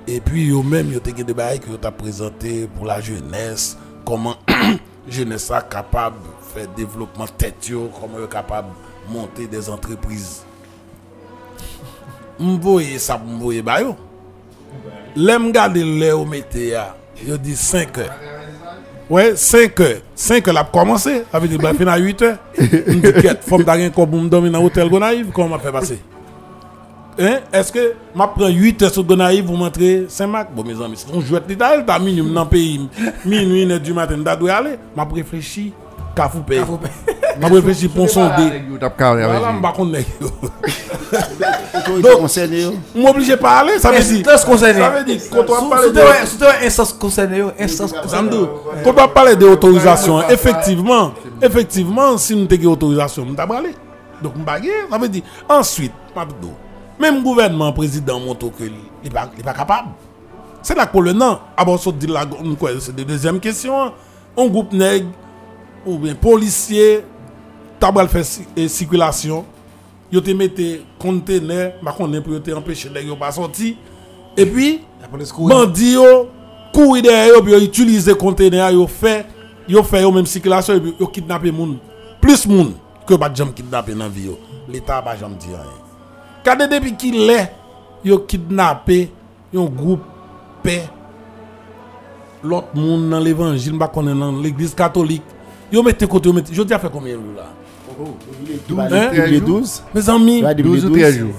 [0.07, 3.02] Et puis yo même yo te gen des bail que yo t'a présenté pour la
[3.02, 4.36] jeunesse, comment
[5.11, 8.69] jeunesse capable de faire développement tête comment capable
[9.07, 10.44] de monter des entreprises
[12.40, 13.95] mvoye pou mvoye ba yo.
[15.15, 16.95] Lem gade le ou mette ya,
[17.26, 18.14] yo di 5 heures.
[19.10, 20.02] Ouais, 5 heures.
[20.15, 22.38] 5 heures la pou komanse, ave di ba fin a 8 heures.
[22.95, 25.99] Mdi ket, fom da gen kon pou mdomi nan hotel Gonaïve, kon m'a fait passer?
[27.20, 27.40] Hein?
[27.52, 30.54] Est-ce que m'a prend 8 heures sur Gonaïve pour montrer Saint-Marc?
[30.56, 32.90] Bon, mes amis, c'est un jouet d'Italie, t'as minimum dans le pays,
[33.26, 34.80] minuit, une heure du matin, t'as dû aller.
[34.96, 35.74] M'a réfléchi,
[36.16, 36.62] kafou paye.
[37.40, 38.64] M'a réfléchi pour son dé.
[38.80, 40.28] Voilà, m'ba konn nèg yo.
[41.74, 42.74] Autorité concernée, yo.
[42.96, 44.20] M'oblige pas aller, ça veut dire.
[44.20, 44.80] Instance concernée.
[44.80, 46.66] Ça veut dire, quand on parle de.
[46.66, 48.30] instance concernée, instance concernée.
[48.84, 53.76] Quand on parle d'autorisation, effectivement, effectivement, si nous avons autorisation, nous avons aller.
[54.22, 56.52] Donc, nous avons ça veut dire, ensuite, Mabdou,
[57.00, 58.74] même gouvernement, président, que il
[59.04, 59.90] n'est pas, capable.
[60.62, 63.94] C'est là que le nom, avant de dire la quoi, c'est la deuxième question.
[64.38, 65.08] Un groupe nègre,
[65.86, 67.06] ou bien policier,
[67.80, 69.46] tabal fait ci- circulation,
[70.12, 73.76] yo te mette conteneur, ma konne pour yo te empêcher nèg yo pas sortir.
[74.36, 75.68] Et puis, La police courir.
[77.02, 79.26] derrière yo puis utiliser conteneur yo fait
[79.68, 81.78] yo fait yo même circulation et puis yo kidnapper moun
[82.22, 82.74] plus moun
[83.08, 85.89] que pas jam kidnapper dans vie yo l'état pas jam dire rien
[86.44, 87.52] kade depuis qu'il est
[88.03, 89.11] yo kidnapper
[89.56, 90.02] un groupe
[90.64, 90.90] paix
[92.44, 95.24] l'autre monde dans l'évangile pas connaît dans l'église catholique
[95.72, 97.49] yo mette côté yo mette je dis a fait combien de jours là?
[98.91, 99.10] Hein?
[99.11, 99.84] Publié 12.
[99.94, 100.99] mes amis Ouais, depuis 12 ou 12.
[100.99, 101.34] 13 jours.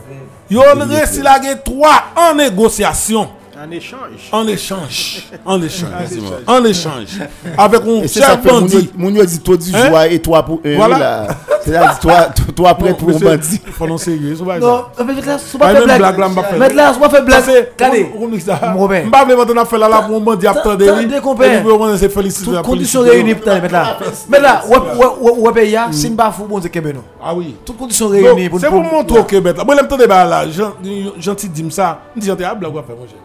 [0.51, 3.29] yo resti la gen 3 en négociation
[3.63, 4.31] En échange.
[4.33, 5.91] en échange en échange
[6.47, 7.09] en échange
[7.59, 8.07] avec un
[8.45, 9.89] yo- bandit moun yo dit toi du Hein?
[9.89, 10.77] joie et toi pour un.
[10.77, 10.99] Voilà.
[10.99, 11.27] là.
[11.63, 13.61] C'est-à-dire toi, toi- toi prêt pour un bandit.
[13.87, 15.99] non sérieux Non, mais là, c'est Ah, pas fait blague.
[15.99, 16.19] blague
[16.75, 17.45] là, c'est pas fait blague.
[17.79, 18.11] Regardez,
[18.79, 19.05] Robin.
[19.05, 20.47] M'ba vle maintenant faire là pour un bandit
[21.81, 23.99] on se féliciter Toutes conditions réunies pour t'aller mettre là.
[24.29, 27.35] Mais là, ouais, ouais, ouais, ouais, pays, ya, si m'ba fou, bon, c'est Québec, ah
[27.35, 29.57] oui Toutes conditions réunies pour c'est pour montrer au Québec.
[29.67, 30.49] Moi, j'aime débat là.
[30.49, 30.73] Gen-
[31.19, 32.01] Gentil dit ça.
[32.17, 33.17] Je dis, ah, blague, on va faire, mon cher.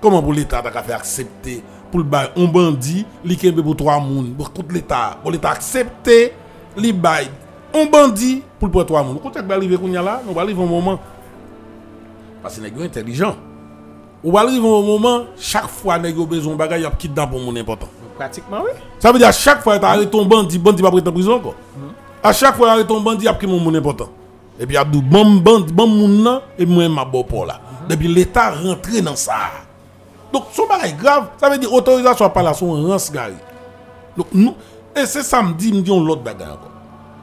[0.00, 4.00] Comment pour l'État t'as fait accepter pour le bail un bandit, li kembe pour trois
[4.00, 6.32] moun, pour contre l'État, pour l'État accepter,
[6.76, 7.28] li bail
[7.74, 9.18] un bandit pour pour trois moun.
[9.22, 10.98] Quand tu vas arriver qu'on y a là, on va arriver un moment?
[12.42, 13.36] Parce que nèg intelligent.
[14.24, 17.40] On va arriver un moment, chaque fois nèg yo besoin bagay, y a kidnap pour
[17.40, 17.88] moun important.
[18.16, 18.70] Pratiquement, oui.
[18.98, 21.12] Ça veut dire à chaque fois que tu arrêtes ton bandit, bandit va prêter en
[21.12, 21.56] prison encore.
[22.22, 24.08] À chaque fois arrêtes ton bandit, y a pris mon monde important.
[24.58, 27.60] Et puis y a bon bandit, bon moun nan, et moi ma bon pour là.
[27.88, 29.34] Depuis l'État rentré dans ça.
[30.32, 33.34] Donc son bagage grave, ça veut dire autorisation par là son rance gari.
[34.16, 34.54] Donc nous,
[34.94, 36.70] et c'est ça me dit, me dit on l'autre bagage encore.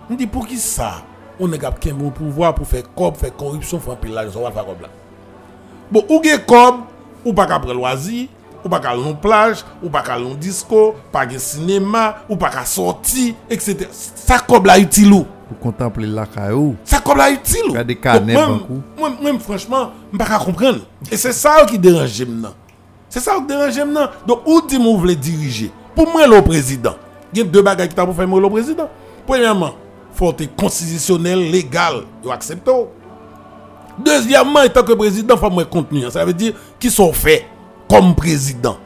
[0.09, 0.95] Me dit pour qui ça?
[1.39, 4.51] On est capable bon pouvoir pour faire corps, faire corruption, faire un pillage, ça va
[4.51, 4.89] faire comme là.
[5.91, 6.77] Bon, ou gen kob,
[7.23, 8.27] ou pas qu'après loisir,
[8.65, 13.35] ou pas long plage, ou pas long disco, pas qu'à cinéma, ou pas qu'à sortir,
[13.49, 13.87] etc.
[13.91, 15.25] Ça kob là utile ou?
[15.47, 16.75] Pour contempler la caillou.
[16.83, 17.71] Ça comme là utile.
[18.99, 20.79] moi, moi, franchement, je ne pas comprendre.
[21.09, 22.53] Et c'est ça qui dérange maintenant.
[23.17, 24.09] C'est ça qui dérange maintenant.
[24.27, 25.71] Donc, où dit vous voulez diriger?
[25.95, 26.93] Pour moi, le président,
[27.33, 28.87] il y a deux bagages qui pour faire moi le président.
[29.25, 29.71] Premièrement,
[30.13, 32.71] faut être constitutionnel, légal, vous acceptez.
[33.97, 36.03] Deuxièmement, en tant que président, il faut moi contenu.
[36.11, 37.43] Ça veut dire qu'ils sont faits
[37.89, 38.77] comme président.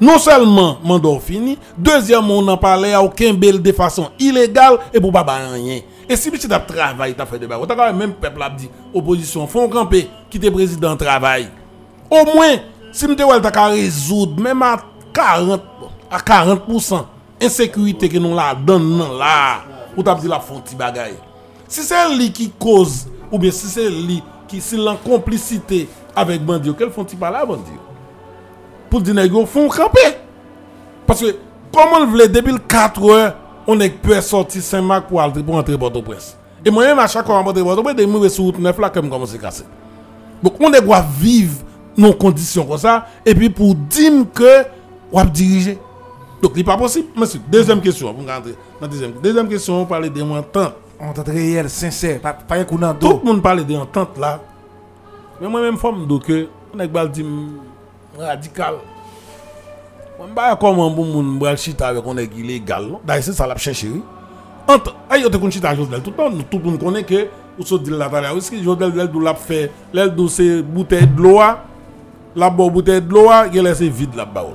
[0.00, 5.00] Non seulement mandat fini, deuxièmement, on en parlait à aucun bel de façon illégale et
[5.00, 5.80] pour pas rien.
[6.08, 9.68] Et si monsieur t'a travaillé, t'as fait des quand même peuple a dit opposition, font
[9.68, 11.48] camper, qui était président travail.
[12.08, 12.56] Au moins,
[12.92, 14.78] si je ka résoudre, même à
[15.12, 15.62] 40,
[16.10, 17.04] à 40%,
[17.42, 19.60] insécurité que nous la donne nan là,
[19.96, 21.14] ou t'as dit la font ti bagay.
[21.68, 26.44] Si c'est lui qui cause, ou bien si c'est lui qui, si l'en complicité avec
[26.44, 27.74] Bandio, quel font ti pas là, Bandio?
[28.90, 30.18] Pour dire, yo font camper.
[31.06, 31.36] Parce que,
[31.72, 33.36] comment vous voulez, depuis le 4 heures,
[33.66, 36.36] on est peut sortir Saint-Marc pour entrer Port-au-Prince.
[36.64, 39.08] Et moi-même, à chaque fois, je rentre Port-au-Prince, des mauvais sur route neuf là, comme
[39.08, 39.64] commence à casser.
[40.42, 41.58] Donc, on doit vivre
[41.96, 44.64] nos conditions comme ça, et puis pour dire que
[45.12, 45.78] on va diriger.
[46.40, 47.08] Donc, il n'est pas possible.
[47.16, 50.74] Monsieur, deuxième question, pour rentrer dans deuxième, deuxième question, on parle de entente.
[50.98, 54.18] Entente réelle, sincère, pas, pas un coup dans le Tout le monde parle de entente
[54.18, 54.40] là.
[55.40, 56.30] Mais moi-même, forme donc,
[56.74, 57.24] on est dit
[58.18, 58.74] radical.
[60.18, 62.84] On ne pas comment bon moun bral chita avec on est illégal.
[63.04, 63.88] D'ailleurs, c'est ça la chercher.
[63.88, 64.02] oui.
[64.68, 67.28] Entre, aïe, on te kon chita Josdel tout le nous, tout le monde connaît que,
[67.58, 70.62] ou se dit la talère, est-ce que Josdel, l'el dou l'a fait, l'el dou c'est
[70.62, 71.40] bouteille de l'eau,
[72.36, 74.54] la bo bouteille de l'eau, il laisse vide la baoule.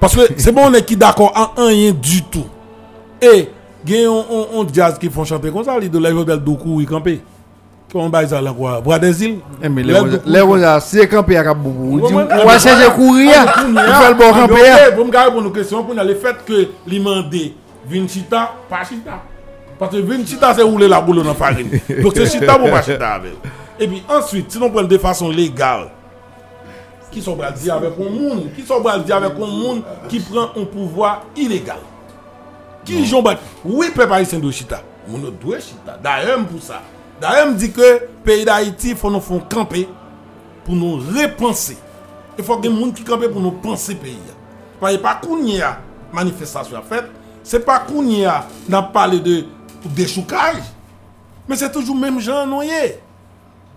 [0.00, 2.46] Parce que c'est bon, on est qui d'accord en rien du tout.
[3.20, 3.48] Et,
[3.86, 7.20] il y a un jazz qui font chanter comme ça, il de Doukou, il campé.
[7.90, 8.80] Comment bail ça là quoi?
[8.82, 9.38] Bois des îles?
[9.62, 12.06] Eh, mais les gens, c'est campé à Kaboubou.
[12.06, 13.32] On va chercher courir.
[13.46, 14.54] Ah, On mais fait le bon campé.
[14.54, 17.54] ok, Pour me pour nos questions, pour le fait que l'imandé
[17.88, 19.22] vin chita, pas chita.
[19.78, 21.70] Parce que vin chita, c'est rouler la boule dans la farine.
[22.02, 23.32] Donc c'est chita pour pas chita avec.
[23.80, 25.88] Et puis ensuite, si on prend de façon légale,
[27.10, 30.64] qui sont bras dire avec un monde, qui sont avec un monde qui prend un
[30.64, 31.78] pouvoir illégal.
[32.84, 34.82] Qui j'en bat Oui, peuple haïtien de chita.
[35.12, 35.98] On doit chita.
[36.02, 36.82] D'ailleurs, pour ça.
[37.20, 39.88] D'ailleurs, dit que le pays d'Haïti, il faut nous faire camper
[40.64, 41.76] pour nous repenser.
[42.38, 44.18] Il faut que les gens qui campent pour nous penser pays.
[44.80, 45.78] Parce que pas qu'on y a
[46.12, 47.04] manifestation à fait,
[47.42, 49.44] c'est pas qu'on y a n'a parlé de
[49.84, 50.62] déchoucage,
[51.48, 53.00] mais c'est toujours même genre noyé.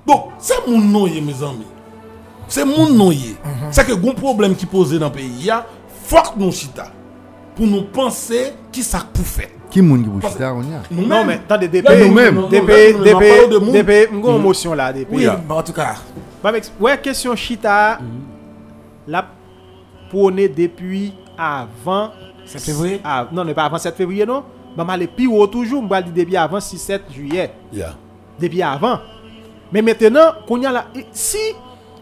[0.06, 1.66] Donc, c'est mon noyé, mes amis.
[2.52, 3.38] C'est mon noyé.
[3.72, 5.66] C'est que un problème qui posé dans le pays, il y a
[6.04, 6.92] faut que nous chita
[7.56, 9.48] pour nous penser qui ça pour faire.
[9.70, 10.82] Qui moun qui bouge ça, on y a.
[10.92, 12.50] Non, mais attendez, DP, nous-mêmes.
[12.50, 13.72] DP, nous, DP, monde.
[13.72, 15.08] DP, m'gon émotion là, DP.
[15.12, 15.96] Oui, mais en tout cas.
[16.44, 18.00] Bah, ouais, question Chita,
[19.08, 19.26] la
[20.10, 22.10] prôné depuis avant.
[22.46, 24.44] 7 février Ah, non, non, pas avant 7 février, non?
[24.76, 27.54] Bah, mal plus haut toujours, m'ba dit depuis avant 6-7 juillet.
[27.72, 27.96] Yeah.
[28.38, 29.00] Depuis avant.
[29.72, 31.38] Mais maintenant, qu'on y a là, si,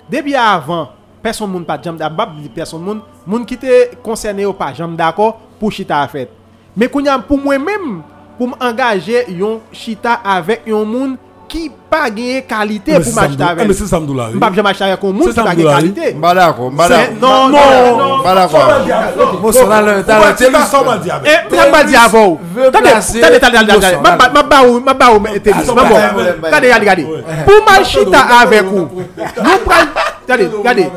[0.10, 0.90] Debi avan,
[1.22, 4.96] person moun pa jam d'abab, li person moun, moun ki te konserne yo pa jam
[4.98, 6.32] d'akor pou chita a fet.
[6.74, 8.00] Me kounyan pou mwen menm,
[8.40, 11.18] pou m engaje yon chita avek yon moun
[11.50, 13.68] ki pa genye kalite pou m'achete avèl.
[13.70, 14.38] Mè se samdoulari.
[14.38, 16.12] Mbap jè m'achete avèl kon moun ki pa genye kalite.
[16.18, 17.20] Mbada kon, mbada kon.
[17.22, 19.40] Non, non, mbada kon.
[19.44, 21.30] Monson alè, talè, te li son mbadi avèl.
[21.30, 22.36] E, mè mbadi avèl.
[22.72, 23.94] Tade, tade, tade, tade.
[24.00, 25.78] Mbaba ou, mbaba ou, te li son.
[25.78, 26.50] Mbaba ou.
[26.50, 27.08] Tade, gade, gade.
[27.46, 29.08] Pou m'achete avèl ou,
[29.44, 29.90] nou pral,
[30.30, 30.92] tade, gade.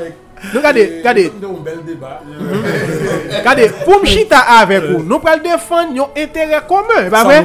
[0.54, 0.98] Regardez.
[0.98, 7.24] Regardez, regardez, regardez, pour me chita avec vous, nous prenons défendre nos intérêts communs, pas
[7.24, 7.44] vrai?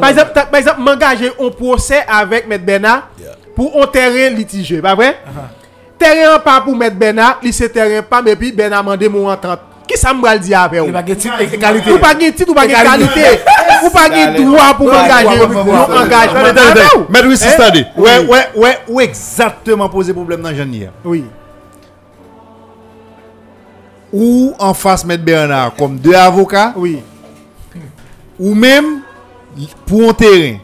[0.00, 2.58] Par exemple, ta- par exemple, m'engager un procès avec M.
[2.62, 3.08] Bernard
[3.54, 5.16] pour un terrain litigé, pas vrai?
[5.98, 6.90] Terrain pas pour M.
[6.94, 9.60] Bernard, il c'est terrain pas, mais puis Bernard m'a demandé mon entente.
[9.86, 10.86] Qui ça me dit avec vous?
[10.86, 11.92] Il va gagner égalité.
[11.92, 13.20] Ou pas gagner titre, ou pas gagner qualité?
[13.84, 15.26] Ou pas gagner droit pour m'engager.
[15.26, 15.98] ouais, Nous ouais, ouais, ouais.
[15.98, 16.38] engagement.
[16.38, 16.88] Attendez, attendez, avec attendez.
[16.96, 17.06] vous.
[17.12, 17.26] Maître
[24.12, 26.98] Ou en face Maître Bernard comme deux avocats, Oui.
[28.38, 29.00] ou même
[29.86, 30.58] pour un terrain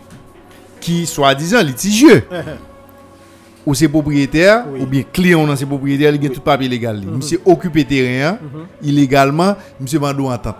[0.80, 2.24] qui soi-disant litigieux.
[3.66, 4.80] ou c'est propriétaire, Oui.
[4.82, 6.96] ou bien client dans ses propriétaires, il a tout papier légal.
[7.00, 7.06] li.
[7.06, 8.38] Monsieur occupé terrain hein,
[8.82, 10.56] illégalement, monsieur mando entente.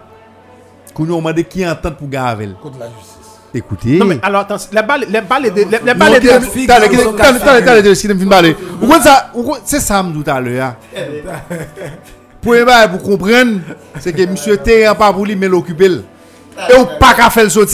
[0.95, 2.55] Qu'on nous demande qui entente pour Gavel.
[2.63, 3.15] Contre la justice.
[3.55, 3.99] Écoutez.
[3.99, 7.03] Non, mais alors, attends, les balles, les balles, de- les les balles, filles attendez, qui
[7.03, 7.15] sont
[12.45, 12.65] me me l'heure.
[12.65, 12.65] hein.
[12.65, 13.61] Premier bail pour comprendre,
[14.01, 15.87] c'est que monsieur terrain pas pour lui mais l'occuper.
[15.87, 16.87] Et ou.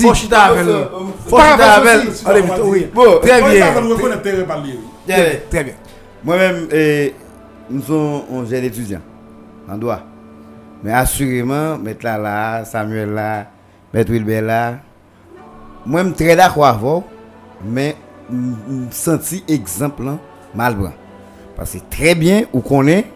[0.07, 2.12] Faut Pas chita avec avec lui.
[2.27, 2.86] Allez, vite, oui.
[2.95, 3.66] Bon, très bien.
[5.51, 5.74] Très bien.
[6.23, 7.15] Moi-même, eh,
[7.70, 9.01] nous sommes un jeune étudiant.
[9.70, 10.01] En droit.
[10.82, 13.47] Mais assurément, mettre là, Samuel là,
[13.93, 14.74] mettre Wilber là.
[15.86, 17.05] Moi, je suis très d'accord avec vous,
[17.65, 17.97] mais
[18.31, 20.19] je senti exemple là,
[20.55, 20.93] mal bran.
[21.57, 23.07] Parce que très bien, où qu'on est,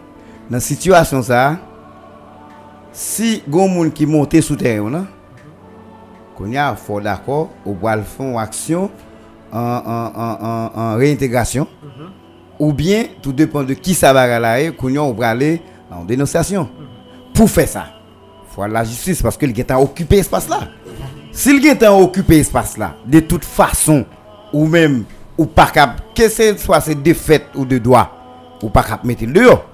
[0.49, 1.57] dans la situation ça,
[2.91, 4.83] si il y a des gens qui montent sous terre,
[6.35, 8.03] qu'on a fort d'accord, ou va le
[8.37, 8.89] action
[9.51, 11.67] en, en, en, en, en réintégration
[12.59, 16.69] ou bien tout dépend de qui ça va aller qu'on on va aller en dénonciation.
[17.33, 17.85] Pour faire ça
[18.49, 20.59] faut aller à la justice parce que le a occupé espace là.
[21.31, 24.05] Si le gars a occupé espace là de toute façon
[24.51, 25.03] ou même
[25.37, 29.25] ou pas cap que ce soit c'est défaite ou de droit ou pas cap mettre
[29.25, 29.65] le dehors.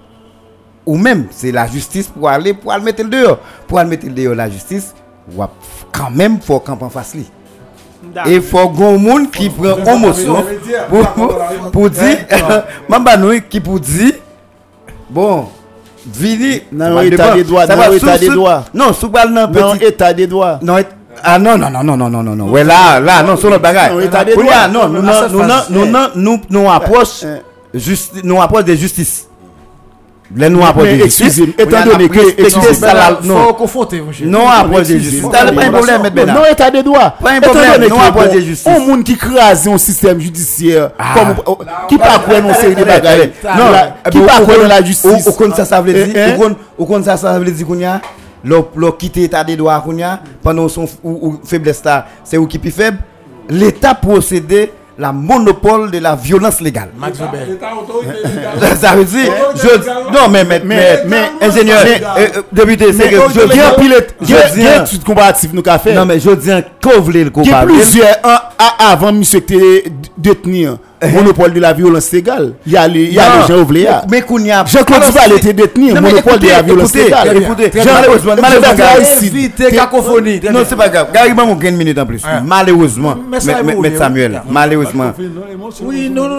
[0.86, 3.40] Ou même, c'est la justice pour aller pour aller mettre le dehors.
[3.68, 4.94] Pour aller mettre le dehors la justice,
[5.91, 7.30] quand même faut camp en face li.
[8.28, 10.45] Et faut gon monde qui prend émotion
[10.90, 11.38] pour, pour,
[11.72, 12.18] pour dire
[12.90, 14.14] Mamba nous qui pour dire
[15.10, 15.48] bon
[16.06, 18.64] vini va état des droits, va état des droits.
[18.74, 20.60] Non, sous nan Nan petit état des droits.
[20.62, 20.78] non,
[21.24, 22.52] ah non, non, non, non, non, non, non, non, non.
[22.52, 23.91] Ouais, là, là, non, sur notre bagage.
[23.91, 27.38] Non, là, non, nous, non, cette nous, non, nous, non, nous, nous approche, Euh,
[27.74, 29.28] justi- nous approche de justice.
[30.34, 31.39] Les Noirs apportent des excuses.
[31.57, 32.19] Étant donné que.
[32.19, 33.19] Respecter ça là.
[33.23, 34.11] Non, confronter, mon.
[34.26, 35.26] Non, apportent des justice.
[35.31, 36.14] T'as pas un problème, M.
[36.14, 36.35] Bernard.
[36.35, 37.15] Non, état de droit.
[37.22, 38.68] Pas un problème, non, apportent des justice.
[38.68, 40.91] Un monde qui crase un système judiciaire.
[40.97, 41.35] Ah.
[41.45, 43.30] Oh, qui pas croire dans série de bagages.
[43.43, 43.65] Non,
[44.11, 45.27] qui pas croire dans la justice.
[45.27, 45.57] Au compte, eh, eh?
[45.57, 46.38] ça, ça veut dire.
[46.77, 48.02] Au compte, ça, ça veut dire qu'on y a.
[48.43, 50.19] L'on quitte l'état de droit, qu'on y a.
[50.41, 50.88] Pendant son
[51.43, 51.84] faiblesse,
[52.23, 52.97] c'est où qui est faible?
[53.49, 56.89] L'État procédait la monopole de la violence légale.
[56.97, 57.57] Max Weber.
[58.77, 59.31] ça veut dire.
[59.55, 63.53] Je, non, mais, mais, mais, mais, ingénieur, euh, euh, député, c'est que je dis.
[63.53, 65.93] viens pile je dis- viens étude comparative nous qu'a fait.
[65.93, 66.49] Non, mais je dis
[66.81, 68.17] qu'on voulait le Il y a plusieurs
[68.80, 69.85] avant monsieur était
[70.17, 70.67] détenu
[71.14, 72.53] monopole de la violence légale.
[72.65, 73.88] Il y a les gens ouvrés.
[74.10, 74.65] Mais qu'on y a.
[74.65, 75.94] Jean-Claude Duval était détenu.
[75.94, 77.38] Monopole de la violence légale.
[77.38, 78.34] Écoutez, malheureusement,
[79.22, 80.41] évitez cacophonie.
[80.52, 81.07] Non, c'est pas grave.
[81.14, 82.23] Gary, on gagne une minute en plus.
[82.44, 83.40] Malheureusement, M.
[83.98, 85.14] Samuel, malheureusement.
[85.82, 86.38] Oui, non, non.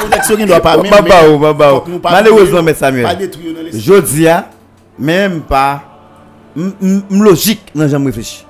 [0.00, 0.76] Connexion ne doit pas.
[2.02, 2.74] Malheureusement, M.
[2.78, 3.06] Samuel.
[3.72, 4.26] Je dis,
[4.98, 5.82] même pas.
[7.10, 8.46] Logique, non, j'en réfléchis.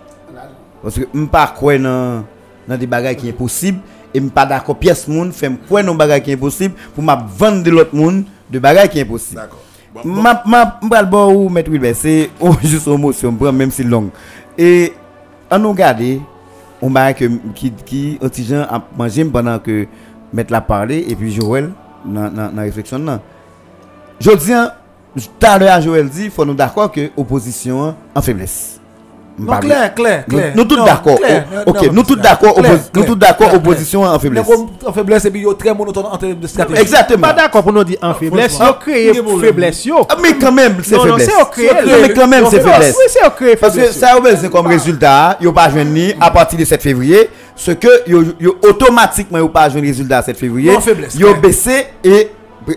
[0.83, 3.79] Parce que je ne crois pas dans des bagages qui sont possibles.
[4.15, 7.03] et me pas d'accord pièce monde fait me croire non bagage qui est impossible pour
[7.05, 9.61] m'a vendre de l'autre monde de bagage qui est impossible d'accord
[10.05, 11.45] m'a m'a m'bral bon, bon.
[11.45, 12.31] ou mettre Wilbert c'est
[12.63, 14.11] juste une motion émotion même si long.
[14.59, 14.93] Et
[15.51, 16.21] on nous regarder
[16.83, 17.25] on m'a que
[17.55, 19.87] qui qui antigen a mangé pendant que
[20.33, 21.71] mettre la parler et puis Joël
[22.05, 23.21] dans dans réflexion là
[24.21, 24.53] je dis
[25.17, 28.74] tout à l'heure Joël dit faut nous d'accord que opposition en faiblesse.
[29.37, 30.53] Non, clair, clair, Nous, clair.
[30.55, 31.19] nous tous d'accord.
[31.67, 32.55] Ok, Non, nous tous d'accord,
[32.95, 34.47] nous tous d'accord, clair, opposition en faiblesse.
[34.49, 36.81] Mais En faiblesse, et puis très monotone en termes de stratégie.
[36.81, 37.27] Exactement.
[37.27, 40.07] Pas d'accord pour nous dire en faiblesse, yo créé faiblesse yo.
[40.09, 41.31] Ah, Mais quand même, c'est Non, non, faiblesse.
[41.37, 41.77] c'est ok.
[42.03, 42.97] Mais quand même, c'est faiblesse.
[42.97, 43.59] Oui, c'est ok.
[43.61, 43.99] Parce que faiblesse.
[43.99, 48.23] ça c'est comme résultat, yo pas ni à partir de 7 février, ce que yo,
[48.63, 52.31] automatiquement yo pas joindre résultat à 7 février, faiblesse, yo baissé et,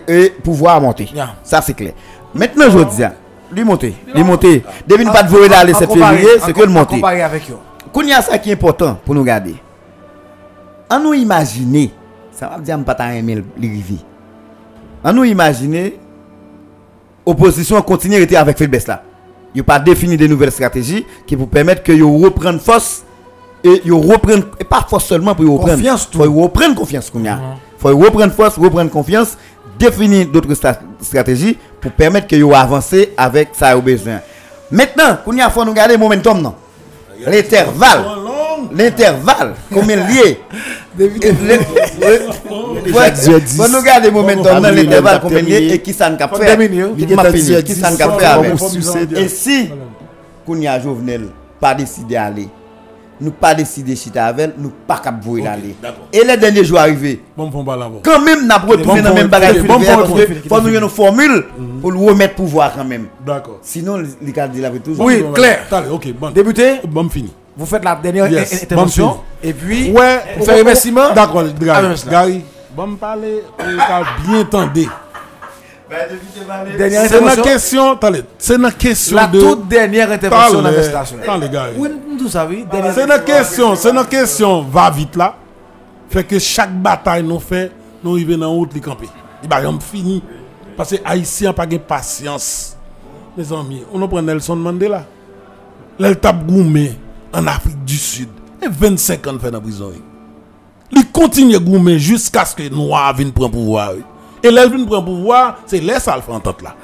[0.08, 1.08] et pouvoir monter.
[1.44, 1.92] Ça c'est clair.
[2.34, 3.02] Maintenant je dis,
[3.52, 4.62] lui monter, lui monter.
[4.86, 6.98] Depuis ne pas de voler d'aller En 7 comparé- février, c'est que le monter.
[7.00, 9.56] Y a ça qui est important pour nous garder.
[10.90, 11.90] On nous imaginer,
[12.32, 13.98] ça va dire pas ta aimer le rivier.
[15.04, 15.98] On nous imaginer
[17.26, 19.02] opposition continue à rester avec faiblesse là.
[19.54, 23.04] Il pas défini de nouvelles stratégies qui vous permettent que reprendre force
[23.64, 27.38] et yo reprendre et pas force seulement pour reprendre Confiance, faut reprendre confiance qu'on a.
[27.78, 29.36] Faut reprendre force, reprendre confiance,
[29.78, 30.54] définir d'autres
[31.00, 34.20] stratégies pour permettre que yo avancer avec ça au besoin.
[34.70, 36.54] Maintenant, qu'on y a faut nous garder le momentum non?
[37.26, 38.04] L'intervalle.
[38.72, 40.40] L'intervalle, combien lié
[43.56, 46.58] Faut nous garder le momentum dans l'intervalle, combien lié et qui ça nous cap faire.
[47.64, 48.54] Qui ça cap faire avec?
[49.16, 49.70] Et si
[50.44, 51.28] Kounia Jovenel
[51.60, 52.48] pas décidé d'aller,
[53.20, 55.42] nous pas décidé chita avec, nous pas cap vouer
[55.82, 56.06] d'accord.
[56.12, 57.64] Et les derniers jours arrivés, Bon, bon,
[58.02, 59.78] quand même n'a Bon dans le même bagage bon
[60.48, 61.44] faut nous une formule
[61.80, 63.06] pour le remettre pouvoir quand même.
[63.26, 63.58] D'accord.
[63.62, 65.04] Sinon, les gars disent la toujours.
[65.04, 65.60] Oui, clair.
[65.90, 66.30] Ok, bon.
[66.30, 67.32] Débuté, Bon, fini.
[67.56, 69.18] vous faites la dernière intervention.
[69.42, 71.12] Et puis, Ouais, on fait remerciement.
[71.14, 71.44] D'accord,
[72.10, 72.44] Gary.
[72.74, 73.42] bon, parler,
[74.26, 74.72] bien tendre.
[75.88, 77.42] Dernière C'est une intervention.
[77.42, 79.40] question, attendez, c'est une question La de.
[79.40, 81.16] toute dernière intervention dans la station.
[81.22, 81.72] attendez, Gary.
[81.78, 81.88] Oui,
[82.20, 82.64] nous savons.
[82.70, 85.34] dernière- C'est une question, c'est une question, va vite là.
[86.10, 87.72] Fait que chaque bataille nous fait,
[88.04, 89.08] nous arrivons dans route les camper.
[89.42, 90.22] Il va fini.
[90.76, 92.76] Parce que Haïtiens pas de patience.
[93.36, 95.04] Mes amis, on prend Nelson Mandela.
[95.98, 96.92] Là, il tape gourmet
[97.32, 98.28] en Afrique du Sud.
[98.62, 99.92] Et 25 ans fait dans la prison.
[100.90, 103.92] Il continue à gourmet jusqu'à ce que Noir vienne prendre pouvoir.
[104.42, 106.74] Et là, elle prend pouvoir, c'est là ça le fait entente là.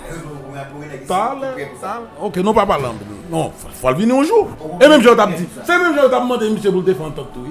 [2.21, 2.95] Ok, non pas parlant.
[3.31, 4.49] Non, il faut le venir un jour.
[4.81, 7.31] Et même je t'ai dit, c'est même je t'ai demandé, monsieur, pour le faire entente,
[7.37, 7.51] oui.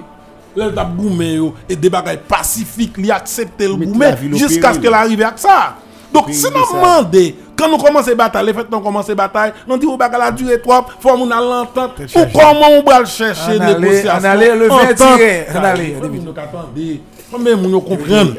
[0.56, 5.20] Là, goumé et des bagailles pacifiques, il a accepté le goumé jusqu'à ce qu'elle arrive
[5.22, 5.74] avec ça.
[6.12, 9.52] Donc, si nous demandons, quand nous commençons la bataille, les fêtes nous commencent la bataille,
[9.66, 12.00] nous disons que la durée trop, il faut qu'on a l'entente.
[12.14, 15.46] Ou comment on va chercher négociation On allait le faire tirer.
[15.52, 15.96] On allait.
[16.00, 16.34] Nous.
[17.32, 18.34] Comment nous comprendre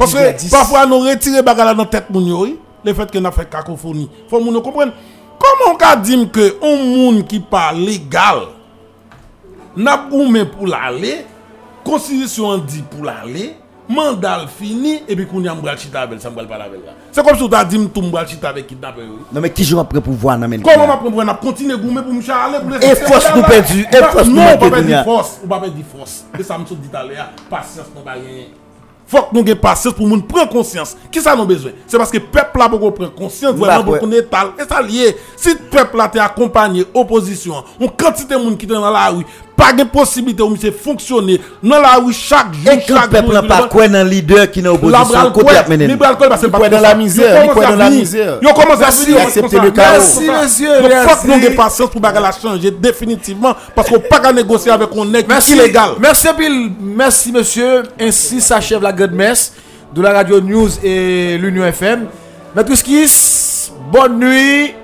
[0.00, 4.08] parce que parfois nous retirer bagarre dans la tête le fait que nous fait cacophonie.
[4.30, 4.92] Faut nous comprendre.
[5.38, 8.38] Comment on peut dire que un monde qui parle légal
[9.76, 11.26] n'a goumé pour l'aller,
[11.84, 13.56] constitution dit pour l'aller,
[13.90, 16.92] mandal fini, et puis qu'on y a m'bral chita avec, ça pas avec là.
[17.12, 19.04] C'est comme si tu as dit m'tou m'bral chita avec kidnappeur.
[19.06, 19.24] oui.
[19.30, 20.58] Non, mais qui joue après pour voir, non, mais.
[20.60, 23.86] Comment on va prendre, on continue goumer pour me charler, pour Et force nous perdu,
[23.92, 26.24] et force nous Non, on va pas dire force, on va pas dire force.
[26.38, 28.46] Et ça me dit tout à l'heure, patience, non, pas rien.
[29.10, 30.96] Faut que nous ayons patience pour nous prendre conscience.
[31.10, 31.72] Qui ça nous besoin?
[31.84, 34.50] C'est parce que le peuple là pour prendre conscience vraiment Bah, pour qu'on étale.
[34.56, 35.16] Et ça lié.
[35.36, 39.08] Si le peuple là t'est accompagné, opposition, on quantité de monde qui est dans la
[39.08, 39.26] rue,
[39.60, 43.32] pas de possibilité où monsieur fonctionner dans la rue chaque jour, Et que chaque peuple
[43.32, 45.84] n'a pas quoi dans leader qui est dans l'opposition, côté à mener.
[45.86, 48.38] Il croit dans la misère, il dans la misère.
[48.42, 49.86] Yo commence à Merci, venir accepter le chaos.
[49.98, 51.26] Merci, monsieur, Donc, faut merci.
[51.26, 54.88] que nous ayons patience pour bagarre la changer définitivement parce qu'on peut pas négocier avec
[54.96, 55.52] un nègre Merci.
[55.52, 55.90] illégal.
[56.00, 56.70] Merci, Bill.
[56.80, 57.82] Merci, monsieur.
[58.00, 59.52] Ainsi s'achève la grande messe
[59.94, 62.06] de la radio News et l'Union FM.
[62.54, 64.74] Maître Skis, bonne nuit,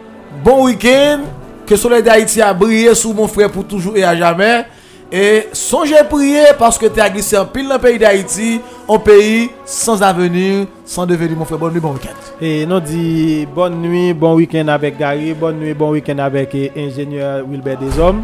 [0.44, 1.20] bon week-end.
[1.66, 4.66] Que le soleil d'Haïti a brillé sous mon frère pour toujours et à jamais.
[5.10, 8.98] Et songez prier parce que tu as glissé en pile dans le pays d'Haïti, un
[8.98, 11.58] pays sans avenir, sans devenir mon frère.
[11.58, 12.14] Bonne nuit, bon week-end.
[12.40, 16.70] Et nous dit bonne nuit, bon week-end avec Gary, bonne nuit, bon week-end avec eh,
[16.76, 18.22] ingénieur Wilbert Deshommes.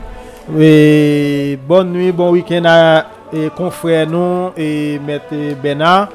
[0.59, 6.11] Et bonne nuit, bon week-end à eh, confrère nous et maître Benard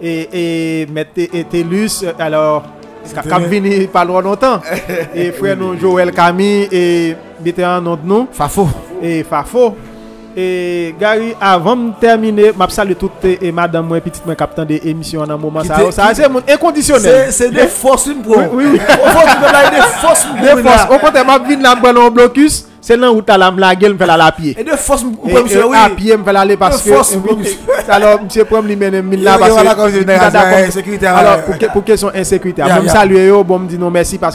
[0.00, 1.20] et, et maître
[1.50, 2.04] Télus.
[2.18, 2.64] Alors,
[3.14, 4.60] Kap vini palwa lontan.
[5.20, 6.84] E fwe nou Joel Kami E
[7.42, 8.68] bete an nou Fafo.
[9.02, 9.70] E Fafo.
[10.36, 14.80] Et Gary, avant de terminer, je salue toutes et madame, moi, petite, moi, capitaine des
[14.84, 15.62] émissions dans un moment.
[15.64, 17.26] Ça, c'est mon inconditionnel.
[17.30, 18.36] C'est des forces pro.
[18.52, 20.86] Oui, oui, tu des forces Des forces.
[20.90, 22.66] Au contraire, ma vie là, me un blocus.
[22.82, 24.56] C'est là où t'as la la me fait la la pied.
[24.58, 25.76] Et de force, pour monsieur, oui.
[25.78, 26.94] à pied, me fait aller parce De que.
[26.94, 27.58] force, et- blocus.
[27.86, 29.54] et- Alors, monsieur Prom, lui mène mille là Yo, yo,
[34.18, 34.34] parce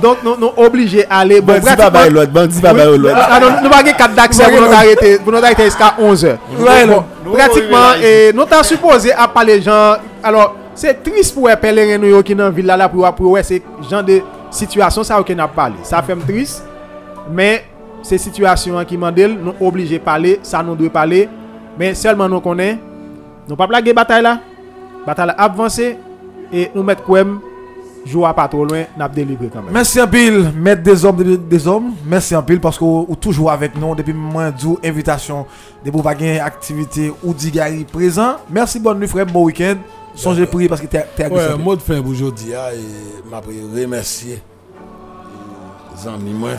[0.00, 3.16] Donk nou nou oblije ale bon, Bandi babay lòd, bandi babay lòd
[3.60, 6.36] Nou bagye kat daksè pou nou darite eska 11
[7.30, 8.04] Pratikman,
[8.36, 12.22] nou tan suppose ap pale jan Alors, se tris pou e pele ren nou yo
[12.26, 13.60] ki nan villa la Pou wè ouais, se
[13.90, 14.20] jan de
[14.56, 16.58] situasyon sa ou ke nap pale Sa fem tris
[17.30, 17.66] Men,
[18.06, 21.26] se situasyon ki mandel Nou oblije pale, sa nou dwe pale
[21.80, 22.80] Men, selman nou konen
[23.48, 24.38] Nou pa plage batay la
[25.06, 25.92] Batay la avanse
[26.50, 27.38] E nou met kouem
[28.06, 29.72] jouer pas trop loin, n'a délivré quand même.
[29.72, 31.92] Merci en pile, maître des hommes, des, des hommes.
[32.06, 35.46] Merci en pile parce que vous toujours avec nous depuis moins d'où invitation
[35.84, 38.36] de vous baguer activité ou digari présent.
[38.50, 39.76] Merci, bonne nuit frère, bon week-end.
[40.14, 43.40] Songez prier parce que t'es t'es Ouais, mot de fin pour aujourd'hui, ah, et m'a
[43.40, 44.42] remercier
[45.94, 46.50] les amis moi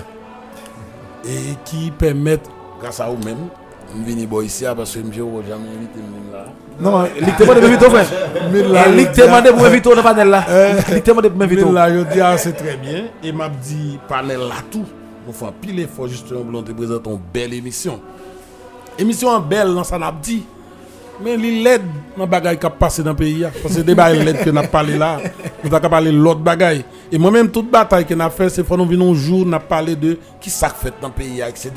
[1.25, 2.49] et qui permettent,
[2.81, 3.47] grâce à vous-même,
[3.95, 6.45] de venir boire ici ah, parce que je n'ai jamais invité moi là.
[6.79, 8.07] Non, Lick te demande de m'inviter, frère.
[8.87, 10.45] Eh, Lick te pour m'inviter dans le panel là.
[10.89, 11.65] Lick te demande pour m'inviter.
[11.65, 13.05] Mais là, je dis, ah, c'est très bien.
[13.23, 14.85] Et m'a dit, panel là tout.
[15.27, 17.99] On fait un pile effort justement pour te présenter une belle émission.
[18.97, 20.43] Émission belle, dans ça n'a dit.
[21.23, 21.81] Mais les LED,
[22.17, 23.45] dans bagaille qui a passé dans le pays.
[23.45, 23.51] hein.
[23.61, 25.19] Parce que des bagailles LED que n'a parlé là,
[25.63, 26.83] nous avons parlé de l'autre bagaille.
[27.11, 30.17] Et moi-même, toute bataille qu'on a fait, c'est nous venir un jour, nous parler de
[30.39, 31.71] qui ça fait dans le pays, etc.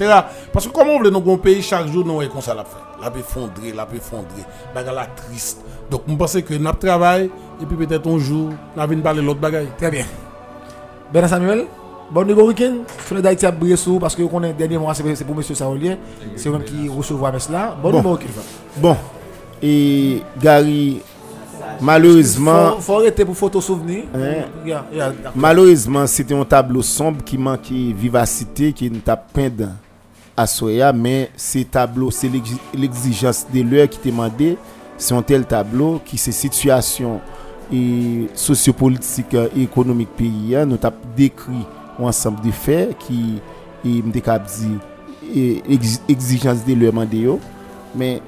[0.53, 3.03] Parce que comme on veut dans un pays, chaque jour, nous, comme ça l'a fait.
[3.03, 4.45] La peut fondrer, la peut fondrer.
[4.75, 5.61] Bagaille là triste.
[5.91, 7.31] Donc, je pense que nous travaillons,
[7.61, 9.69] et puis peut-être un jour, nous venir parler de l'autre bagaille.
[9.77, 10.05] Très bien.
[11.13, 11.67] Bernard Samuel,
[12.11, 12.77] bon bon week-end.
[13.07, 15.97] Soleil d'Haïti a brillé sous parce que qu'on est dernier mois, c'est pour monsieur Saolien.
[16.37, 17.77] C'est lui qui recevoir là.
[17.81, 18.41] Bon week-end.
[18.79, 18.97] Bon,
[19.65, 21.01] E Gary
[21.85, 24.05] Malorizman Fon rete pou fotosouveni
[25.35, 29.73] Malorizman se te yon tablo somb Ki manke vivasite Ki yon tap pendan
[30.37, 34.55] Asoya men se tablo Se l'exijans de lè ki te mande
[34.99, 37.23] Se yon tel tablo Ki se situasyon
[37.73, 41.63] E sosyo-politik e ekonomik peyi an, nou tap dekri
[42.01, 43.21] wansamp de fe ki
[43.81, 44.75] e, mdekap di
[45.33, 45.45] e,
[46.13, 47.39] egzijans de lèman de yo.
[47.97, 48.21] Men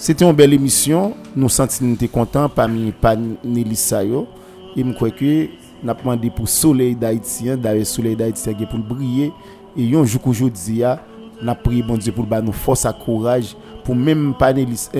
[0.00, 1.12] c'était une belle émission.
[1.36, 3.92] Nous sentons nous contents parmi panélistes.
[3.92, 5.46] Et je crois que
[5.82, 9.30] nous avons demandé pour le soleil d'Haïtien, d'ailleurs soleil d'Haïtien pour le briller.
[9.76, 10.82] Et un jour qu'aujourd'hui,
[11.42, 13.54] nous avons prié bon Dieu pour le nous force et courage
[13.84, 14.96] pour même panélistes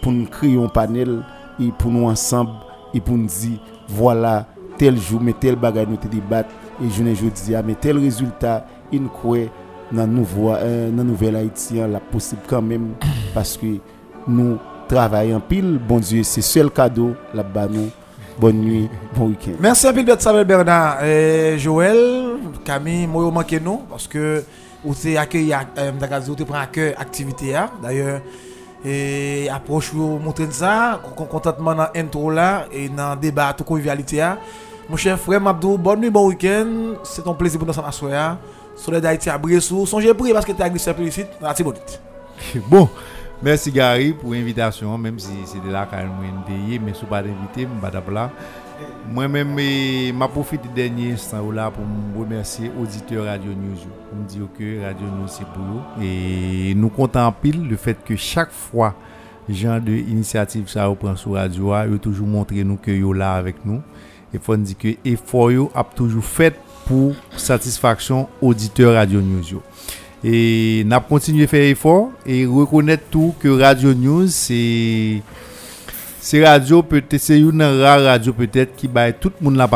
[0.00, 1.22] pour nous créer un panel
[1.58, 2.50] et pour nous ensemble
[2.92, 3.58] et pour nous dire
[3.88, 4.46] voilà
[4.78, 6.50] tel jour mais tel bagage nous te débattre
[6.82, 9.38] et je ne dis mais tel résultat il croit
[9.92, 12.94] dans nouveau euh, dans nouvelle haïtien la possible quand même
[13.34, 13.66] parce que
[14.26, 14.58] nous
[14.88, 17.90] travaillons pile bon Dieu c'est seul cadeau là bas nous
[18.36, 19.52] bonne nuit, bon week-end.
[19.60, 22.30] Merci peu de Samuel Bernard et Joël,
[22.64, 23.30] Camille, moi,
[23.62, 24.42] nous parce que
[24.84, 27.54] vous avez accueilli, euh, vous avez pris à cœur l'activité.
[27.54, 27.70] hein.
[27.80, 28.20] D'ailleurs,
[28.84, 34.20] et approche vous montrer ça, con- contentement dans l'intro là et dans débat, toute convivialité.
[34.20, 34.36] hein.
[34.90, 36.66] Mon cher frère Mabdou, bonne nuit, bon week-end.
[37.04, 38.36] C'est un plaisir pour nous ensemble à soir.
[38.76, 39.86] Soleil d'Haïti à Bressou.
[39.86, 42.00] Songez parce que tu as glissé ici dans la Tibonite.
[42.68, 42.88] Bon,
[43.42, 46.10] merci Gary pour l'invitation, même si c'était là quand même
[46.84, 48.30] mais si pas d'invité, je ne pas là.
[49.08, 53.76] Moi-même, je profite du dernier instant là pour me remercier auditeurs Radio News.
[54.12, 56.04] Je me dis que Radio News c'est pour nous.
[56.04, 58.94] Et nous comptons pile le fait que chaque fois,
[59.48, 63.64] genre de initiative ça reprend sur Radio, ils toujours montré nous que yo là avec
[63.64, 63.80] nous.
[64.32, 69.42] Et faut dire que effort yo a toujours fait pour satisfaction auditeurs Radio News.
[69.50, 69.62] yo.
[70.22, 75.22] Et n'a continué à faire effort et reconnaître tout que Radio News c'est
[76.18, 79.68] c'est radio peut-être c'est une rare radio peut-être qui baille tout monde la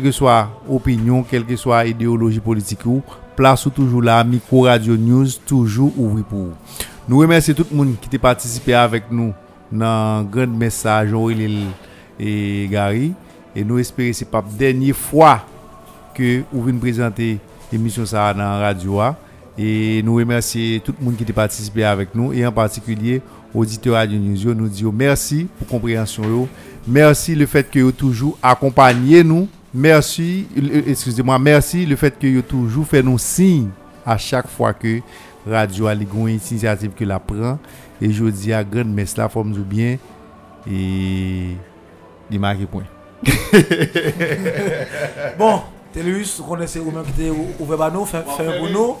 [0.00, 3.02] que soit opinion quelle que soit idéologie politique ou
[3.36, 6.54] place ou toujours là micro radio news toujours ouvert pour vous.
[7.08, 9.32] Nous remercions tout le monde qui a participé avec nous
[9.70, 11.66] dans grand message Aurélie
[12.18, 13.12] et Gary
[13.54, 15.44] et nous espérons que c'est pas la dernière fois
[16.14, 17.38] que vous venez présenter
[17.72, 19.16] l'émission ça dans la radio a.
[19.58, 23.20] et nous remercions tout le monde qui a participé avec nous et en particulier
[23.54, 26.48] auditeurs Radio News nous disons merci pour compréhension yo.
[26.86, 32.26] merci le fait que vous toujours accompagné nous merci euh, excusez-moi merci le fait que
[32.26, 33.70] vous toujours fait nos signes
[34.06, 35.00] à chaque fois que
[35.46, 37.58] radio a une initiative que la prend
[38.00, 39.98] et je dis à grande messe la forme du bien
[40.70, 41.48] et
[42.30, 42.84] il marque point
[45.38, 45.62] Bon,
[45.94, 47.32] Télus, vous connaissez vous-même qui était
[48.06, 48.96] fait pour nous.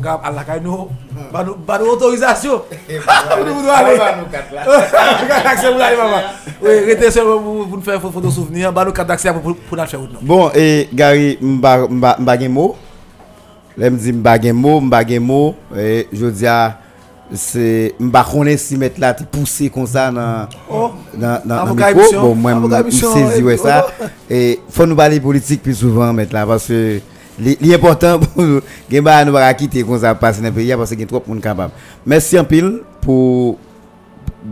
[0.00, 0.88] Gap à la caille nous,
[1.32, 2.62] bah nous bah nous autorisation.
[2.88, 3.98] Nous devons aller.
[5.44, 6.22] Accès pour aller maman.
[6.62, 9.76] Oui, restez seul pour pour nous faire photo souvenir, bah nous carte d'accès pour pour
[9.76, 10.12] nous faire autre.
[10.22, 12.76] Bon, et Gary, mba mba mot.
[13.76, 15.56] Là, me dit mba mot, mba mot.
[15.76, 16.78] Et je dis à
[17.32, 22.20] c'est mba connaît si mettre là, poussé comme ça dans Oh, dans micro.
[22.20, 22.54] Bon, moi,
[22.90, 23.86] saisi ouais ça.
[24.30, 27.00] Et faut nous parler politique plus souvent mettre là parce que
[27.60, 28.60] l'important pour nous,
[29.02, 31.40] ba nous pas quitter comme ça passer dans le pays parce que gen trop monde
[31.40, 31.72] capable.
[32.06, 33.58] Merci en pile pour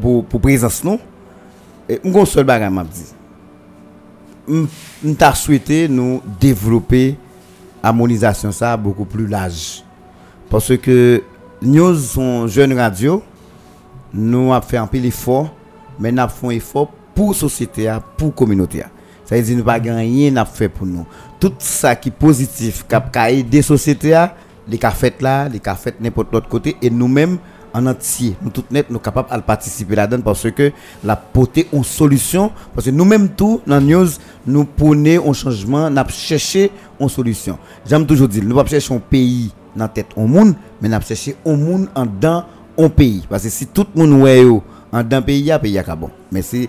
[0.00, 0.82] pour pour présence.
[1.88, 4.66] Et seul bagage m'a dit.
[5.02, 7.16] Nous t'a souhaité nous développer
[7.82, 9.82] harmonisation ça beaucoup plus large.
[10.50, 11.22] Parce que
[11.62, 13.22] nous sont jeunes radio,
[14.12, 15.52] nous avons fait un peu l'effort,
[15.98, 18.84] mais nous avons fait un effort pour la société, pour la communauté.
[19.24, 21.06] Ça veut dire que nous n'avons rien à faire pour nous.
[21.40, 24.26] Tout ça qui est positif, qui a aidé la société,
[24.68, 27.38] les fait là, les fait n'importe l'autre côté, et nous-mêmes,
[27.72, 30.72] en entier, nous tous net, nous capables de participer là-dedans parce que
[31.04, 34.08] la porter une solution, parce que nous-mêmes tout, dans news,
[34.46, 37.58] nous prenons un changement, nous cherché une solution.
[37.86, 41.00] J'aime toujours dire, nous ne chercher un pays dans la tête au monde, mais nous
[41.00, 42.44] chercher un monde en dedans
[42.78, 43.26] un pays.
[43.28, 44.44] Parce que si tout le monde est
[44.92, 46.10] en dedans pays, il pays est bon.
[46.32, 46.68] Mais c'est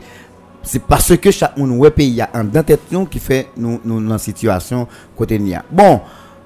[0.87, 5.41] parce que chaque monde ouais pays en dedans tête qui fait nous dans situation côté.
[5.71, 6.01] Bon,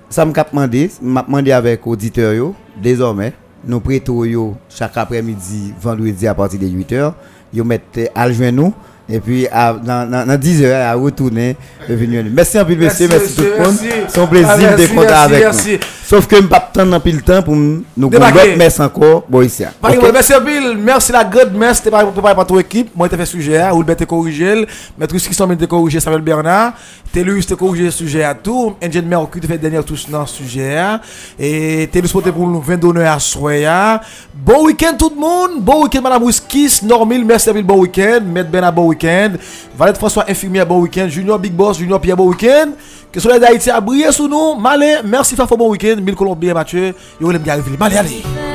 [0.10, 3.34] ça me demandé, m'a demandé avec auditeur désormais
[3.64, 7.14] nous prêtons chaque après-midi vendredi à partir de 8h,
[7.54, 8.74] yo mettent à nous
[9.12, 11.56] et puis à, dans, dans, dans 10 heures à retourner.
[11.90, 13.76] Merci un peu monsieur, merci, tout le monde.
[14.08, 15.72] C'est un plaisir Ah, de merci, compter merci, avec merci.
[15.74, 15.78] nous.
[16.06, 19.64] Sauf que je pas prendre pile temps pour nous l'autre messe encore bon ici.
[19.82, 22.90] Merci Bill, merci la grande merci, t'es pas préparé par ton équipe.
[22.96, 24.66] Moi, t'ai fait sujet, hein, ou le t'es corrigé,
[24.98, 26.74] maître sont t'es corrigé Samuel Bernard,
[27.12, 30.28] Télus t'es corrigé le sujet à tout, Engine Mercury t'es fait dernière touche dans le
[30.28, 31.00] sujet, hein.
[31.40, 34.02] et Télus porté pour nous 20 donneurs à soya.
[34.34, 38.50] Bon week-end tout le monde, bon week-end Madame Wiskis, Normil, merci Bill, bon week-end, Maître
[38.50, 39.34] Bernard, bon week-end,
[39.78, 42.72] Valette François, infirmière, bon week-end, Junior Big Boss, Junior Pierre, bon week-end.
[43.12, 44.56] Que soleil d'Haïti a brillé sous nous.
[44.56, 45.98] Malin, merci Fafo, bon week-end.
[46.02, 46.96] Mille Colombien, Mathieu.
[47.20, 47.76] Yo, l'aime bien arriver.
[47.78, 48.51] Malin, allez.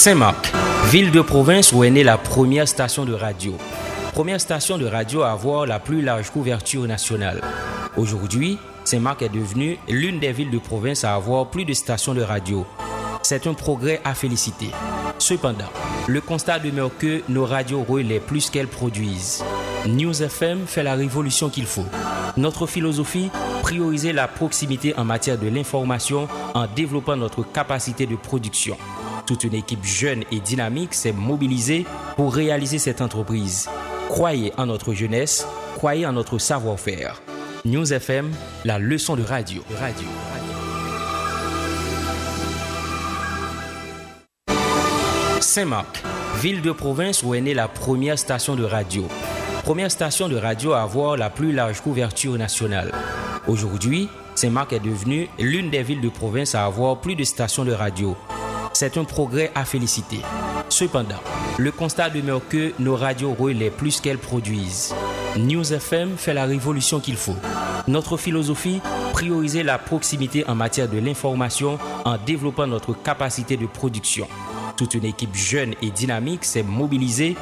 [0.00, 0.50] Saint-Marc,
[0.86, 3.52] ville de province où est née la première station de radio.
[4.14, 7.42] Première station de radio à avoir la plus large couverture nationale.
[7.98, 12.22] Aujourd'hui, Saint-Marc est devenue l'une des villes de province à avoir plus de stations de
[12.22, 12.64] radio.
[13.20, 14.70] C'est un progrès à féliciter.
[15.18, 15.68] Cependant,
[16.06, 19.44] le constat demeure que nos radios relaient plus qu'elles produisent.
[19.86, 21.84] News FM fait la révolution qu'il faut.
[22.38, 28.78] Notre philosophie, prioriser la proximité en matière de l'information en développant notre capacité de production.
[29.30, 31.86] Toute une équipe jeune et dynamique s'est mobilisée
[32.16, 33.68] pour réaliser cette entreprise.
[34.08, 35.46] Croyez en notre jeunesse,
[35.76, 37.22] croyez en notre savoir-faire.
[37.64, 38.32] News FM,
[38.64, 39.62] la leçon de radio.
[39.78, 40.08] radio.
[45.40, 46.02] Saint-Marc,
[46.40, 49.06] ville de province où est née la première station de radio.
[49.62, 52.90] Première station de radio à avoir la plus large couverture nationale.
[53.46, 57.72] Aujourd'hui, Saint-Marc est devenue l'une des villes de province à avoir plus de stations de
[57.72, 58.16] radio.
[58.80, 60.20] C'est un progrès à féliciter.
[60.70, 61.20] Cependant,
[61.58, 64.94] le constat demeure que nos radios relaient plus qu'elles produisent.
[65.36, 67.36] News FM fait la révolution qu'il faut.
[67.88, 68.80] Notre philosophie,
[69.12, 74.26] prioriser la proximité en matière de l'information en développant notre capacité de production.
[74.78, 77.36] Toute une équipe jeune et dynamique s'est mobilisée